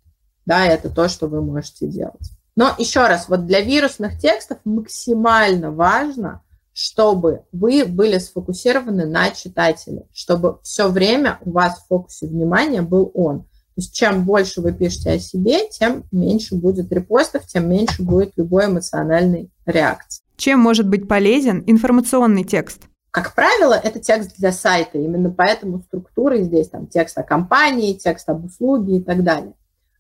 Да, 0.45 0.67
это 0.67 0.91
то, 0.91 1.09
что 1.09 1.27
вы 1.27 1.41
можете 1.41 1.87
делать. 1.87 2.33
Но 2.55 2.75
еще 2.77 3.07
раз, 3.07 3.31
вот 3.31 3.47
для 3.47 3.63
вирусных 3.63 4.19
текстов 4.19 4.59
максимально 4.67 5.71
важно– 5.71 6.43
чтобы 6.73 7.43
вы 7.53 7.85
были 7.85 8.19
сфокусированы 8.19 9.07
на 9.07 9.31
читателе, 9.31 10.07
чтобы 10.13 10.59
все 10.63 10.89
время 10.89 11.39
у 11.45 11.51
вас 11.51 11.79
в 11.79 11.87
фокусе 11.89 12.27
внимания 12.27 12.83
был 12.83 13.11
он. 13.15 13.41
То 13.43 13.81
есть 13.81 13.95
чем 13.95 14.25
больше 14.25 14.61
вы 14.61 14.73
пишете 14.73 15.13
о 15.13 15.19
себе, 15.19 15.69
тем 15.71 16.05
меньше 16.13 16.55
будет 16.55 16.93
репостов, 16.93 17.47
тем 17.47 17.69
меньше 17.71 18.03
будет 18.03 18.33
любой 18.37 18.67
эмоциональной 18.67 19.51
реакции. 19.65 20.23
Чем 20.37 20.61
может 20.61 20.89
быть 20.89 21.09
полезен 21.09 21.63
информационный 21.67 22.45
текст? 22.45 22.83
Как 23.11 23.35
правило, 23.35 23.75
это 23.75 24.01
текст 24.01 24.37
для 24.39 24.53
сайта. 24.53 24.99
Именно 24.99 25.31
поэтому 25.31 25.81
структуры 25.81 26.43
здесь 26.43 26.69
там 26.69 26.87
текст 26.87 27.17
о 27.19 27.23
компании, 27.23 27.95
текст 27.95 28.29
об 28.29 28.45
услуге 28.45 28.99
и 28.99 29.03
так 29.03 29.23
далее. 29.23 29.55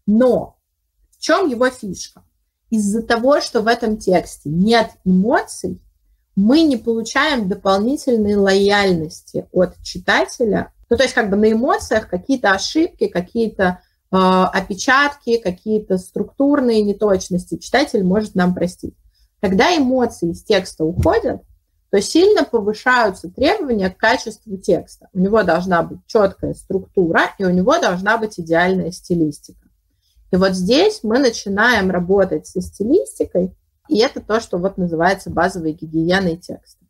Но 0.06 0.56
в 1.10 1.20
чем 1.20 1.48
его 1.48 1.68
фишка? 1.70 2.22
Из-за 2.70 3.02
того, 3.02 3.40
что 3.42 3.60
в 3.60 3.66
этом 3.66 3.98
тексте 3.98 4.48
нет 4.48 4.90
эмоций, 5.04 5.78
мы 6.34 6.62
не 6.62 6.76
получаем 6.76 7.48
дополнительной 7.48 8.34
лояльности 8.34 9.46
от 9.52 9.80
читателя. 9.82 10.72
Ну, 10.88 10.96
то 10.96 11.02
есть 11.02 11.14
как 11.14 11.30
бы 11.30 11.36
на 11.36 11.52
эмоциях 11.52 12.08
какие-то 12.08 12.52
ошибки, 12.52 13.08
какие-то 13.08 13.80
э, 14.10 14.16
опечатки, 14.16 15.38
какие-то 15.38 15.98
структурные 15.98 16.82
неточности 16.82 17.58
читатель 17.58 18.02
может 18.02 18.34
нам 18.34 18.54
простить. 18.54 18.94
Когда 19.40 19.76
эмоции 19.76 20.30
из 20.30 20.42
текста 20.42 20.84
уходят, 20.84 21.42
то 21.90 22.00
сильно 22.00 22.44
повышаются 22.44 23.28
требования 23.28 23.90
к 23.90 23.98
качеству 23.98 24.56
текста. 24.56 25.08
У 25.12 25.18
него 25.18 25.42
должна 25.42 25.82
быть 25.82 25.98
четкая 26.06 26.54
структура, 26.54 27.32
и 27.38 27.44
у 27.44 27.50
него 27.50 27.78
должна 27.78 28.16
быть 28.16 28.40
идеальная 28.40 28.92
стилистика. 28.92 29.68
И 30.30 30.36
вот 30.36 30.52
здесь 30.52 31.00
мы 31.02 31.18
начинаем 31.18 31.90
работать 31.90 32.46
со 32.46 32.62
стилистикой, 32.62 33.54
и 33.92 33.98
это 33.98 34.20
то, 34.20 34.40
что 34.40 34.56
вот 34.56 34.78
называется 34.78 35.28
базовой 35.28 35.72
гигиеной 35.72 36.38
текста. 36.38 36.86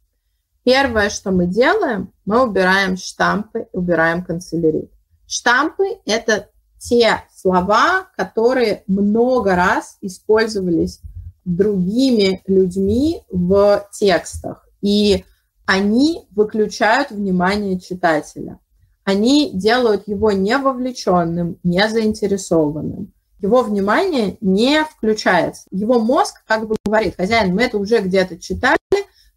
Первое, 0.63 1.11
что 1.11 1.33
мы 1.33 1.47
делаем, 1.47 2.13
мы 2.25 2.45
убираем 2.45 2.97
штампы, 2.97 3.67
убираем 3.73 4.25
канцелярит. 4.25 4.93
Штампы– 5.27 5.97
это 6.07 6.49
те 6.79 7.25
слова, 7.35 8.07
которые 8.17 8.85
много 8.87 9.57
раз 9.57 9.99
использовались 10.01 11.01
другими 11.45 12.41
людьми 12.47 13.23
в 13.31 13.85
текстах. 13.91 14.69
И 14.81 15.25
они 15.67 16.29
выключают 16.31 17.11
внимание 17.11 17.81
читателя. 17.81 18.61
Они 19.03 19.51
делают 19.53 20.07
его 20.07 20.31
не 20.31 20.57
вовлеченным, 20.57 21.59
не 21.65 21.89
заинтересованным 21.89 23.13
его 23.43 23.63
внимание 23.63 24.39
не 24.41 24.85
включается. 24.85 25.65
Его 25.71 25.99
мозг 25.99 26.43
как 26.47 26.67
бы 26.67 26.77
говорит, 26.85 27.17
хозяин, 27.17 27.55
мы 27.55 27.63
это 27.65 27.77
уже 27.77 27.99
где-то 27.99 28.39
читали, 28.39 28.79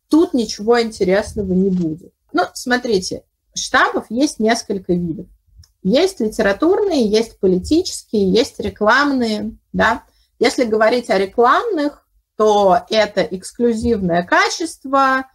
тут 0.10 0.34
ничего 0.34 0.82
интересного 0.82 1.52
не 1.52 1.70
будет. 1.70 2.14
Ну, 2.32 2.44
смотрите, 2.54 3.24
штампов 3.56 4.06
есть 4.10 4.40
несколько 4.40 4.94
видов. 4.94 5.26
Есть 5.82 6.20
литературные, 6.20 7.08
есть 7.08 7.40
политические, 7.40 8.32
есть 8.32 8.60
рекламные, 8.60 9.56
да. 9.74 10.04
Если 10.40 10.66
говорить 10.66 11.10
о 11.10 11.18
рекламных, 11.18 12.08
то 12.38 12.80
это 12.90 13.22
эксклюзивное 13.22 14.24
качество, 14.24 15.26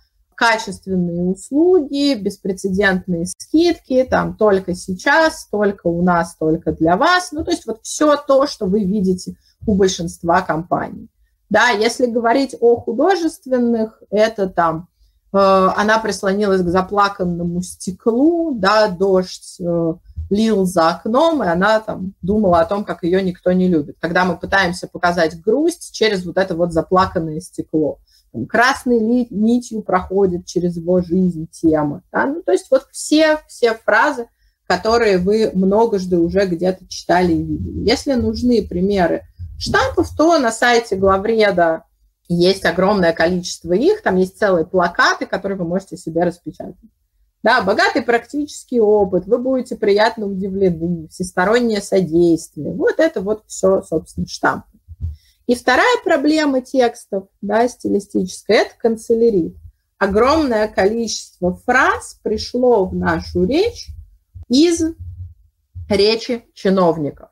качественные 0.40 1.20
услуги, 1.20 2.14
беспрецедентные 2.14 3.26
скидки, 3.26 4.06
там 4.08 4.34
только 4.34 4.74
сейчас, 4.74 5.46
только 5.50 5.86
у 5.88 6.02
нас, 6.02 6.34
только 6.36 6.72
для 6.72 6.96
вас. 6.96 7.30
Ну, 7.32 7.44
то 7.44 7.50
есть 7.50 7.66
вот 7.66 7.80
все 7.82 8.16
то, 8.16 8.46
что 8.46 8.64
вы 8.64 8.84
видите 8.84 9.34
у 9.66 9.74
большинства 9.74 10.40
компаний. 10.40 11.08
Да, 11.50 11.68
если 11.68 12.06
говорить 12.06 12.56
о 12.58 12.76
художественных, 12.76 14.02
это 14.10 14.48
там 14.48 14.88
э, 15.34 15.36
она 15.36 15.98
прислонилась 15.98 16.62
к 16.62 16.68
заплаканному 16.68 17.60
стеклу, 17.60 18.54
да, 18.54 18.88
дождь 18.88 19.60
э, 19.60 19.94
лил 20.30 20.64
за 20.64 20.88
окном, 20.88 21.44
и 21.44 21.48
она 21.48 21.80
там 21.80 22.14
думала 22.22 22.60
о 22.60 22.64
том, 22.64 22.86
как 22.86 23.02
ее 23.02 23.20
никто 23.20 23.52
не 23.52 23.68
любит. 23.68 23.96
Когда 24.00 24.24
мы 24.24 24.38
пытаемся 24.38 24.88
показать 24.88 25.38
грусть 25.42 25.92
через 25.92 26.24
вот 26.24 26.38
это 26.38 26.54
вот 26.54 26.72
заплаканное 26.72 27.40
стекло 27.40 27.98
там, 28.32 28.46
красной 28.46 29.00
нитью 29.30 29.82
проходит 29.82 30.46
через 30.46 30.76
его 30.76 31.00
жизнь 31.00 31.48
тема. 31.50 32.02
Да? 32.12 32.26
Ну, 32.26 32.42
то 32.42 32.52
есть 32.52 32.66
вот 32.70 32.86
все, 32.92 33.38
все 33.48 33.74
фразы, 33.74 34.26
которые 34.66 35.18
вы 35.18 35.50
многожды 35.52 36.18
уже 36.18 36.46
где-то 36.46 36.86
читали 36.88 37.32
и 37.32 37.42
видели. 37.42 37.88
Если 37.88 38.12
нужны 38.12 38.66
примеры 38.66 39.22
штампов, 39.58 40.08
то 40.16 40.38
на 40.38 40.52
сайте 40.52 40.96
главреда 40.96 41.84
есть 42.28 42.64
огромное 42.64 43.12
количество 43.12 43.72
их, 43.72 44.02
там 44.02 44.16
есть 44.16 44.38
целые 44.38 44.64
плакаты, 44.64 45.26
которые 45.26 45.58
вы 45.58 45.64
можете 45.64 45.96
себе 45.96 46.22
распечатать. 46.22 46.76
Да, 47.42 47.62
богатый 47.62 48.02
практический 48.02 48.80
опыт, 48.80 49.26
вы 49.26 49.38
будете 49.38 49.74
приятно 49.74 50.26
удивлены, 50.26 51.08
всестороннее 51.08 51.80
содействие. 51.80 52.72
Вот 52.72 53.00
это 53.00 53.22
вот 53.22 53.44
все, 53.46 53.82
собственно, 53.82 54.26
штамп. 54.28 54.64
И 55.50 55.56
вторая 55.56 55.96
проблема 56.04 56.60
текстов, 56.60 57.24
да, 57.40 57.66
стилистическая, 57.66 58.58
это 58.58 58.74
канцелярит. 58.78 59.56
Огромное 59.98 60.68
количество 60.68 61.54
фраз 61.66 62.20
пришло 62.22 62.84
в 62.84 62.94
нашу 62.94 63.46
речь 63.46 63.88
из 64.48 64.80
речи 65.88 66.44
чиновников. 66.54 67.30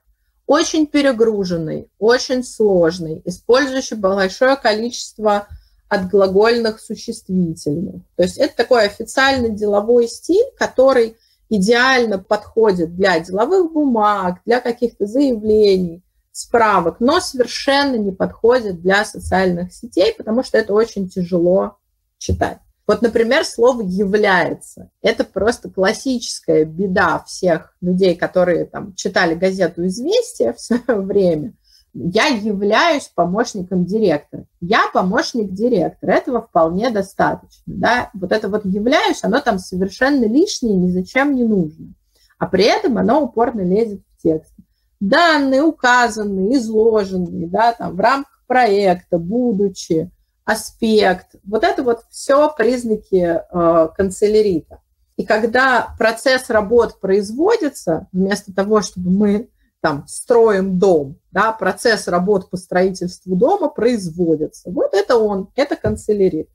Очень 0.48 0.88
перегруженный, 0.88 1.92
очень 2.00 2.42
сложный, 2.42 3.22
использующий 3.24 3.96
большое 3.96 4.56
количество 4.56 5.46
отглагольных 5.88 6.80
существительных. 6.80 8.02
То 8.16 8.24
есть 8.24 8.36
это 8.36 8.56
такой 8.56 8.86
официальный 8.86 9.50
деловой 9.50 10.08
стиль, 10.08 10.50
который 10.58 11.16
идеально 11.50 12.18
подходит 12.18 12.96
для 12.96 13.20
деловых 13.20 13.72
бумаг, 13.72 14.40
для 14.44 14.60
каких-то 14.60 15.06
заявлений, 15.06 16.02
справок, 16.38 17.00
но 17.00 17.20
совершенно 17.20 17.96
не 17.96 18.12
подходит 18.12 18.80
для 18.80 19.04
социальных 19.04 19.72
сетей, 19.72 20.14
потому 20.16 20.44
что 20.44 20.58
это 20.58 20.72
очень 20.72 21.08
тяжело 21.08 21.78
читать. 22.18 22.58
Вот, 22.86 23.02
например, 23.02 23.44
слово 23.44 23.82
«является». 23.82 24.90
Это 25.02 25.24
просто 25.24 25.68
классическая 25.68 26.64
беда 26.64 27.22
всех 27.26 27.74
людей, 27.82 28.14
которые 28.14 28.64
там 28.64 28.94
читали 28.94 29.34
газету 29.34 29.84
«Известия» 29.86 30.52
в 30.56 30.60
свое 30.60 31.00
время. 31.00 31.52
Я 31.92 32.26
являюсь 32.26 33.10
помощником 33.14 33.84
директора. 33.84 34.46
Я 34.60 34.88
помощник 34.92 35.52
директора. 35.52 36.12
Этого 36.12 36.42
вполне 36.42 36.90
достаточно. 36.90 37.62
Да? 37.66 38.10
Вот 38.14 38.32
это 38.32 38.48
вот 38.48 38.64
«являюсь», 38.64 39.24
оно 39.24 39.40
там 39.40 39.58
совершенно 39.58 40.24
лишнее, 40.24 40.76
ни 40.76 40.90
зачем 40.90 41.34
не 41.34 41.44
нужно. 41.44 41.92
А 42.38 42.46
при 42.46 42.64
этом 42.64 42.96
оно 42.96 43.22
упорно 43.22 43.62
лезет 43.62 44.00
в 44.16 44.22
текст 44.22 44.54
данные 45.00 45.62
указанные, 45.62 46.56
изложенные, 46.56 47.46
да, 47.48 47.72
там, 47.72 47.96
в 47.96 48.00
рамках 48.00 48.42
проекта, 48.46 49.18
будучи, 49.18 50.10
аспект. 50.44 51.36
Вот 51.44 51.62
это 51.64 51.82
вот 51.82 52.00
все 52.10 52.52
признаки 52.54 53.40
э, 53.40 53.88
канцелярита. 53.96 54.80
И 55.16 55.24
когда 55.24 55.94
процесс 55.98 56.48
работ 56.48 57.00
производится, 57.00 58.08
вместо 58.12 58.54
того, 58.54 58.80
чтобы 58.80 59.10
мы 59.10 59.50
там 59.80 60.06
строим 60.06 60.78
дом, 60.78 61.18
да, 61.32 61.52
процесс 61.52 62.08
работ 62.08 62.50
по 62.50 62.56
строительству 62.56 63.36
дома 63.36 63.68
производится. 63.68 64.70
Вот 64.70 64.94
это 64.94 65.16
он, 65.16 65.50
это 65.54 65.76
канцелярит. 65.76 66.48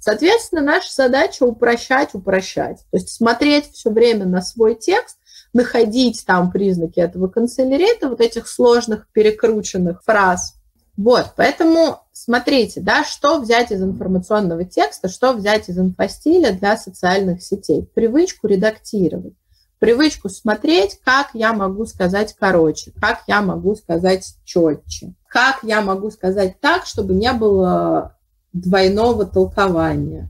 Соответственно, 0.00 0.62
наша 0.62 0.92
задача 0.92 1.44
упрощать, 1.44 2.14
упрощать. 2.14 2.78
То 2.90 2.96
есть 2.96 3.10
смотреть 3.10 3.72
все 3.72 3.90
время 3.90 4.26
на 4.26 4.42
свой 4.42 4.74
текст 4.74 5.17
находить 5.52 6.24
там 6.26 6.50
признаки 6.50 7.00
этого 7.00 7.28
канцелярита, 7.28 8.08
вот 8.08 8.20
этих 8.20 8.48
сложных 8.48 9.08
перекрученных 9.12 10.02
фраз. 10.04 10.54
Вот, 10.96 11.34
поэтому 11.36 12.00
смотрите, 12.12 12.80
да, 12.80 13.04
что 13.04 13.38
взять 13.38 13.70
из 13.70 13.80
информационного 13.80 14.64
текста, 14.64 15.08
что 15.08 15.32
взять 15.32 15.68
из 15.68 15.78
инфостиля 15.78 16.52
для 16.52 16.76
социальных 16.76 17.42
сетей. 17.42 17.88
Привычку 17.94 18.48
редактировать. 18.48 19.34
привычку 19.78 20.28
смотреть, 20.28 20.98
как 21.04 21.28
я 21.34 21.52
могу 21.52 21.86
сказать 21.86 22.34
короче, 22.36 22.92
как 23.00 23.22
я 23.28 23.42
могу 23.42 23.76
сказать 23.76 24.34
четче, 24.44 25.14
как 25.28 25.60
я 25.62 25.82
могу 25.82 26.10
сказать 26.10 26.58
так, 26.60 26.84
чтобы 26.84 27.14
не 27.14 27.32
было 27.32 28.16
двойного 28.52 29.24
толкования, 29.24 30.28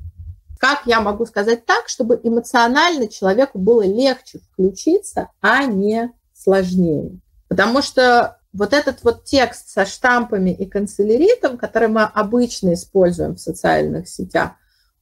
как 0.58 0.82
я 0.86 1.00
могу 1.00 1.24
сказать 1.26 1.64
так, 1.64 1.88
чтобы 1.88 2.20
эмоционально 2.22 3.08
человеку 3.08 3.58
было 3.58 3.82
легче 3.82 4.40
включиться, 4.40 5.30
а 5.40 5.64
не 5.64 6.12
сложнее. 6.34 7.18
Потому 7.48 7.80
что 7.80 8.38
вот 8.52 8.72
этот 8.72 9.02
вот 9.04 9.24
текст 9.24 9.68
со 9.68 9.86
штампами 9.86 10.50
и 10.50 10.66
канцеляритом, 10.66 11.58
который 11.58 11.88
мы 11.88 12.02
обычно 12.02 12.74
используем 12.74 13.36
в 13.36 13.40
социальных 13.40 14.08
сетях, 14.08 14.52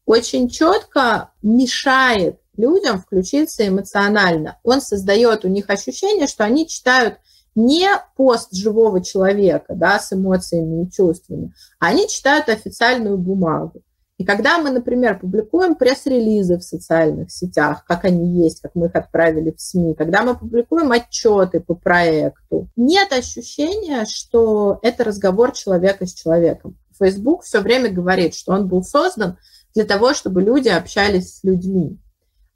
очень 0.04 0.48
четко 0.48 1.30
мешает 1.42 2.38
людям 2.56 3.00
включиться 3.00 3.66
эмоционально. 3.66 4.58
Он 4.62 4.80
создает 4.80 5.44
у 5.44 5.48
них 5.48 5.68
ощущение, 5.68 6.26
что 6.26 6.44
они 6.44 6.66
читают 6.68 7.18
не 7.54 7.88
пост 8.16 8.54
живого 8.54 9.02
человека 9.02 9.74
да, 9.74 9.98
с 9.98 10.12
эмоциями 10.12 10.84
и 10.84 10.90
чувствами, 10.90 11.52
они 11.78 12.06
читают 12.08 12.48
официальную 12.48 13.16
бумагу. 13.16 13.82
И 14.18 14.24
когда 14.24 14.58
мы, 14.58 14.70
например, 14.70 15.18
публикуем 15.18 15.74
пресс-релизы 15.74 16.56
в 16.56 16.62
социальных 16.62 17.30
сетях, 17.30 17.84
как 17.86 18.06
они 18.06 18.42
есть, 18.42 18.62
как 18.62 18.74
мы 18.74 18.86
их 18.86 18.94
отправили 18.94 19.50
в 19.50 19.60
СМИ, 19.60 19.94
когда 19.94 20.22
мы 20.22 20.36
публикуем 20.36 20.90
отчеты 20.90 21.60
по 21.60 21.74
проекту, 21.74 22.68
нет 22.76 23.12
ощущения, 23.12 24.06
что 24.06 24.78
это 24.82 25.04
разговор 25.04 25.52
человека 25.52 26.06
с 26.06 26.14
человеком. 26.14 26.78
Facebook 26.98 27.42
все 27.42 27.60
время 27.60 27.90
говорит, 27.90 28.34
что 28.34 28.52
он 28.52 28.68
был 28.68 28.82
создан 28.82 29.36
для 29.74 29.84
того, 29.84 30.14
чтобы 30.14 30.40
люди 30.40 30.68
общались 30.68 31.36
с 31.36 31.44
людьми, 31.44 31.98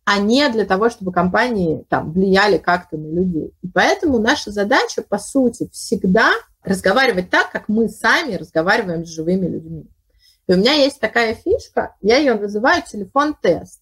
а 0.06 0.18
не 0.18 0.48
для 0.48 0.64
того, 0.64 0.88
чтобы 0.88 1.12
компании 1.12 1.84
там, 1.90 2.10
влияли 2.12 2.56
как-то 2.56 2.96
на 2.96 3.06
людей. 3.06 3.52
И 3.62 3.68
поэтому 3.68 4.18
наша 4.18 4.50
задача, 4.50 5.02
по 5.02 5.18
сути, 5.18 5.68
всегда 5.72 6.30
разговаривать 6.62 7.28
так, 7.28 7.52
как 7.52 7.68
мы 7.68 7.90
сами 7.90 8.34
разговариваем 8.36 9.04
с 9.04 9.10
живыми 9.10 9.46
людьми. 9.46 9.90
И 10.50 10.52
у 10.52 10.56
меня 10.56 10.72
есть 10.72 10.98
такая 10.98 11.34
фишка, 11.34 11.94
я 12.00 12.16
ее 12.16 12.34
называю 12.34 12.82
телефон-тест. 12.82 13.80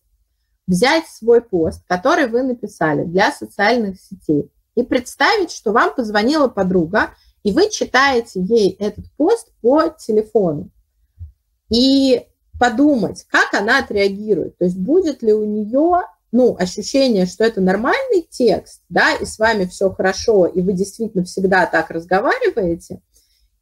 Взять 0.66 1.06
свой 1.06 1.40
пост, 1.40 1.82
который 1.88 2.26
вы 2.26 2.42
написали 2.42 3.04
для 3.04 3.32
социальных 3.32 3.98
сетей, 3.98 4.52
и 4.74 4.82
представить, 4.82 5.50
что 5.50 5.72
вам 5.72 5.94
позвонила 5.94 6.48
подруга, 6.48 7.14
и 7.42 7.52
вы 7.52 7.70
читаете 7.70 8.42
ей 8.42 8.72
этот 8.72 9.10
пост 9.16 9.50
по 9.62 9.88
телефону. 9.88 10.68
И 11.70 12.26
подумать, 12.60 13.24
как 13.30 13.54
она 13.54 13.78
отреагирует. 13.78 14.58
То 14.58 14.66
есть 14.66 14.76
будет 14.76 15.22
ли 15.22 15.32
у 15.32 15.46
нее 15.46 16.02
ну, 16.32 16.54
ощущение, 16.58 17.24
что 17.24 17.44
это 17.44 17.62
нормальный 17.62 18.28
текст, 18.28 18.82
да, 18.90 19.14
и 19.14 19.24
с 19.24 19.38
вами 19.38 19.64
все 19.64 19.88
хорошо, 19.88 20.44
и 20.44 20.60
вы 20.60 20.74
действительно 20.74 21.24
всегда 21.24 21.64
так 21.64 21.88
разговариваете, 21.90 23.00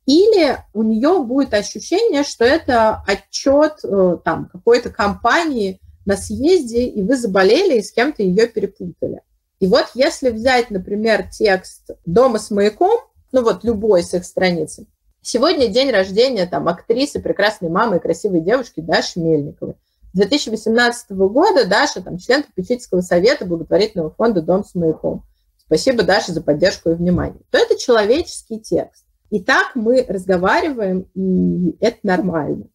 или 0.06 0.56
у 0.72 0.84
нее 0.84 1.22
будет 1.22 1.52
ощущение, 1.52 2.22
что 2.22 2.44
это 2.44 3.02
отчет 3.06 3.80
э, 3.82 4.18
там, 4.24 4.48
какой-то 4.52 4.90
компании 4.90 5.80
на 6.04 6.16
съезде, 6.16 6.86
и 6.86 7.02
вы 7.02 7.16
заболели, 7.16 7.78
и 7.78 7.82
с 7.82 7.92
кем-то 7.92 8.22
ее 8.22 8.46
перепутали. 8.46 9.22
И 9.58 9.66
вот 9.66 9.86
если 9.94 10.30
взять, 10.30 10.70
например, 10.70 11.28
текст 11.30 11.90
«Дома 12.04 12.38
с 12.38 12.50
маяком», 12.50 13.00
ну 13.32 13.42
вот 13.42 13.64
любой 13.64 14.04
с 14.04 14.14
их 14.14 14.24
страницы, 14.24 14.86
сегодня 15.22 15.66
день 15.66 15.90
рождения 15.90 16.46
там 16.46 16.68
актрисы, 16.68 17.20
прекрасной 17.20 17.68
мамы 17.68 17.96
и 17.96 18.00
красивой 18.00 18.40
девушки 18.40 18.80
Даши 18.80 19.18
Мельниковой. 19.18 19.74
2018 20.12 21.10
года 21.10 21.66
Даша, 21.66 22.00
там, 22.00 22.18
член 22.18 22.44
попечительского 22.44 23.00
совета 23.00 23.44
благотворительного 23.44 24.10
фонда 24.10 24.40
«Дом 24.40 24.64
с 24.64 24.74
маяком». 24.74 25.24
Спасибо, 25.58 26.04
Даша, 26.04 26.32
за 26.32 26.42
поддержку 26.42 26.90
и 26.90 26.94
внимание. 26.94 27.42
То 27.50 27.58
это 27.58 27.76
человеческий 27.76 28.60
текст. 28.60 29.05
И 29.30 29.40
так 29.40 29.74
мы 29.74 30.04
разговариваем, 30.08 31.06
и 31.14 31.76
это 31.80 31.98
нормально. 32.02 32.66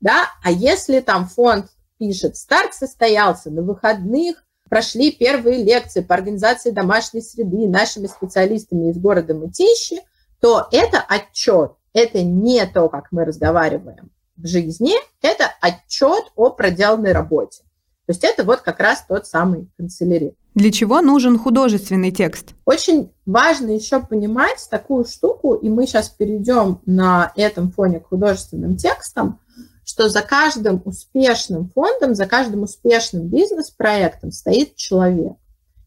Да? 0.00 0.26
А 0.42 0.50
если 0.50 1.00
там 1.00 1.26
фонд 1.26 1.66
пишет, 1.98 2.36
старт 2.36 2.74
состоялся, 2.74 3.50
на 3.50 3.62
выходных 3.62 4.44
прошли 4.68 5.12
первые 5.12 5.62
лекции 5.62 6.00
по 6.00 6.14
организации 6.14 6.70
домашней 6.70 7.20
среды 7.20 7.68
нашими 7.68 8.06
специалистами 8.06 8.90
из 8.90 8.98
города 8.98 9.34
Мытищи, 9.34 10.00
то 10.40 10.66
это 10.72 10.98
отчет, 11.00 11.72
это 11.92 12.22
не 12.22 12.66
то, 12.66 12.88
как 12.88 13.12
мы 13.12 13.24
разговариваем 13.24 14.10
в 14.36 14.46
жизни, 14.46 14.94
это 15.22 15.44
отчет 15.60 16.32
о 16.34 16.50
проделанной 16.50 17.12
работе. 17.12 17.62
То 18.06 18.10
есть 18.10 18.24
это 18.24 18.44
вот 18.44 18.60
как 18.60 18.80
раз 18.80 19.04
тот 19.08 19.26
самый 19.26 19.70
канцелярит. 19.78 20.36
Для 20.54 20.70
чего 20.70 21.00
нужен 21.00 21.36
художественный 21.36 22.12
текст? 22.12 22.54
Очень 22.64 23.10
важно 23.26 23.70
еще 23.70 24.00
понимать 24.00 24.66
такую 24.70 25.04
штуку, 25.04 25.54
и 25.54 25.68
мы 25.68 25.86
сейчас 25.86 26.08
перейдем 26.10 26.80
на 26.86 27.32
этом 27.34 27.72
фоне 27.72 27.98
к 27.98 28.08
художественным 28.08 28.76
текстам, 28.76 29.40
что 29.84 30.08
за 30.08 30.22
каждым 30.22 30.80
успешным 30.84 31.70
фондом, 31.74 32.14
за 32.14 32.26
каждым 32.26 32.62
успешным 32.62 33.26
бизнес-проектом 33.26 34.30
стоит 34.30 34.76
человек. 34.76 35.34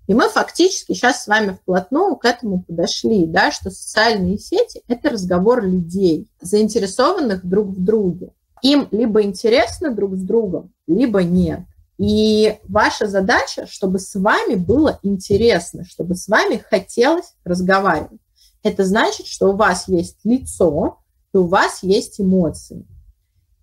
И 0.07 0.13
мы 0.13 0.29
фактически 0.29 0.93
сейчас 0.93 1.23
с 1.23 1.27
вами 1.27 1.57
вплотную 1.61 2.15
к 2.17 2.25
этому 2.25 2.63
подошли, 2.63 3.25
да, 3.25 3.51
что 3.51 3.69
социальные 3.69 4.37
сети– 4.37 4.81
это 4.87 5.09
разговор 5.09 5.63
людей, 5.63 6.29
заинтересованных 6.41 7.45
друг 7.45 7.67
в 7.67 7.83
друге. 7.83 8.31
Им 8.61 8.87
либо 8.91 9.21
интересно 9.21 9.93
друг 9.93 10.15
с 10.15 10.21
другом, 10.21 10.71
либо 10.87 11.23
нет. 11.23 11.61
И 11.97 12.59
ваша 12.67 13.07
задача, 13.07 13.65
чтобы 13.67 13.99
с 13.99 14.13
вами 14.15 14.55
было 14.55 14.99
интересно, 15.01 15.83
чтобы 15.83 16.15
с 16.15 16.27
вами 16.27 16.57
хотелось 16.57 17.33
разговаривать. 17.43 18.21
Это 18.63 18.85
значит, 18.85 19.25
что 19.25 19.49
у 19.49 19.55
вас 19.55 19.87
есть 19.87 20.17
лицо, 20.23 20.99
и 21.33 21.37
у 21.37 21.47
вас 21.47 21.81
есть 21.81 22.21
эмоции. 22.21 22.85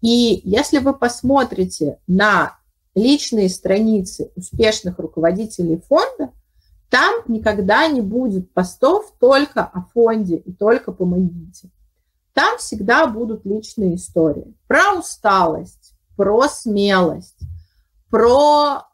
И 0.01 0.41
если 0.45 0.79
вы 0.79 0.95
посмотрите 0.95 1.99
на 2.07 2.59
личные 2.95 3.49
страницы 3.49 4.31
успешных 4.37 4.99
руководителей 4.99 5.81
фонда, 5.89 6.31
там 6.91 7.23
никогда 7.27 7.87
не 7.87 8.01
будет 8.01 8.53
постов 8.53 9.13
только 9.19 9.65
о 9.65 9.83
фонде 9.95 10.37
и 10.37 10.53
только 10.53 10.93
помогите. 10.93 11.71
Там 12.35 12.59
всегда 12.59 13.07
будут 13.07 13.45
личные 13.45 13.95
истории 13.95 14.55
про 14.67 14.99
усталость, 14.99 15.95
про 16.17 16.49
смелость, 16.49 17.39
про 18.15 18.87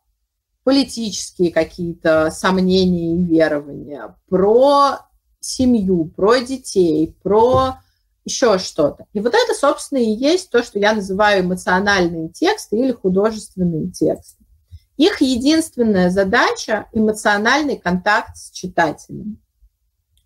политические 0.64 1.52
какие-то 1.52 2.30
сомнения 2.30 3.16
и 3.16 3.22
верования, 3.22 4.16
про 4.30 5.00
семью, 5.40 6.06
про 6.06 6.38
детей, 6.38 7.14
про 7.22 7.80
еще 8.24 8.56
что-то. 8.56 9.04
И 9.12 9.20
вот 9.20 9.34
это, 9.34 9.52
собственно, 9.52 9.98
и 9.98 10.08
есть 10.08 10.48
то, 10.48 10.62
что 10.62 10.78
я 10.78 10.94
называю 10.94 11.44
эмоциональные 11.44 12.30
тексты 12.30 12.78
или 12.78 12.92
художественные 12.92 13.90
тексты. 13.90 14.42
Их 14.96 15.20
единственная 15.20 16.08
задача– 16.08 16.86
эмоциональный 16.94 17.76
контакт 17.76 18.38
с 18.38 18.50
читателем. 18.52 19.38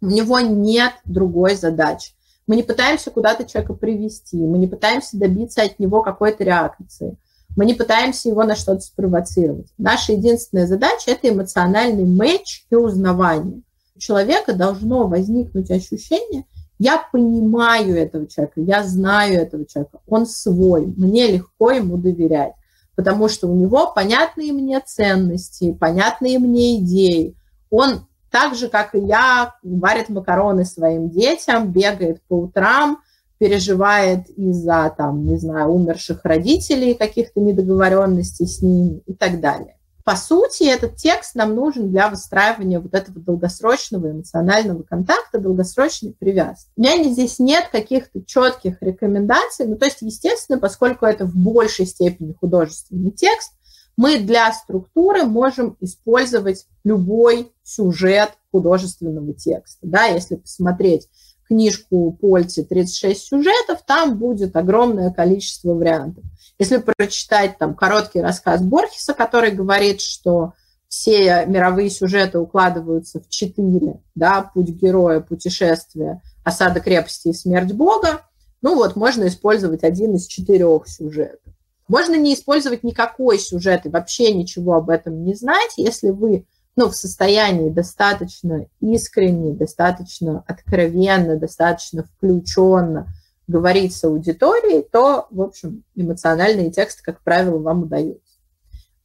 У 0.00 0.06
него 0.06 0.38
нет 0.38 0.92
другой 1.04 1.56
задачи. 1.56 2.12
Мы 2.46 2.54
не 2.54 2.62
пытаемся 2.62 3.10
куда-то 3.10 3.44
человека 3.44 3.74
привести, 3.74 4.36
мы 4.36 4.56
не 4.58 4.68
пытаемся 4.68 5.18
добиться 5.18 5.62
от 5.62 5.80
него 5.80 6.02
какой-то 6.02 6.44
реакции. 6.44 7.18
Мы 7.56 7.66
не 7.66 7.74
пытаемся 7.74 8.28
его 8.28 8.42
на 8.44 8.56
что-то 8.56 8.80
спровоцировать. 8.80 9.68
Наша 9.78 10.12
единственная 10.12 10.66
задача– 10.66 11.04
это 11.10 11.28
эмоциональный 11.28 12.04
матч 12.04 12.64
и 12.70 12.74
узнавание. 12.74 13.62
У 13.94 13.98
человека 14.00 14.54
должно 14.54 15.06
возникнуть 15.06 15.70
ощущение, 15.70 16.44
я 16.80 16.98
понимаю 17.12 17.96
этого 17.96 18.26
человека, 18.26 18.60
я 18.60 18.82
знаю 18.82 19.40
этого 19.40 19.64
человека, 19.64 20.00
он 20.08 20.26
свой, 20.26 20.86
мне 20.86 21.30
легко 21.30 21.70
ему 21.70 21.96
доверять, 21.96 22.54
потому 22.96 23.28
что 23.28 23.46
у 23.46 23.54
него 23.54 23.92
понятные 23.92 24.52
мне 24.52 24.80
ценности, 24.80 25.72
понятные 25.72 26.40
мне 26.40 26.78
идеи. 26.80 27.36
Он 27.70 28.08
так 28.30 28.56
же, 28.56 28.68
как 28.68 28.96
и 28.96 28.98
я, 28.98 29.54
варит 29.62 30.08
макароны 30.08 30.64
своим 30.64 31.10
детям, 31.10 31.70
бегает 31.70 32.20
по 32.26 32.34
утрам– 32.34 32.98
переживает 33.38 34.28
из-за, 34.30 34.94
там, 34.96 35.26
не 35.26 35.36
знаю, 35.36 35.70
умерших 35.70 36.24
родителей, 36.24 36.94
каких-то 36.94 37.40
недоговоренностей 37.40 38.46
с 38.46 38.62
ними 38.62 39.02
и 39.06 39.14
так 39.14 39.40
далее. 39.40 39.76
По 40.04 40.16
сути, 40.16 40.64
этот 40.64 40.96
текст 40.96 41.34
нам 41.34 41.54
нужен 41.54 41.88
для 41.88 42.10
выстраивания 42.10 42.78
вот 42.78 42.94
этого 42.94 43.20
долгосрочного 43.20 44.10
эмоционального 44.10 44.82
контакта, 44.82 45.38
долгосрочной 45.38 46.12
привязки. 46.12 46.68
У 46.76 46.82
меня 46.82 47.02
здесь 47.04 47.38
нет 47.38 47.68
каких-то 47.72 48.22
четких 48.22 48.82
рекомендаций, 48.82 49.66
ну, 49.66 49.76
то 49.76 49.86
есть, 49.86 50.02
естественно, 50.02 50.58
поскольку 50.58 51.06
это 51.06 51.24
в 51.24 51.34
большей 51.34 51.86
степени 51.86 52.34
художественный 52.38 53.12
текст, 53.12 53.52
мы 53.96 54.18
для 54.18 54.52
структуры 54.52 55.24
можем 55.24 55.76
использовать 55.80 56.66
любой 56.84 57.52
сюжет 57.62 58.32
художественного 58.52 59.32
текста. 59.32 59.86
Да, 59.86 60.04
если 60.04 60.36
посмотреть 60.36 61.08
книжку 61.46 62.12
Польти 62.20 62.66
«36 62.68 63.14
сюжетов», 63.14 63.80
там 63.86 64.18
будет 64.18 64.56
огромное 64.56 65.10
количество 65.10 65.74
вариантов. 65.74 66.24
Если 66.58 66.78
прочитать 66.78 67.58
там 67.58 67.74
короткий 67.74 68.20
рассказ 68.20 68.62
Борхеса, 68.62 69.14
который 69.14 69.50
говорит, 69.50 70.00
что 70.00 70.52
все 70.88 71.44
мировые 71.46 71.90
сюжеты 71.90 72.38
укладываются 72.38 73.20
в 73.20 73.28
четыре, 73.28 74.00
да, 74.14 74.42
путь 74.42 74.68
героя, 74.68 75.20
путешествие, 75.20 76.22
осада 76.44 76.80
крепости 76.80 77.28
и 77.28 77.32
смерть 77.32 77.72
Бога, 77.72 78.22
ну 78.62 78.76
вот, 78.76 78.94
можно 78.94 79.26
использовать 79.26 79.82
один 79.82 80.14
из 80.14 80.26
четырех 80.26 80.88
сюжетов. 80.88 81.52
Можно 81.88 82.14
не 82.14 82.34
использовать 82.34 82.82
никакой 82.82 83.38
сюжет 83.38 83.84
и 83.84 83.90
вообще 83.90 84.32
ничего 84.32 84.74
об 84.74 84.88
этом 84.88 85.24
не 85.24 85.34
знать, 85.34 85.72
если 85.76 86.10
вы 86.10 86.46
ну, 86.76 86.88
в 86.88 86.96
состоянии 86.96 87.70
достаточно 87.70 88.66
искренне, 88.80 89.52
достаточно 89.52 90.44
откровенно, 90.46 91.36
достаточно 91.36 92.04
включенно 92.04 93.06
говорить 93.46 93.94
с 93.94 94.04
аудиторией, 94.04 94.82
то, 94.82 95.26
в 95.30 95.40
общем, 95.40 95.84
эмоциональные 95.94 96.70
тексты, 96.70 97.02
как 97.02 97.22
правило, 97.22 97.58
вам 97.58 97.82
удаются. 97.82 98.22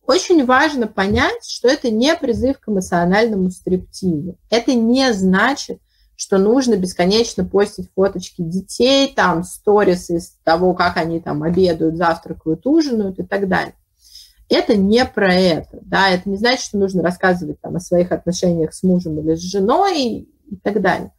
Очень 0.06 0.46
важно 0.46 0.88
понять, 0.88 1.46
что 1.48 1.68
это 1.68 1.92
не 1.92 2.16
призыв 2.16 2.60
к 2.60 2.70
эмоциональному 2.70 3.52
стриптизу. 3.52 4.38
Это 4.50 4.74
не 4.74 5.14
значит, 5.14 5.80
что 6.16 6.40
нужно 6.40 6.76
бесконечно 6.76 7.46
постить 7.46 7.92
фоточки 7.94 8.42
детей, 8.42 9.14
там, 9.16 9.44
сторис 9.44 10.10
из 10.10 10.32
того, 10.44 10.74
как 10.74 10.98
они 10.98 11.20
там 11.20 11.44
обедают, 11.44 11.96
завтракают, 11.96 12.66
ужинают 12.66 13.20
и 13.20 13.24
так 13.24 13.48
далее. 13.48 13.76
Это 14.50 14.76
не 14.76 15.06
про 15.06 15.34
это, 15.34 15.80
да, 15.82 16.10
это 16.10 16.28
не 16.28 16.36
значит, 16.36 16.66
что 16.66 16.78
нужно 16.78 17.04
рассказывать 17.04 17.62
там 17.62 17.76
о 17.76 17.80
своих 17.80 18.12
отношениях 18.12 18.74
с 18.74 18.82
мужем 18.82 19.20
или 19.20 19.36
с 19.36 19.42
женой 19.42 20.28
и, 20.48 20.56
так 20.64 20.82
далее. 20.82 21.12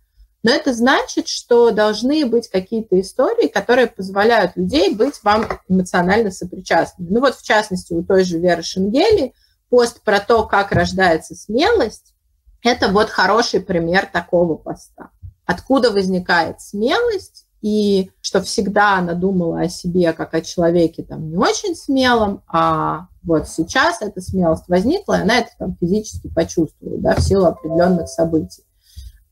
Но 0.42 0.50
это 0.50 0.72
значит, 0.74 1.28
что 1.28 1.70
должны 1.70 2.26
быть 2.26 2.48
какие-то 2.48 2.98
истории, 3.00 3.46
которые 3.46 3.86
позволяют 3.86 4.56
людей 4.56 4.92
быть 4.94 5.22
вам 5.22 5.46
эмоционально 5.68 6.30
сопричастными. 6.30 7.10
Ну 7.10 7.20
вот, 7.20 7.36
в 7.36 7.42
частности, 7.42 7.92
у 7.92 8.02
той 8.02 8.24
же 8.24 8.38
Веры 8.38 8.62
Шенгели 8.62 9.34
пост 9.68 10.00
про 10.02 10.18
то, 10.18 10.46
как 10.46 10.72
рождается 10.72 11.34
смелость, 11.36 12.14
это 12.62 12.88
вот 12.88 13.10
хороший 13.10 13.60
пример 13.60 14.08
такого 14.12 14.56
поста. 14.56 15.10
Откуда 15.44 15.90
возникает 15.90 16.60
смелость, 16.60 17.46
и 17.62 18.10
что 18.22 18.40
всегда 18.40 18.98
она 18.98 19.14
думала 19.14 19.60
о 19.60 19.68
себе 19.68 20.12
как 20.12 20.34
о 20.34 20.40
человеке 20.40 21.02
там 21.02 21.30
не 21.30 21.36
очень 21.36 21.74
смелом, 21.74 22.42
а 22.46 23.08
вот 23.22 23.48
сейчас 23.48 24.00
эта 24.00 24.20
смелость 24.20 24.68
возникла, 24.68 25.18
и 25.18 25.22
она 25.22 25.38
это 25.38 25.50
там 25.58 25.76
физически 25.78 26.28
почувствовала, 26.28 26.98
да, 26.98 27.14
в 27.16 27.20
силу 27.20 27.46
определенных 27.46 28.08
событий. 28.08 28.64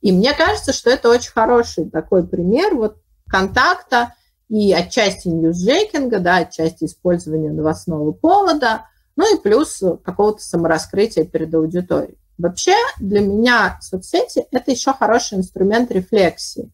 И 0.00 0.12
мне 0.12 0.32
кажется, 0.34 0.72
что 0.72 0.90
это 0.90 1.08
очень 1.08 1.32
хороший 1.32 1.88
такой 1.88 2.26
пример 2.26 2.74
вот 2.74 2.98
контакта 3.26 4.14
и 4.48 4.72
отчасти 4.72 5.28
ньюсжейкинга, 5.28 6.20
да, 6.20 6.36
отчасти 6.38 6.84
использования 6.84 7.50
новостного 7.50 8.12
повода, 8.12 8.86
ну 9.16 9.34
и 9.34 9.40
плюс 9.40 9.82
какого-то 10.04 10.42
самораскрытия 10.42 11.24
перед 11.24 11.52
аудиторией. 11.54 12.18
Вообще 12.36 12.74
для 13.00 13.20
меня 13.20 13.78
соцсети– 13.80 14.46
это 14.52 14.70
еще 14.70 14.92
хороший 14.92 15.38
инструмент 15.38 15.90
рефлексии. 15.90 16.70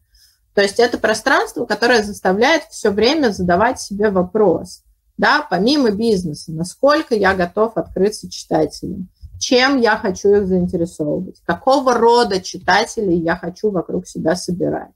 То 0.55 0.61
есть 0.61 0.79
это 0.79 0.97
пространство, 0.97 1.65
которое 1.65 2.01
заставляет 2.01 2.63
все 2.71 2.89
время 2.89 3.31
задавать 3.31 3.79
себе 3.81 4.09
вопрос, 4.09 4.83
да, 5.17 5.45
помимо 5.49 5.91
бизнеса, 5.91 6.51
насколько 6.53 7.13
я 7.13 7.35
готов 7.35 7.75
открыться 7.75 8.31
читателям, 8.31 9.09
чем 9.37 9.79
я 9.79 9.97
хочу 9.97 10.33
их 10.33 10.47
заинтересовывать, 10.47 11.41
какого 11.45 11.93
рода 11.93 12.39
читателей 12.39 13.17
я 13.17 13.35
хочу 13.35 13.69
вокруг 13.69 14.07
себя 14.07 14.37
собирать. 14.37 14.91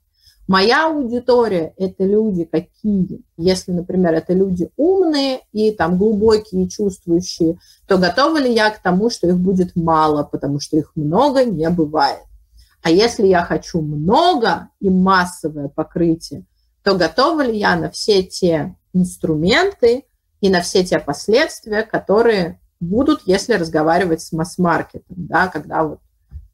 Моя 0.48 0.88
аудитория– 0.88 1.74
это 1.78 2.06
люди 2.06 2.44
какие? 2.44 3.22
Если, 3.38 3.72
например, 3.72 4.14
это 4.16 4.34
люди 4.34 4.70
умные 4.78 5.42
и 5.52 5.72
там 5.72 5.98
глубокие, 5.98 6.68
чувствующие, 6.68 7.60
то 7.86 7.98
готова 8.00 8.40
ли 8.40 8.52
я 8.52 8.72
к 8.72 8.82
тому, 8.82 9.12
что 9.12 9.28
их 9.28 9.38
будет 9.38 9.76
мало, 9.76 10.24
потому 10.24 10.60
что 10.60 10.76
их 10.78 10.94
много 10.96 11.46
не 11.46 11.70
бывает. 11.70 12.24
А 12.82 12.90
если 12.90 13.28
я 13.28 13.44
хочу 13.44 13.82
много 13.82 14.70
и 14.80 14.90
массовое 14.90 15.68
покрытие, 15.68 16.46
то 16.84 16.96
готова 16.96 17.42
ли 17.46 17.58
я 17.58 17.76
на 17.76 17.90
все 17.90 18.24
те 18.24 18.76
инструменты 18.94 20.06
и 20.42 20.50
на 20.50 20.62
все 20.62 20.84
те 20.84 21.00
последствия, 21.00 21.84
которые 21.84 22.60
будут, 22.80 23.22
если 23.26 23.54
разговаривать 23.54 24.22
с 24.22 24.32
масс-маркетом, 24.32 25.16
да, 25.18 25.48
когда 25.48 25.84
вот 25.84 26.00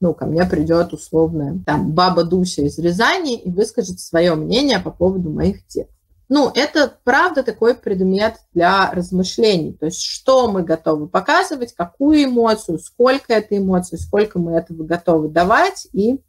ну, 0.01 0.13
ко 0.13 0.25
мне 0.25 0.45
придет 0.45 0.93
условная 0.93 1.59
там 1.65 1.91
баба 1.93 2.23
Дуся 2.23 2.63
из 2.63 2.77
Рязани 2.77 3.37
и 3.37 3.49
выскажет 3.49 3.99
свое 3.99 4.35
мнение 4.35 4.79
по 4.79 4.91
поводу 4.91 5.29
моих 5.29 5.65
текстов. 5.67 5.94
Ну, 6.27 6.51
это 6.53 6.97
правда 7.03 7.43
такой 7.43 7.75
предмет 7.75 8.35
для 8.53 8.91
размышлений. 8.91 9.73
То 9.73 9.85
есть, 9.85 10.01
что 10.01 10.49
мы 10.51 10.63
готовы 10.63 11.07
показывать, 11.07 11.73
какую 11.73 12.25
эмоцию, 12.25 12.79
сколько 12.79 13.33
этой 13.33 13.59
эмоции, 13.59 13.97
сколько 13.97 14.39
мы 14.39 14.53
этого 14.53 14.83
готовы 14.83 15.29
давать 15.29 15.87
и, 15.93 16.19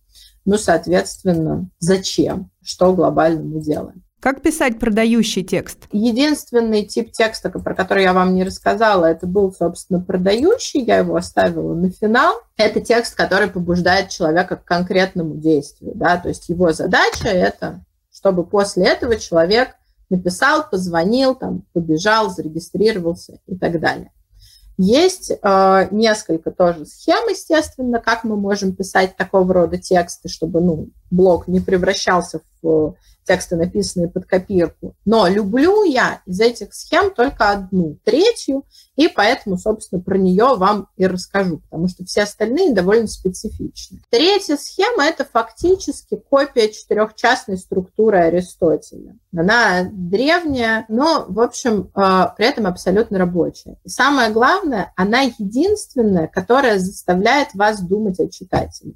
ну, 0.45 0.59
соответственно, 0.59 1.69
зачем, 1.79 2.51
что 2.63 2.93
глобально 2.93 3.43
мы 3.43 3.61
делаем. 3.61 4.03
Как 4.21 4.43
писать 4.43 4.81
продающий 4.81 5.45
текст? 5.45 5.87
Единственный 5.93 6.85
тип 6.85 7.13
текста, 7.13 7.51
про 7.51 7.75
который 7.75 8.03
я 8.03 8.13
вам 8.13 8.35
не 8.35 8.45
рассказала, 8.45 9.05
это 9.05 9.27
был, 9.27 9.53
собственно, 9.53 10.01
продающий. 10.01 10.83
Я 10.83 10.99
его 10.99 11.15
оставила 11.15 11.75
на 11.75 11.91
финал. 11.91 12.35
Это 12.57 12.81
текст, 12.81 13.15
который 13.15 13.49
побуждает 13.49 14.09
человека 14.09 14.57
к 14.57 14.65
конкретному 14.65 15.37
действию. 15.37 15.93
Да? 15.95 16.17
То 16.17 16.29
есть 16.29 16.49
его 16.49 16.73
задача– 16.73 17.29
это, 17.33 17.85
чтобы 18.13 18.45
после 18.45 18.87
этого 18.87 19.17
человек 19.17 19.77
написал, 20.11 20.69
позвонил, 20.69 21.35
там, 21.35 21.65
побежал, 21.73 22.31
зарегистрировался 22.31 23.41
и 23.47 23.57
так 23.57 23.81
далее. 23.81 24.13
Есть 24.79 25.31
э, 25.31 25.89
несколько 25.91 26.51
тоже 26.51 26.85
схем, 26.85 27.29
естественно, 27.29 27.99
как 27.99 28.25
мы 28.25 28.37
можем 28.37 28.75
писать 28.75 29.17
такого 29.17 29.55
рода 29.55 29.79
тексты, 29.79 30.29
чтобы 30.29 30.61
ну, 30.61 30.91
блог 31.11 31.49
не 31.49 31.61
превращался 31.61 32.41
в 32.61 32.95
тексты, 33.27 33.57
написанные 33.57 34.09
под 34.09 34.27
копирку. 34.27 34.95
Но 35.05 35.27
люблю 35.27 35.85
я 35.85 36.20
из 36.27 36.41
этих 36.41 36.72
схем 36.74 37.12
только 37.12 37.51
одну, 37.51 37.99
третью, 38.05 38.64
и 38.95 39.09
поэтому, 39.09 39.59
собственно, 39.59 40.01
про 40.01 40.16
нее 40.16 40.55
вам 40.57 40.89
и 40.97 41.07
расскажу, 41.07 41.59
потому 41.59 41.89
что 41.89 42.05
все 42.05 42.22
остальные 42.22 42.72
довольно 42.72 43.07
специфичны. 43.07 44.01
Третья 44.11 44.57
схема– 44.57 45.05
это 45.07 45.27
фактически 45.31 46.16
копия 46.16 46.68
четырехчастной 46.72 47.59
структуры 47.59 48.18
Аристотеля. 48.18 49.16
Она 49.37 49.89
древняя, 49.91 50.87
но, 50.89 51.27
в 51.29 51.41
общем, 51.41 51.91
э, 51.95 52.27
при 52.37 52.47
этом 52.47 52.66
абсолютно 52.66 53.18
рабочая. 53.18 53.77
И 53.85 53.89
самое 53.89 54.31
главное, 54.31 54.93
она 54.97 55.22
единственная, 55.22 56.29
которая 56.29 56.79
заставляет 56.79 57.55
вас 57.55 57.81
думать 57.83 58.18
о 58.20 58.29
читателе. 58.29 58.95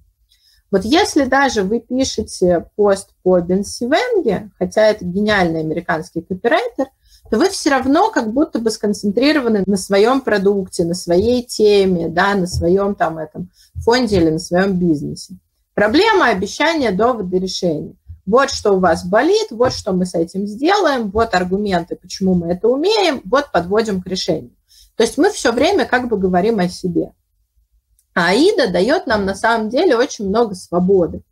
Вот 0.71 0.85
если 0.85 1.25
даже 1.25 1.63
вы 1.63 1.81
пишете 1.81 2.67
пост 2.77 3.11
по 3.23 3.41
Бенсивенге, 3.41 4.51
хотя 4.59 4.87
это 4.87 5.05
гениальный 5.05 5.61
американский 5.61 6.21
копирайтер, 6.21 6.87
то 7.31 7.39
вы 7.39 7.49
все 7.49 7.71
равно 7.71 8.11
как 8.11 8.33
будто 8.33 8.59
бы 8.59 8.71
сконцентрированы 8.71 9.63
на 9.67 9.77
своем 9.77 10.21
продукте, 10.21 10.85
на 10.85 10.95
своей 10.95 11.43
теме, 11.43 12.09
да, 12.09 12.35
на 12.35 12.47
своем 12.47 12.95
там 12.95 13.19
этом 13.19 13.51
фонде 13.77 14.17
или 14.17 14.31
на 14.31 14.39
своем 14.39 14.79
бизнесе. 14.79 15.35
Проблема, 15.75 16.27
обещания, 16.27 16.91
доводы, 16.91 17.39
решения. 17.39 17.95
Вот 18.27 18.51
что 18.51 18.73
у 18.73 18.79
вас 18.79 19.05
болит, 19.05 19.49
вот 19.51 19.73
что 19.73 19.93
мы 19.93 20.07
с 20.07 20.15
этим 20.15 20.47
сделаем, 20.47 21.11
вот 21.11 21.35
аргументы, 21.35 21.97
почему 21.97 22.35
мы 22.35 22.49
это 22.49 22.69
умеем, 22.69 23.23
вот 23.25 23.51
подводим 23.51 24.03
к 24.03 24.07
решению. 24.07 24.53
То 24.97 25.03
есть 25.03 25.17
мы 25.17 25.31
все 25.31 25.53
время 25.53 25.87
как 25.87 26.09
бы 26.09 26.17
говорим 26.19 26.59
о 26.59 26.69
себе. 26.69 27.13
А 28.15 28.31
Аида 28.31 28.71
дает 28.71 29.07
нам 29.07 29.25
на 29.25 29.35
самом 29.35 29.69
деле 29.69 29.97
очень 29.97 30.29
много 30.29 30.55
свободы. 30.55 31.23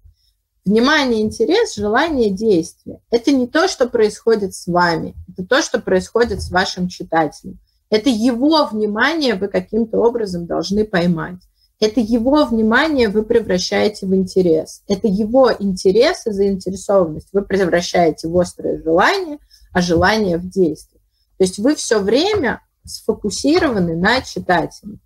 Внимание, 0.64 1.22
интерес, 1.22 1.74
желание, 1.74 2.30
действие. 2.30 3.00
Это 3.10 3.32
не 3.32 3.46
то, 3.46 3.68
что 3.68 3.88
происходит 3.88 4.54
с 4.54 4.66
вами, 4.66 5.14
это 5.28 5.46
то, 5.46 5.62
что 5.62 5.80
происходит 5.80 6.42
с 6.42 6.50
вашим 6.50 6.88
читателем. 6.88 7.58
Это 7.90 8.10
его 8.10 8.66
внимание 8.66 9.34
вы 9.34 9.48
каким-то 9.48 9.98
образом 9.98 10.46
должны 10.46 10.84
поймать. 10.84 11.38
Это 11.80 12.00
его 12.00 12.44
внимание 12.44 13.08
вы 13.08 13.22
превращаете 13.22 14.06
в 14.06 14.14
интерес. 14.14 14.82
Это 14.88 15.06
его 15.06 15.50
интерес 15.58 16.26
и 16.26 16.32
заинтересованность 16.32 17.28
вы 17.32 17.42
превращаете 17.42 18.28
в 18.28 18.38
острое 18.38 18.82
желание, 18.82 19.38
а 19.72 19.80
желание 19.80 20.38
в 20.38 20.48
действие. 20.48 21.00
То 21.38 21.44
есть 21.44 21.58
вы 21.58 21.76
все 21.76 22.00
время 22.00 22.60
сфокусированы 22.84 23.96
на 23.96 24.20
читателе 24.22 24.98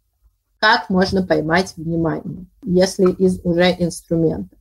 как 0.63 0.91
можно 0.91 1.27
поймать 1.27 1.75
внимание, 1.77 2.47
если 2.65 3.11
из 3.11 3.41
уже 3.43 3.75
инструмента. 3.81 4.57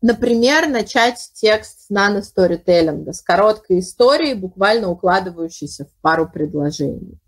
Например, 0.00 0.68
начать 0.68 1.18
текст 1.34 1.86
с 1.86 1.90
нано-сторителлинга, 1.90 3.12
с 3.12 3.20
короткой 3.20 3.80
историей, 3.80 4.34
буквально 4.34 4.90
укладывающейся 4.90 5.86
в 5.86 6.02
пару 6.02 6.28
предложений. 6.28 7.18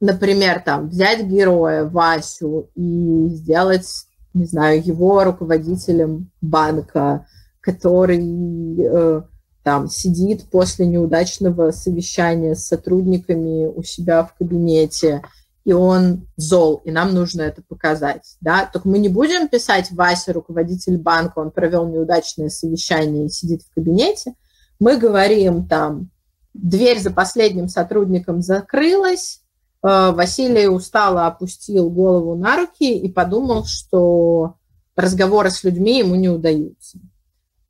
Например, 0.00 0.60
там, 0.60 0.88
взять 0.88 1.24
героя 1.24 1.84
Васю 1.84 2.68
и 2.74 3.28
сделать, 3.28 3.88
не 4.34 4.46
знаю, 4.46 4.84
его 4.84 5.22
руководителем 5.22 6.32
банка, 6.40 7.26
который 7.60 8.76
э, 8.76 9.22
там 9.62 9.88
сидит 9.88 10.50
после 10.50 10.84
неудачного 10.84 11.70
совещания 11.70 12.56
с 12.56 12.66
сотрудниками 12.66 13.66
у 13.66 13.84
себя 13.84 14.24
в 14.24 14.34
кабинете– 14.34 15.22
и 15.68 15.72
он 15.74 16.26
зол, 16.38 16.80
и 16.86 16.90
нам 16.90 17.12
нужно 17.12 17.42
это 17.42 17.60
показать. 17.60 18.38
Да? 18.40 18.64
Только 18.64 18.88
мы 18.88 18.98
не 18.98 19.10
будем 19.10 19.48
писать 19.48 19.90
Вася, 19.90 20.32
руководитель 20.32 20.96
банка, 20.96 21.40
он 21.40 21.50
провел 21.50 21.86
неудачное 21.86 22.48
совещание 22.48 23.26
и 23.26 23.28
сидит 23.28 23.60
в 23.64 23.74
кабинете. 23.74 24.32
Мы 24.80 24.96
говорим 24.96 25.68
там, 25.68 26.08
дверь 26.54 26.98
за 26.98 27.10
последним 27.10 27.68
сотрудником 27.68 28.40
закрылась, 28.40 29.42
э, 29.82 30.10
Василий 30.12 30.68
устало 30.68 31.26
опустил 31.26 31.90
голову 31.90 32.34
на 32.34 32.56
руки 32.56 32.96
и 32.96 33.12
подумал, 33.12 33.66
что 33.66 34.54
разговоры 34.96 35.50
с 35.50 35.64
людьми 35.64 35.98
ему 35.98 36.14
не 36.14 36.30
удаются. 36.30 36.98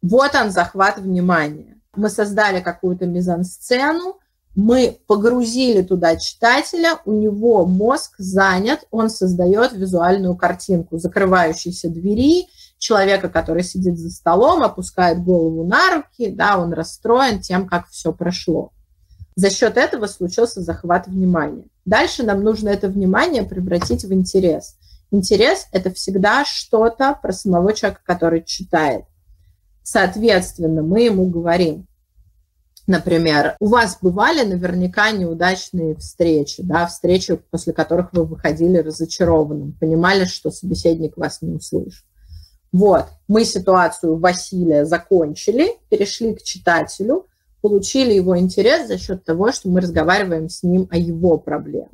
Вот 0.02 0.36
он, 0.36 0.52
захват 0.52 0.98
внимания. 0.98 1.80
Мы 1.96 2.10
создали 2.10 2.60
какую-то 2.60 3.06
мизансцену, 3.06 4.17
мы 4.58 4.98
погрузили 5.06 5.82
туда 5.82 6.16
читателя, 6.16 6.98
у 7.04 7.12
него 7.12 7.64
мозг 7.64 8.14
занят, 8.18 8.80
он 8.90 9.08
создает 9.08 9.72
визуальную 9.72 10.34
картинку 10.36 10.98
закрывающейся 10.98 11.88
двери, 11.88 12.48
человека, 12.76 13.28
который 13.28 13.62
сидит 13.62 13.96
за 13.96 14.10
столом, 14.10 14.64
опускает 14.64 15.22
голову 15.22 15.64
на 15.64 15.94
руки, 15.94 16.28
да, 16.28 16.58
он 16.58 16.72
расстроен 16.72 17.40
тем, 17.40 17.68
как 17.68 17.86
все 17.86 18.12
прошло. 18.12 18.72
За 19.36 19.48
счет 19.48 19.76
этого 19.76 20.08
случился 20.08 20.60
захват 20.60 21.06
внимания. 21.06 21.66
Дальше 21.84 22.24
нам 22.24 22.42
нужно 22.42 22.70
это 22.70 22.88
внимание 22.88 23.44
превратить 23.44 24.04
в 24.04 24.12
интерес. 24.12 24.74
Интерес– 25.12 25.68
это 25.72 25.92
всегда 25.92 26.44
что-то 26.44 27.16
про 27.22 27.32
самого 27.32 27.74
человека, 27.74 28.00
который 28.04 28.42
читает. 28.42 29.04
Соответственно, 29.84 30.82
мы 30.82 31.02
ему 31.02 31.28
говорим, 31.28 31.86
например, 32.88 33.54
у 33.60 33.68
вас 33.68 33.98
бывали 34.02 34.42
наверняка 34.44 35.12
неудачные 35.12 35.94
встречи, 35.94 36.62
да, 36.62 36.86
встречи, 36.86 37.40
после 37.50 37.72
которых 37.72 38.12
вы 38.12 38.24
выходили 38.24 38.78
разочарованным, 38.78 39.74
понимали, 39.74 40.24
что 40.24 40.50
собеседник 40.50 41.16
вас 41.16 41.40
не 41.42 41.52
услышит. 41.52 42.04
Вот, 42.72 43.06
мы 43.28 43.44
ситуацию 43.44 44.18
Василия 44.18 44.84
закончили, 44.84 45.68
перешли 45.88 46.34
к 46.34 46.42
читателю, 46.42 47.26
получили 47.62 48.12
его 48.12 48.38
интерес 48.38 48.88
за 48.88 48.98
счет 48.98 49.24
того, 49.24 49.52
что 49.52 49.68
мы 49.68 49.80
разговариваем 49.80 50.48
с 50.48 50.62
ним 50.62 50.88
о 50.90 50.96
его 50.96 51.38
проблемах, 51.38 51.90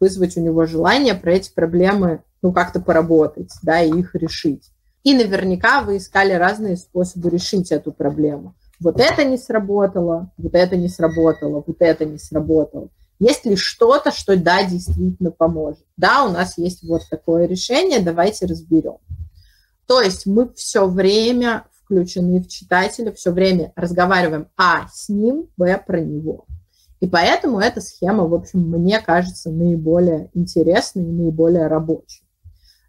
вызвать 0.00 0.36
у 0.36 0.40
него 0.40 0.66
желание 0.66 1.14
про 1.14 1.34
эти 1.34 1.52
проблемы 1.52 2.22
ну, 2.42 2.52
как-то 2.52 2.80
поработать, 2.80 3.52
да, 3.62 3.80
и 3.80 3.90
их 3.90 4.14
решить. 4.14 4.70
И 5.02 5.14
наверняка 5.14 5.82
вы 5.82 5.96
искали 5.96 6.32
разные 6.32 6.76
способы 6.76 7.30
решить 7.30 7.72
эту 7.72 7.92
проблему. 7.92 8.54
Вот 8.82 9.00
это 9.00 9.24
не 9.24 9.38
сработало, 9.38 10.30
вот 10.36 10.54
это 10.54 10.76
не 10.76 10.88
сработало, 10.88 11.62
вот 11.64 11.76
это 11.80 12.04
не 12.04 12.18
сработало. 12.18 12.88
Есть 13.20 13.44
ли 13.46 13.54
что-то, 13.54 14.10
что 14.10 14.36
да, 14.36 14.64
действительно 14.64 15.30
поможет? 15.30 15.84
Да, 15.96 16.24
у 16.24 16.30
нас 16.30 16.58
есть 16.58 16.82
вот 16.82 17.02
такое 17.08 17.46
решение, 17.46 18.00
давайте 18.00 18.46
разберем. 18.46 18.98
То 19.86 20.00
есть 20.00 20.26
мы 20.26 20.52
все 20.54 20.86
время 20.88 21.64
включены 21.84 22.40
в 22.40 22.48
читателя, 22.48 23.12
все 23.12 23.30
время 23.30 23.72
разговариваем 23.76 24.48
а 24.56 24.88
с 24.92 25.08
ним, 25.08 25.48
б 25.56 25.80
про 25.86 26.00
него. 26.00 26.46
И 26.98 27.06
поэтому 27.06 27.60
эта 27.60 27.80
схема, 27.80 28.26
в 28.26 28.34
общем, 28.34 28.60
мне 28.60 29.00
кажется 29.00 29.50
наиболее 29.50 30.30
интересной 30.34 31.04
и 31.04 31.12
наиболее 31.12 31.68
рабочей. 31.68 32.24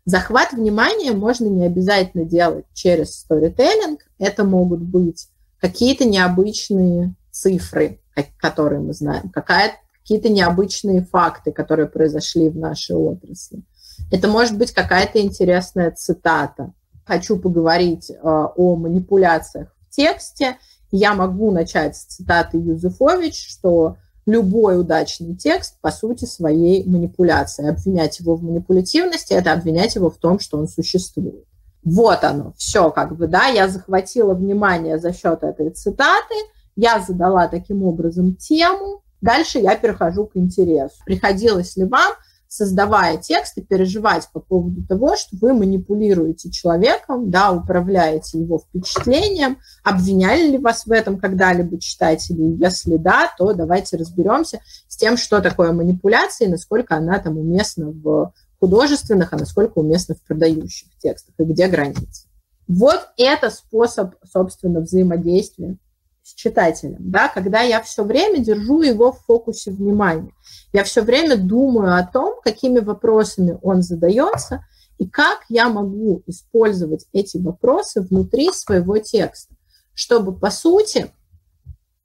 Захват 0.05 0.53
внимания 0.53 1.11
можно 1.11 1.45
не 1.45 1.65
обязательно 1.65 2.25
делать 2.25 2.65
через 2.73 3.13
сторителлинг. 3.15 4.01
Это 4.17 4.43
могут 4.43 4.81
быть 4.81 5.29
какие-то 5.63 6.03
необычные 6.03 7.15
цифры, 7.31 8.01
которые 8.37 8.81
мы 8.81 8.91
знаем, 8.91 9.29
какие-то 9.29 10.27
необычные 10.27 11.03
факты, 11.03 11.53
которые 11.53 11.87
произошли 11.87 12.49
в 12.49 12.57
нашей 12.57 12.97
отрасли. 12.97 13.63
Это 14.11 14.27
может 14.27 14.57
быть 14.57 14.73
какая-то 14.73 15.21
интересная 15.21 15.91
цитата. 15.91 16.73
Хочу 17.05 17.39
поговорить 17.39 18.11
э, 18.11 18.15
о 18.21 18.75
манипуляциях 18.75 19.73
в 19.87 19.95
тексте. 19.95 20.57
Я 20.91 21.13
могу 21.13 21.49
начать 21.51 21.95
с 21.95 22.03
цитаты 22.07 22.57
Юзефович, 22.57 23.47
что 23.49 23.95
любой 24.25 24.77
удачный 24.77 25.33
текст, 25.33 25.79
по 25.79 25.91
сути, 25.91 26.25
своей 26.25 26.83
манипуляции. 26.83 27.69
Обвинять 27.69 28.19
его 28.19 28.35
в 28.35 28.43
манипулятивности– 28.43 29.31
это 29.33 29.53
обвинять 29.53 29.95
его 29.95 30.09
в 30.09 30.17
том, 30.17 30.39
что 30.39 30.57
он 30.57 30.67
существует. 30.67 31.45
Вот 31.83 32.23
оно, 32.23 32.53
все 32.57 32.91
как 32.91 33.15
бы, 33.15 33.27
да, 33.27 33.47
я 33.47 33.67
захватила 33.67 34.33
внимание 34.33 34.99
за 34.99 35.13
счет 35.13 35.43
этой 35.43 35.69
цитаты, 35.71 36.35
я 36.75 36.99
задала 36.99 37.47
таким 37.47 37.83
образом 37.83 38.35
тему, 38.35 39.03
дальше 39.21 39.59
я 39.59 39.75
перехожу 39.75 40.25
к 40.25 40.37
интересу. 40.37 40.95
Приходилось 41.05 41.75
ли 41.77 41.85
вам 41.85 42.13
создавая 42.53 43.17
тексты, 43.17 43.63
переживать 43.63 44.29
по 44.31 44.39
поводу 44.39 44.85
того, 44.85 45.15
что 45.15 45.35
вы 45.41 45.53
манипулируете 45.53 46.51
человеком, 46.51 47.31
да, 47.31 47.51
управляете 47.51 48.37
его 48.39 48.59
впечатлением, 48.59 49.57
обвиняли 49.83 50.51
ли 50.51 50.57
вас 50.59 50.85
в 50.85 50.91
этом 50.91 51.17
когда-либо 51.17 51.79
читатели, 51.79 52.55
если 52.63 52.97
да, 52.97 53.31
то 53.39 53.53
давайте 53.53 53.97
разберемся 53.97 54.59
с 54.87 54.95
тем, 54.95 55.17
что 55.17 55.41
такое 55.41 55.71
манипуляция 55.71 56.47
и 56.47 56.51
насколько 56.51 56.95
она 56.95 57.17
там 57.17 57.39
уместна 57.39 57.89
в 57.89 58.31
художественных, 58.63 59.33
а 59.33 59.37
насколько 59.37 59.79
уместна 59.79 60.15
в 60.15 60.21
продающих 60.21 60.87
текстах 60.97 61.35
и 61.37 61.43
где 61.43 61.67
границы. 61.67 62.27
Вот 62.65 63.09
это 63.17 63.49
способ, 63.49 64.15
собственно, 64.23 64.79
взаимодействия 64.79 65.75
с 66.21 66.33
читателем, 66.33 67.11
да, 67.11 67.27
когда 67.27 67.59
я 67.59 67.81
все 67.81 68.05
время 68.05 68.39
держу 68.39 68.81
его 68.81 69.11
в 69.11 69.19
фокусе 69.25 69.71
внимания. 69.71 70.31
Я 70.71 70.85
все 70.85 71.01
время 71.01 71.35
думаю 71.35 71.97
о 71.97 72.07
том, 72.07 72.39
какими 72.41 72.79
вопросами 72.79 73.59
он 73.61 73.81
задается 73.81 74.63
и 74.97 75.09
как 75.09 75.39
я 75.49 75.67
могу 75.67 76.23
использовать 76.25 77.05
эти 77.11 77.35
вопросы 77.35 77.99
внутри 77.99 78.49
своего 78.53 78.97
текста, 78.97 79.53
чтобы, 79.93 80.39
по 80.39 80.49
сути, 80.49 81.11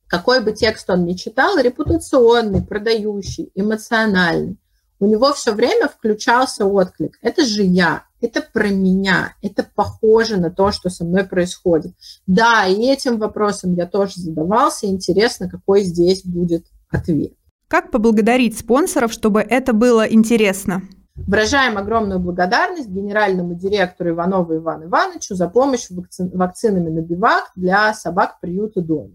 какой 0.09 0.43
бы 0.43 0.51
текст 0.51 0.91
он 0.91 1.05
ни 1.05 1.13
читал, 1.13 1.57
репутационный, 1.57 2.65
продающий, 2.65 3.53
эмоциональный, 3.55 4.59
у 5.01 5.07
него 5.07 5.33
все 5.33 5.53
время 5.53 5.89
включался 5.89 6.67
отклик. 6.67 7.19
Это 7.23 7.45
же 7.45 7.63
я, 7.63 8.05
это 8.21 8.43
про 8.43 8.69
меня, 8.69 9.35
это 9.43 9.67
похоже 9.75 10.39
на 10.39 10.51
то, 10.51 10.73
что 10.73 10.91
со 10.91 11.05
мной 11.05 11.25
происходит. 11.25 11.93
Да, 12.27 12.67
и 12.67 12.87
этим 12.87 13.19
вопросом 13.19 13.75
я 13.75 13.87
тоже 13.87 14.15
задавался. 14.21 14.87
Интересно, 14.87 15.49
какой 15.49 15.83
здесь 15.83 16.25
будет 16.25 16.67
ответ. 16.91 17.33
Как 17.69 17.91
поблагодарить 17.91 18.59
спонсоров, 18.59 19.13
чтобы 19.13 19.41
это 19.41 19.73
было 19.73 20.07
интересно? 20.09 20.83
Выражаем 21.27 21.77
огромную 21.77 22.21
благодарность 22.21 22.89
генеральному 22.89 23.55
директору 23.55 24.11
Иванову 24.11 24.57
Ивану 24.57 24.87
Ивановичу 24.87 25.35
за 25.35 25.49
помощь 25.49 25.91
вакци... 25.91 26.31
вакцинами 26.33 26.91
на 26.91 27.01
бивак 27.01 27.51
для 27.57 27.93
собак 27.93 28.39
приюта 28.41 28.81
дома. 28.81 29.11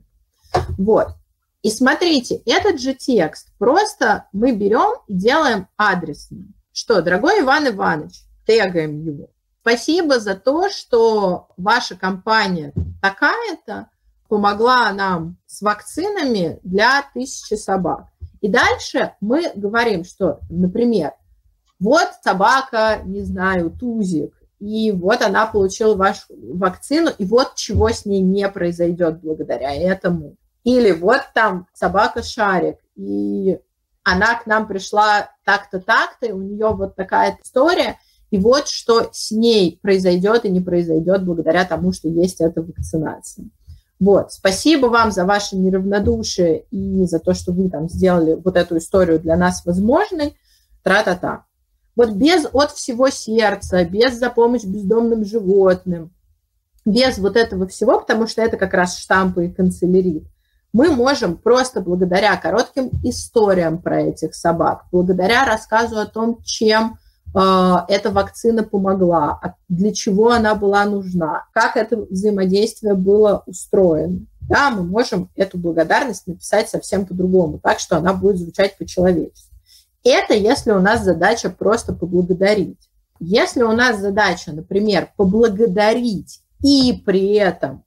Вот. 0.77 1.15
И 1.63 1.69
смотрите, 1.69 2.41
этот 2.45 2.79
же 2.79 2.93
текст 2.93 3.47
просто 3.57 4.27
мы 4.33 4.51
берем 4.51 4.99
и 5.07 5.13
делаем 5.13 5.67
адресным. 5.77 6.53
Что, 6.73 7.01
дорогой 7.01 7.39
Иван 7.39 7.69
Иванович, 7.69 8.25
тегаем 8.45 9.01
его. 9.01 9.29
Спасибо 9.61 10.19
за 10.19 10.35
то, 10.35 10.69
что 10.69 11.47
ваша 11.55 11.95
компания 11.95 12.73
такая-то 13.01 13.87
помогла 14.27 14.91
нам 14.91 15.37
с 15.45 15.61
вакцинами 15.61 16.59
для 16.63 17.05
тысячи 17.13 17.53
собак. 17.53 18.07
И 18.41 18.49
дальше 18.49 19.13
мы 19.21 19.49
говорим, 19.55 20.03
что, 20.03 20.41
например, 20.49 21.13
вот 21.79 22.09
собака, 22.21 22.99
не 23.05 23.21
знаю, 23.21 23.71
тузик, 23.71 24.33
и 24.59 24.91
вот 24.91 25.21
она 25.21 25.45
получила 25.45 25.95
вашу 25.95 26.23
вакцину, 26.29 27.09
и 27.17 27.23
вот 27.23 27.55
чего 27.55 27.89
с 27.89 28.05
ней 28.05 28.19
не 28.19 28.49
произойдет 28.49 29.21
благодаря 29.21 29.73
этому. 29.73 30.35
Или 30.63 30.91
вот 30.91 31.21
там 31.33 31.67
собака 31.73 32.23
Шарик, 32.23 32.77
и 32.95 33.59
она 34.03 34.35
к 34.35 34.45
нам 34.45 34.67
пришла 34.67 35.29
так-то, 35.45 35.79
так-то, 35.79 36.27
и 36.27 36.31
у 36.31 36.41
нее 36.41 36.69
вот 36.69 36.95
такая 36.95 37.37
история, 37.43 37.99
и 38.31 38.37
вот 38.37 38.67
что 38.67 39.09
с 39.11 39.31
ней 39.31 39.79
произойдет 39.81 40.45
и 40.45 40.49
не 40.49 40.59
произойдет 40.59 41.23
благодаря 41.23 41.65
тому, 41.65 41.91
что 41.93 42.07
есть 42.09 42.41
эта 42.41 42.61
вакцинация. 42.61 43.45
Вот, 43.99 44.33
спасибо 44.33 44.87
вам 44.87 45.11
за 45.11 45.23
ваше 45.23 45.55
неравнодушие 45.55 46.65
и 46.71 47.05
за 47.05 47.19
то, 47.19 47.33
что 47.33 47.51
вы 47.51 47.69
там 47.69 47.87
сделали 47.87 48.33
вот 48.33 48.57
эту 48.57 48.77
историю 48.77 49.19
для 49.19 49.37
нас 49.37 49.65
возможной. 49.65 50.35
Тра-та-та. 50.83 51.45
Вот 51.95 52.11
без 52.11 52.45
от 52.51 52.71
всего 52.71 53.09
сердца, 53.09 53.85
без 53.85 54.17
за 54.17 54.29
помощь 54.29 54.63
бездомным 54.63 55.23
животным, 55.23 56.11
без 56.85 57.17
вот 57.17 57.37
этого 57.37 57.67
всего, 57.67 57.99
потому 57.99 58.27
что 58.27 58.41
это 58.41 58.57
как 58.57 58.73
раз 58.73 58.97
штампы 58.97 59.45
и 59.45 59.53
канцелярит, 59.53 60.25
мы 60.73 60.89
можем 60.89 61.37
просто 61.37 61.81
благодаря 61.81 62.35
коротким 62.35 62.89
историям 63.03 63.79
про 63.79 64.01
этих 64.01 64.33
собак, 64.33 64.85
благодаря 64.91 65.45
рассказу 65.45 65.99
о 65.99 66.07
том, 66.07 66.41
чем 66.43 66.97
э, 67.35 67.75
эта 67.87 68.09
вакцина 68.09 68.63
помогла, 68.63 69.39
для 69.69 69.93
чего 69.93 70.31
она 70.31 70.55
была 70.55 70.83
нужна, 70.85 71.45
как 71.53 71.77
это 71.77 71.97
взаимодействие 71.97 72.95
было 72.95 73.43
устроено. 73.45 74.25
Да, 74.41 74.71
мы 74.71 74.83
можем 74.83 75.29
эту 75.35 75.57
благодарность 75.57 76.27
написать 76.27 76.67
совсем 76.67 77.05
по-другому, 77.05 77.59
так 77.59 77.79
что 77.79 77.97
она 77.97 78.13
будет 78.13 78.37
звучать 78.37 78.77
по-человечески. 78.77 79.53
Это 80.03 80.33
если 80.33 80.71
у 80.71 80.79
нас 80.79 81.03
задача 81.03 81.49
просто 81.49 81.93
поблагодарить. 81.93 82.89
Если 83.19 83.61
у 83.61 83.71
нас 83.71 83.99
задача, 83.99 84.51
например, 84.51 85.11
поблагодарить 85.15 86.41
и 86.61 87.01
при 87.05 87.35
этом 87.35 87.85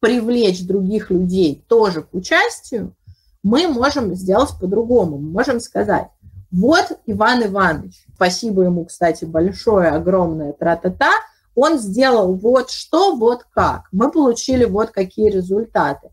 привлечь 0.00 0.66
других 0.66 1.10
людей 1.10 1.64
тоже 1.68 2.02
к 2.02 2.14
участию, 2.14 2.94
мы 3.42 3.68
можем 3.68 4.14
сделать 4.14 4.50
по-другому. 4.60 5.18
Мы 5.18 5.30
можем 5.30 5.60
сказать, 5.60 6.08
вот 6.50 6.98
Иван 7.06 7.44
Иванович, 7.44 8.06
спасибо 8.14 8.62
ему, 8.62 8.84
кстати, 8.84 9.24
большое, 9.24 9.90
огромное, 9.90 10.52
тра-та-та, 10.52 11.10
он 11.54 11.78
сделал 11.78 12.34
вот 12.34 12.70
что, 12.70 13.16
вот 13.16 13.44
как. 13.52 13.88
Мы 13.90 14.10
получили 14.10 14.64
вот 14.64 14.90
какие 14.90 15.28
результаты. 15.28 16.10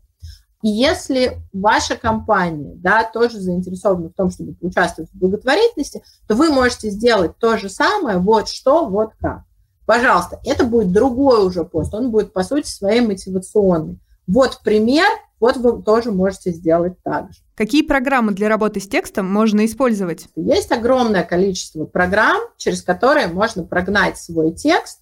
И 0.62 0.68
если 0.68 1.38
ваша 1.52 1.96
компания 1.96 2.74
да, 2.76 3.04
тоже 3.04 3.38
заинтересована 3.38 4.08
в 4.08 4.14
том, 4.14 4.30
чтобы 4.30 4.54
поучаствовать 4.54 5.10
в 5.12 5.18
благотворительности, 5.18 6.02
то 6.26 6.34
вы 6.34 6.50
можете 6.50 6.90
сделать 6.90 7.38
то 7.38 7.56
же 7.56 7.68
самое, 7.68 8.18
вот 8.18 8.48
что, 8.48 8.86
вот 8.86 9.10
как. 9.20 9.42
Пожалуйста, 9.86 10.40
это 10.44 10.64
будет 10.64 10.92
другой 10.92 11.46
уже 11.46 11.64
пост, 11.64 11.94
он 11.94 12.10
будет, 12.10 12.32
по 12.32 12.42
сути, 12.42 12.66
своей 12.68 13.00
мотивационный. 13.00 13.98
Вот 14.26 14.60
пример, 14.64 15.06
вот 15.38 15.56
вы 15.56 15.82
тоже 15.82 16.10
можете 16.10 16.50
сделать 16.50 16.94
так 17.02 17.32
же. 17.32 17.40
Какие 17.54 17.82
программы 17.82 18.32
для 18.32 18.48
работы 18.48 18.80
с 18.80 18.88
текстом 18.88 19.32
можно 19.32 19.64
использовать? 19.64 20.26
Есть 20.34 20.72
огромное 20.72 21.22
количество 21.22 21.84
программ, 21.84 22.42
через 22.56 22.82
которые 22.82 23.28
можно 23.28 23.62
прогнать 23.62 24.18
свой 24.18 24.52
текст 24.52 25.00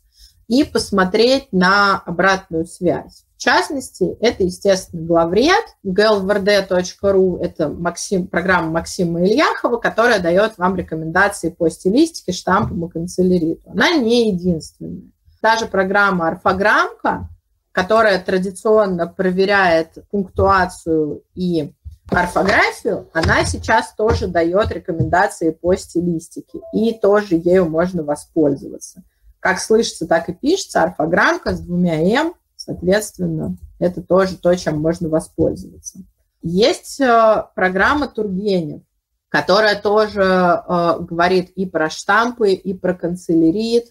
и 0.49 0.63
посмотреть 0.65 1.49
на 1.53 1.99
обратную 2.05 2.67
связь. 2.67 3.24
В 3.37 3.41
частности, 3.45 4.17
это, 4.21 4.45
естественно, 4.45 5.07
главред, 5.07 5.65
glvd.ru, 5.85 7.41
это 7.41 7.69
Максим, 7.69 8.27
программа 8.27 8.71
Максима 8.71 9.23
Ильяхова, 9.23 9.79
которая 9.79 10.21
дает 10.21 10.57
вам 10.57 10.77
рекомендации 10.77 11.51
по 11.51 11.69
стилистике, 11.69 12.33
штампам 12.33 12.87
и 12.87 12.91
канцеляриту. 12.91 13.71
Она 13.71 13.97
не 13.97 14.31
единственная. 14.31 15.11
Та 15.41 15.57
же 15.57 15.67
программа 15.67 16.29
«Орфограммка», 16.29 17.29
которая 17.73 18.23
традиционно 18.23 19.09
проверяет 19.09 19.99
пунктуацию 20.11 21.23
и 21.35 21.75
орфографию, 22.09 23.11
она 23.13 23.45
сейчас 23.45 23.95
тоже 23.95 24.29
дает 24.29 24.71
рекомендации 24.71 25.51
по 25.51 25.75
стилистике, 25.75 26.61
и 26.73 26.95
тоже 26.95 27.35
ею 27.35 27.69
можно 27.69 28.03
воспользоваться. 28.05 29.03
Как 29.41 29.59
слышится, 29.59 30.07
так 30.07 30.29
и 30.29 30.33
пишется, 30.33 30.83
орфограммка 30.83 31.55
с 31.55 31.61
двумя 31.61 32.01
«м», 32.01 32.35
соответственно, 32.65 33.57
это 33.79 34.03
тоже 34.03 34.37
то, 34.37 34.55
чем 34.55 34.81
можно 34.81 35.09
воспользоваться. 35.09 36.01
Есть 36.43 37.01
э, 37.01 37.45
программа 37.55 38.09
Тургенев, 38.09 38.83
которая 39.29 39.81
тоже 39.81 40.23
э, 40.23 40.99
говорит 41.01 41.51
и 41.51 41.67
про 41.67 41.91
штампы, 41.91 42.53
и 42.53 42.75
про 42.75 42.95
канцелярит, 42.95 43.89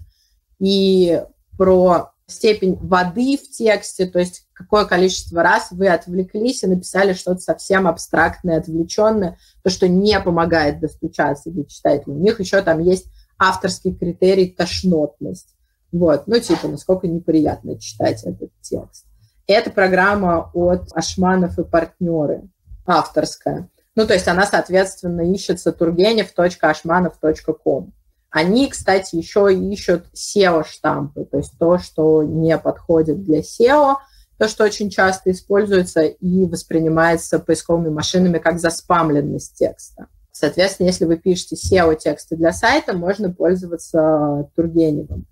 и 0.59 1.23
про 1.57 2.13
степень 2.27 2.75
воды 2.75 3.37
в 3.37 3.49
тексте, 3.49 4.05
то 4.05 4.19
есть 4.19 4.47
какое 4.53 4.85
количество 4.85 5.43
раз 5.43 5.67
вы 5.71 5.87
отвлеклись 5.89 6.63
и 6.63 6.67
написали 6.67 7.13
что-то 7.13 7.41
совсем 7.41 7.87
абстрактное, 7.87 8.59
отвлеченное, 8.59 9.37
то, 9.61 9.69
что 9.69 9.87
не 9.87 10.19
помогает 10.19 10.79
достучаться 10.79 11.51
до 11.51 11.65
читателя. 11.65 12.13
У 12.13 12.19
них 12.19 12.39
еще 12.39 12.61
там 12.61 12.79
есть 12.79 13.07
авторский 13.37 13.93
критерий 13.93 14.49
тошнотность. 14.49 15.52
Вот, 15.93 16.23
ну, 16.25 16.39
типа, 16.39 16.67
насколько 16.67 17.07
неприятно 17.07 17.79
читать 17.79 18.23
этот 18.23 18.49
текст. 18.61 19.05
Это 19.45 19.69
программа 19.69 20.49
от 20.53 20.91
Ашманов 20.93 21.59
и 21.59 21.63
партнеры, 21.63 22.49
авторская. 22.87 23.69
Ну, 23.95 24.07
то 24.07 24.13
есть 24.13 24.27
она, 24.27 24.47
соответственно, 24.47 25.21
ищется 25.31 25.69
turgenev.ashmanov.com. 25.69 27.93
Они, 28.31 28.67
кстати, 28.67 29.15
еще 29.15 29.53
ищут 29.53 30.05
SEO-штампы, 30.15 31.25
то 31.25 31.37
есть 31.37 31.59
то, 31.59 31.77
что 31.77 32.23
не 32.23 32.57
подходит 32.57 33.23
для 33.23 33.41
SEO, 33.41 33.97
то, 34.39 34.47
что 34.47 34.63
очень 34.63 34.89
часто 34.89 35.29
используется 35.29 36.01
и 36.01 36.47
воспринимается 36.47 37.37
поисковыми 37.37 37.89
машинами 37.89 38.39
как 38.39 38.59
заспамленность 38.59 39.59
текста. 39.59 40.07
Соответственно, 40.31 40.87
если 40.87 41.05
вы 41.05 41.17
пишете 41.17 41.55
SEO-тексты 41.55 42.35
для 42.35 42.51
сайта, 42.51 42.97
можно 42.97 43.31
пользоваться 43.31 44.49
Тургеневым. 44.55 45.27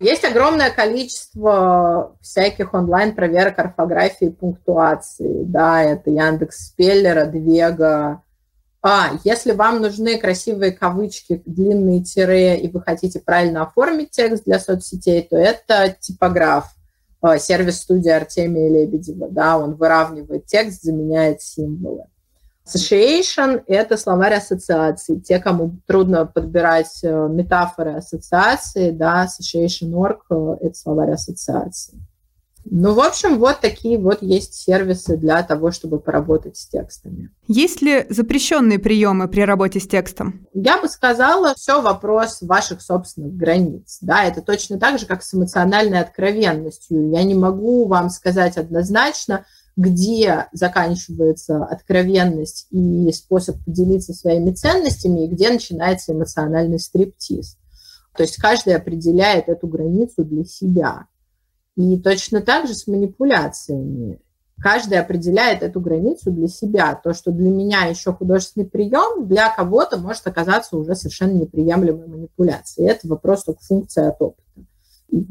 Есть 0.00 0.24
огромное 0.24 0.70
количество 0.70 2.16
всяких 2.20 2.74
онлайн-проверок 2.74 3.58
орфографии 3.58 4.26
и 4.26 4.30
пунктуации. 4.30 5.44
Да, 5.44 5.82
это 5.82 6.10
Яндекс 6.10 6.66
Спеллера, 6.66 7.26
Двега, 7.26 8.22
а, 8.86 9.12
если 9.24 9.52
вам 9.52 9.80
нужны 9.80 10.18
красивые 10.18 10.70
кавычки, 10.70 11.42
длинные 11.46 12.02
тире, 12.02 12.60
и 12.60 12.68
вы 12.68 12.82
хотите 12.82 13.18
правильно 13.18 13.62
оформить 13.62 14.10
текст 14.10 14.44
для 14.44 14.60
соцсетей, 14.60 15.22
то 15.22 15.38
это 15.38 15.96
типограф, 15.98 16.66
а, 17.22 17.38
сервис 17.38 17.80
студии 17.80 18.10
Артемия 18.10 18.68
Лебедева. 18.68 19.30
Да, 19.30 19.56
он 19.56 19.76
выравнивает 19.76 20.44
текст, 20.44 20.82
заменяет 20.82 21.40
символы. 21.40 22.04
Association– 22.66 23.62
это 23.66 23.96
словарь 23.96 24.34
ассоциаций. 24.34 25.20
Те, 25.20 25.38
кому 25.38 25.78
трудно 25.86 26.24
подбирать 26.24 27.00
э, 27.02 27.28
метафоры 27.28 27.96
ассоциации, 27.96 28.90
да, 28.90 29.26
Association.org– 29.26 30.58
это 30.60 30.74
словарь 30.74 31.12
ассоциаций. 31.12 32.00
Ну, 32.66 32.94
в 32.94 33.00
общем, 33.00 33.38
вот 33.38 33.60
такие 33.60 33.98
вот 33.98 34.22
есть 34.22 34.54
сервисы 34.54 35.18
для 35.18 35.42
того, 35.42 35.70
чтобы 35.70 36.00
поработать 36.00 36.56
с 36.56 36.66
текстами. 36.66 37.30
Есть 37.46 37.82
ли 37.82 38.06
запрещенные 38.08 38.78
приемы 38.78 39.28
при 39.28 39.42
работе 39.42 39.80
с 39.80 39.86
текстом? 39.86 40.46
Я 40.54 40.80
бы 40.80 40.88
сказала, 40.88 41.54
все 41.54 41.82
вопрос 41.82 42.40
ваших 42.40 42.80
собственных 42.80 43.34
границ. 43.34 43.98
Да, 44.00 44.24
это 44.24 44.40
точно 44.40 44.78
так 44.78 44.98
же, 44.98 45.04
как 45.04 45.22
с 45.22 45.34
эмоциональной 45.34 46.00
откровенностью. 46.00 47.10
Я 47.10 47.22
не 47.22 47.34
могу 47.34 47.86
вам 47.86 48.08
сказать 48.08 48.56
однозначно, 48.56 49.44
где 49.76 50.46
заканчивается 50.52 51.64
откровенность 51.64 52.66
и 52.70 53.10
способ 53.12 53.56
поделиться 53.64 54.14
своими 54.14 54.52
ценностями, 54.52 55.24
и 55.24 55.28
где 55.28 55.50
начинается 55.50 56.12
эмоциональный 56.12 56.78
стриптиз. 56.78 57.58
То 58.16 58.22
есть 58.22 58.36
каждый 58.36 58.76
определяет 58.76 59.48
эту 59.48 59.66
границу 59.66 60.24
для 60.24 60.44
себя. 60.44 61.06
И 61.76 61.98
точно 61.98 62.40
так 62.40 62.68
же 62.68 62.74
с 62.74 62.86
манипуляциями. 62.86 64.20
Каждый 64.62 65.00
определяет 65.00 65.64
эту 65.64 65.80
границу 65.80 66.30
для 66.30 66.46
себя. 66.46 66.94
То, 66.94 67.12
что 67.12 67.32
для 67.32 67.50
меня 67.50 67.86
еще 67.86 68.12
художественный 68.12 68.68
прием, 68.68 69.26
для 69.26 69.52
кого-то 69.52 69.98
может 69.98 70.24
оказаться 70.28 70.76
уже 70.76 70.94
совершенно 70.94 71.32
неприемлемой 71.32 72.06
манипуляцией. 72.06 72.88
Это 72.88 73.08
вопрос 73.08 73.42
только 73.42 73.60
функции 73.64 74.06
от 74.06 74.22
опыта. 74.22 74.42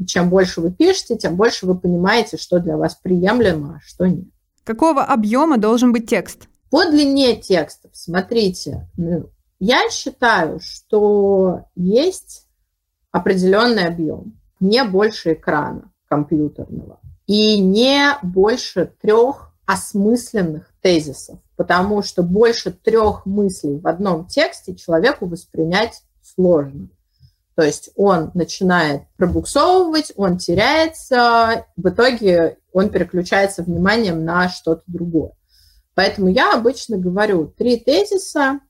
Чем 0.06 0.30
больше 0.30 0.60
вы 0.60 0.70
пишете, 0.70 1.16
тем 1.16 1.36
больше 1.36 1.66
вы 1.66 1.76
понимаете, 1.76 2.36
что 2.36 2.58
для 2.58 2.76
вас 2.76 2.94
приемлемо, 2.94 3.76
а 3.76 3.80
что 3.84 4.06
нет. 4.06 4.26
Какого 4.64 5.04
объема 5.04 5.58
должен 5.58 5.92
быть 5.92 6.08
текст? 6.08 6.48
По 6.70 6.90
длине 6.90 7.36
текстов, 7.36 7.90
смотрите, 7.94 8.88
ну, 8.96 9.30
я 9.60 9.88
считаю, 9.90 10.58
что 10.60 11.66
есть 11.76 12.46
определенный 13.10 13.86
объем, 13.86 14.38
не 14.58 14.82
больше 14.84 15.34
экрана 15.34 15.92
компьютерного. 16.08 16.98
И 17.26 17.60
не 17.60 18.18
больше 18.22 18.92
трех 19.00 19.54
осмысленных 19.66 20.72
тезисов, 20.82 21.38
потому 21.56 22.02
что 22.02 22.22
больше 22.22 22.70
трех 22.70 23.24
мыслей 23.24 23.78
в 23.78 23.86
одном 23.86 24.26
тексте 24.26 24.74
человеку 24.74 25.26
воспринять 25.26 26.02
сложно. 26.22 26.88
То 27.54 27.62
есть 27.62 27.90
он 27.94 28.30
начинает 28.34 29.02
пробуксовывать, 29.16 30.12
он 30.16 30.38
теряется, 30.38 31.66
в 31.76 31.88
итоге 31.88 32.58
он 32.72 32.90
переключается 32.90 33.62
вниманием 33.62 34.24
на 34.24 34.48
что-то 34.48 34.82
другое. 34.86 35.32
Поэтому 35.94 36.28
я 36.28 36.52
обычно 36.54 36.96
говорю 36.96 37.46
три 37.46 37.78
тезиса, 37.78 38.60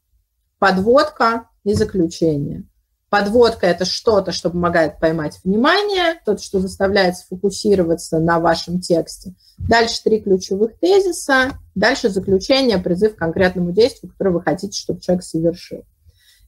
подводка 0.59 1.49
и 1.64 1.72
заключение. 1.72 2.64
Подводка– 3.09 3.66
это 3.68 3.85
что-то, 3.85 4.32
что 4.32 4.51
помогает 4.51 4.99
поймать 4.99 5.39
внимание, 5.45 6.18
что-то, 6.22 6.43
что 6.43 6.59
заставляет 6.59 7.16
сфокусироваться 7.16 8.18
на 8.18 8.41
вашем 8.41 8.80
тексте. 8.80 9.35
Дальше 9.57 10.03
три 10.03 10.20
ключевых 10.20 10.78
тезиса, 10.80 11.53
дальше 11.76 12.09
заключение, 12.09 12.78
призыв 12.78 13.14
к 13.14 13.18
конкретному 13.18 13.70
действию, 13.70 14.11
которое 14.11 14.30
вы 14.30 14.43
хотите, 14.43 14.76
чтобы 14.76 15.01
человек 15.01 15.24
совершил. 15.24 15.85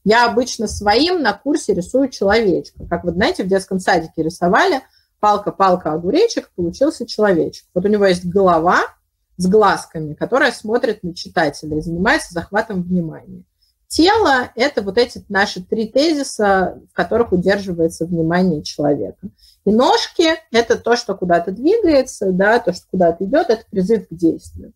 Я 0.07 0.25
обычно 0.25 0.69
своим 0.69 1.21
на 1.21 1.33
курсе 1.33 1.73
рисую 1.73 2.07
человечка. 2.07 2.85
Как 2.89 3.03
вы 3.03 3.11
знаете, 3.11 3.43
в 3.43 3.49
детском 3.49 3.77
садике 3.77 4.23
рисовали 4.23 4.79
палка-палка 5.19 5.91
огуречек, 5.91 6.49
получился 6.55 7.05
человечек. 7.05 7.65
Вот 7.73 7.83
у 7.83 7.89
него 7.89 8.05
есть 8.05 8.25
голова 8.25 8.79
с 9.35 9.47
глазками, 9.47 10.13
которая 10.13 10.53
смотрит 10.53 11.03
на 11.03 11.13
читателя 11.13 11.77
и 11.77 11.81
занимается 11.81 12.33
захватом 12.33 12.83
внимания. 12.83 13.43
Тело– 13.89 14.49
это 14.55 14.81
вот 14.81 14.97
эти 14.97 15.25
наши 15.27 15.61
три 15.61 15.89
тезиса, 15.89 16.79
в 16.89 16.95
которых 16.95 17.33
удерживается 17.33 18.05
внимание 18.05 18.63
человека. 18.63 19.27
И 19.65 19.71
ножки– 19.71 20.35
это 20.53 20.77
то, 20.77 20.95
что 20.95 21.15
куда-то 21.15 21.51
двигается, 21.51 22.31
да, 22.31 22.59
то, 22.59 22.71
что 22.71 22.85
куда-то 22.91 23.25
идет, 23.25 23.49
это 23.49 23.65
призыв 23.69 24.07
к 24.07 24.13
действию. 24.13 24.71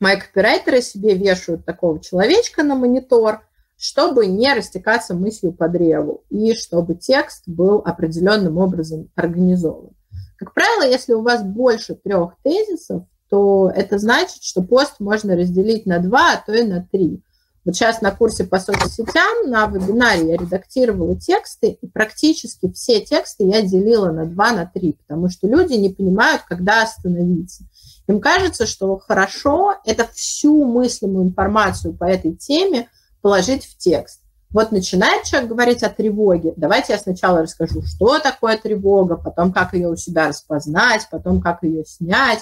Мои 0.00 0.16
копирайтеры 0.16 0.82
себе 0.82 1.14
вешают 1.14 1.64
такого 1.64 2.00
человечка 2.00 2.64
на 2.64 2.74
монитор, 2.74 3.42
чтобы 3.84 4.26
не 4.26 4.50
растекаться 4.54 5.12
мыслью 5.12 5.52
по 5.52 5.68
древу 5.68 6.24
и 6.30 6.54
чтобы 6.54 6.94
текст 6.94 7.42
был 7.46 7.82
определенным 7.84 8.56
образом 8.56 9.10
организован. 9.14 9.90
Как 10.38 10.54
правило, 10.54 10.90
если 10.90 11.12
у 11.12 11.20
вас 11.20 11.42
больше 11.42 11.94
трех 11.94 12.32
тезисов, 12.42 13.02
то 13.28 13.70
это 13.76 13.98
значит, 13.98 14.42
что 14.42 14.62
пост 14.62 15.00
можно 15.00 15.36
разделить 15.36 15.84
на 15.84 15.98
два, 15.98 16.32
а 16.32 16.42
то 16.42 16.54
и 16.54 16.62
на 16.62 16.88
три. 16.90 17.22
Вот 17.66 17.74
сейчас 17.74 18.00
на 18.00 18.10
курсе 18.10 18.44
по 18.44 18.58
соцсетям, 18.58 19.50
на 19.50 19.66
вебинаре 19.66 20.28
я 20.28 20.36
редактировала 20.38 21.14
тексты, 21.14 21.76
и 21.78 21.86
практически 21.86 22.72
все 22.72 23.02
тексты 23.02 23.44
я 23.44 23.60
делила 23.60 24.10
на 24.10 24.24
два, 24.24 24.52
на 24.52 24.64
три, 24.64 24.94
потому 24.94 25.28
что 25.28 25.46
люди 25.46 25.74
не 25.74 25.90
понимают, 25.90 26.40
когда 26.48 26.84
остановиться. 26.84 27.64
Им 28.08 28.20
кажется, 28.20 28.64
что 28.64 28.96
хорошо 28.96 29.74
это 29.84 30.08
всю 30.10 30.64
мыслимую 30.64 31.26
информацию 31.26 31.92
по 31.92 32.04
этой 32.04 32.34
теме 32.34 32.88
положить 33.24 33.64
в 33.64 33.78
текст. 33.78 34.20
Вот 34.50 34.70
начинает 34.70 35.24
человек 35.24 35.48
говорить 35.48 35.82
о 35.82 35.88
тревоге. 35.88 36.52
Давайте 36.58 36.92
я 36.92 36.98
сначала 36.98 37.40
расскажу, 37.40 37.80
что 37.80 38.18
такое 38.18 38.58
тревога, 38.58 39.16
потом 39.16 39.50
как 39.50 39.72
ее 39.72 39.88
у 39.88 39.96
себя 39.96 40.28
распознать, 40.28 41.08
потом 41.10 41.40
как 41.40 41.62
ее 41.62 41.86
снять, 41.86 42.40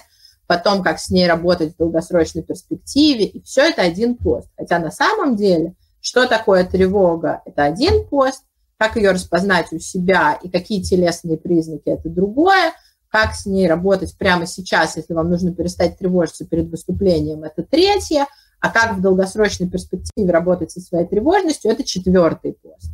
потом 0.48 0.82
как 0.82 0.98
с 0.98 1.08
ней 1.08 1.28
работать 1.28 1.74
в 1.74 1.76
долгосрочной 1.76 2.42
перспективе. 2.42 3.26
И 3.26 3.40
все 3.42 3.68
это 3.68 3.82
один 3.82 4.16
пост. 4.16 4.48
Хотя 4.56 4.80
на 4.80 4.90
самом 4.90 5.36
деле, 5.36 5.76
что 6.00 6.26
такое 6.26 6.64
тревога? 6.64 7.42
Это 7.44 7.62
один 7.62 8.04
пост. 8.08 8.42
Как 8.76 8.96
ее 8.96 9.12
распознать 9.12 9.72
у 9.72 9.78
себя 9.78 10.36
и 10.42 10.50
какие 10.50 10.82
телесные 10.82 11.38
признаки– 11.38 11.82
это 11.90 12.08
другое. 12.08 12.72
Как 13.08 13.34
с 13.34 13.46
ней 13.46 13.68
работать 13.68 14.18
прямо 14.18 14.46
сейчас, 14.46 14.96
если 14.96 15.14
вам 15.14 15.30
нужно 15.30 15.54
перестать 15.54 15.96
тревожиться 15.96 16.44
перед 16.44 16.68
выступлением– 16.70 17.44
это 17.44 17.62
третье– 17.62 18.26
а 18.62 18.70
как 18.70 18.96
в 18.96 19.00
долгосрочной 19.00 19.68
перспективе 19.68 20.30
работать 20.30 20.70
со 20.70 20.80
своей 20.80 21.06
тревожностью, 21.06 21.72
это 21.72 21.82
четвертый 21.82 22.52
пост. 22.52 22.92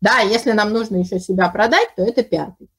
Да, 0.00 0.20
если 0.20 0.52
нам 0.52 0.72
нужно 0.72 0.96
еще 0.96 1.20
себя 1.20 1.50
продать, 1.50 1.88
то 1.94 2.02
это 2.02 2.22
пятый. 2.22 2.70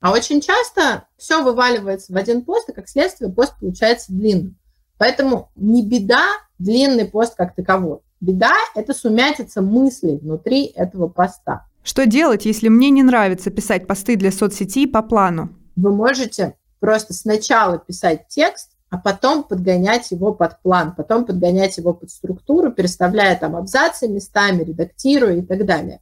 А 0.00 0.10
очень 0.10 0.40
часто 0.40 1.06
все 1.18 1.42
вываливается 1.44 2.14
в 2.14 2.16
один 2.16 2.42
пост, 2.42 2.70
и 2.70 2.72
как 2.72 2.88
следствие 2.88 3.30
пост 3.30 3.52
получается 3.60 4.12
длинным. 4.14 4.56
Поэтому 4.96 5.50
не 5.56 5.86
беда 5.86 6.24
длинный 6.58 7.04
пост 7.04 7.34
как 7.36 7.54
таковой. 7.54 7.98
Беда– 8.18 8.52
это 8.74 8.94
сумятица 8.94 9.60
мыслей 9.60 10.16
внутри 10.16 10.64
этого 10.64 11.08
поста. 11.08 11.66
Что 11.82 12.06
делать, 12.06 12.46
если 12.46 12.68
мне 12.68 12.88
не 12.88 13.02
нравится 13.02 13.50
писать 13.50 13.86
посты 13.86 14.16
для 14.16 14.32
соцсетей 14.32 14.88
по 14.88 15.02
плану? 15.02 15.50
Вы 15.76 15.94
можете 15.94 16.56
просто 16.80 17.12
сначала 17.12 17.76
писать 17.78 18.28
текст, 18.28 18.70
а 18.94 18.96
потом 18.96 19.42
подгонять 19.42 20.12
его 20.12 20.32
под 20.32 20.62
план, 20.62 20.94
потом 20.96 21.24
подгонять 21.24 21.78
его 21.78 21.92
под 21.92 22.12
структуру, 22.12 22.70
переставляя 22.70 23.36
там 23.36 23.56
абзацы 23.56 24.06
местами, 24.06 24.62
редактируя 24.62 25.38
и 25.38 25.42
так 25.42 25.66
далее. 25.66 25.98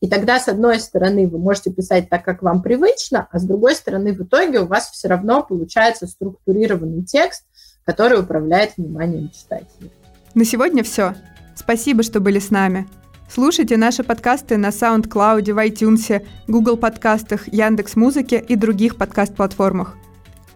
И 0.00 0.08
тогда, 0.08 0.40
с 0.40 0.48
одной 0.48 0.80
стороны, 0.80 1.28
вы 1.28 1.38
можете 1.38 1.70
писать 1.70 2.08
так, 2.08 2.24
как 2.24 2.42
вам 2.42 2.62
привычно, 2.62 3.28
а 3.30 3.38
с 3.38 3.42
другой 3.44 3.74
стороны, 3.74 4.14
в 4.14 4.22
итоге 4.22 4.60
у 4.60 4.66
вас 4.66 4.88
все 4.88 5.08
равно 5.08 5.42
получается 5.42 6.06
структурированный 6.06 7.02
текст, 7.02 7.44
который 7.84 8.18
управляет 8.18 8.78
вниманием 8.78 9.28
читателей. 9.28 9.92
На 10.32 10.46
сегодня 10.46 10.82
все. 10.82 11.14
Спасибо, 11.54 12.02
что 12.02 12.20
были 12.20 12.38
с 12.38 12.50
нами. 12.50 12.88
Слушайте 13.30 13.76
наши 13.76 14.02
подкасты 14.02 14.56
на 14.56 14.68
SoundCloud, 14.68 15.52
в 15.52 15.58
iTunes, 15.58 16.26
Google 16.48 16.78
подкастах, 16.78 17.52
Яндекс.Музыке 17.52 18.42
и 18.48 18.56
других 18.56 18.96
подкаст-платформах. 18.96 19.98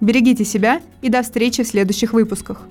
Берегите 0.01 0.45
себя 0.45 0.81
и 1.03 1.09
до 1.09 1.23
встречи 1.23 1.63
в 1.63 1.67
следующих 1.67 2.13
выпусках. 2.13 2.63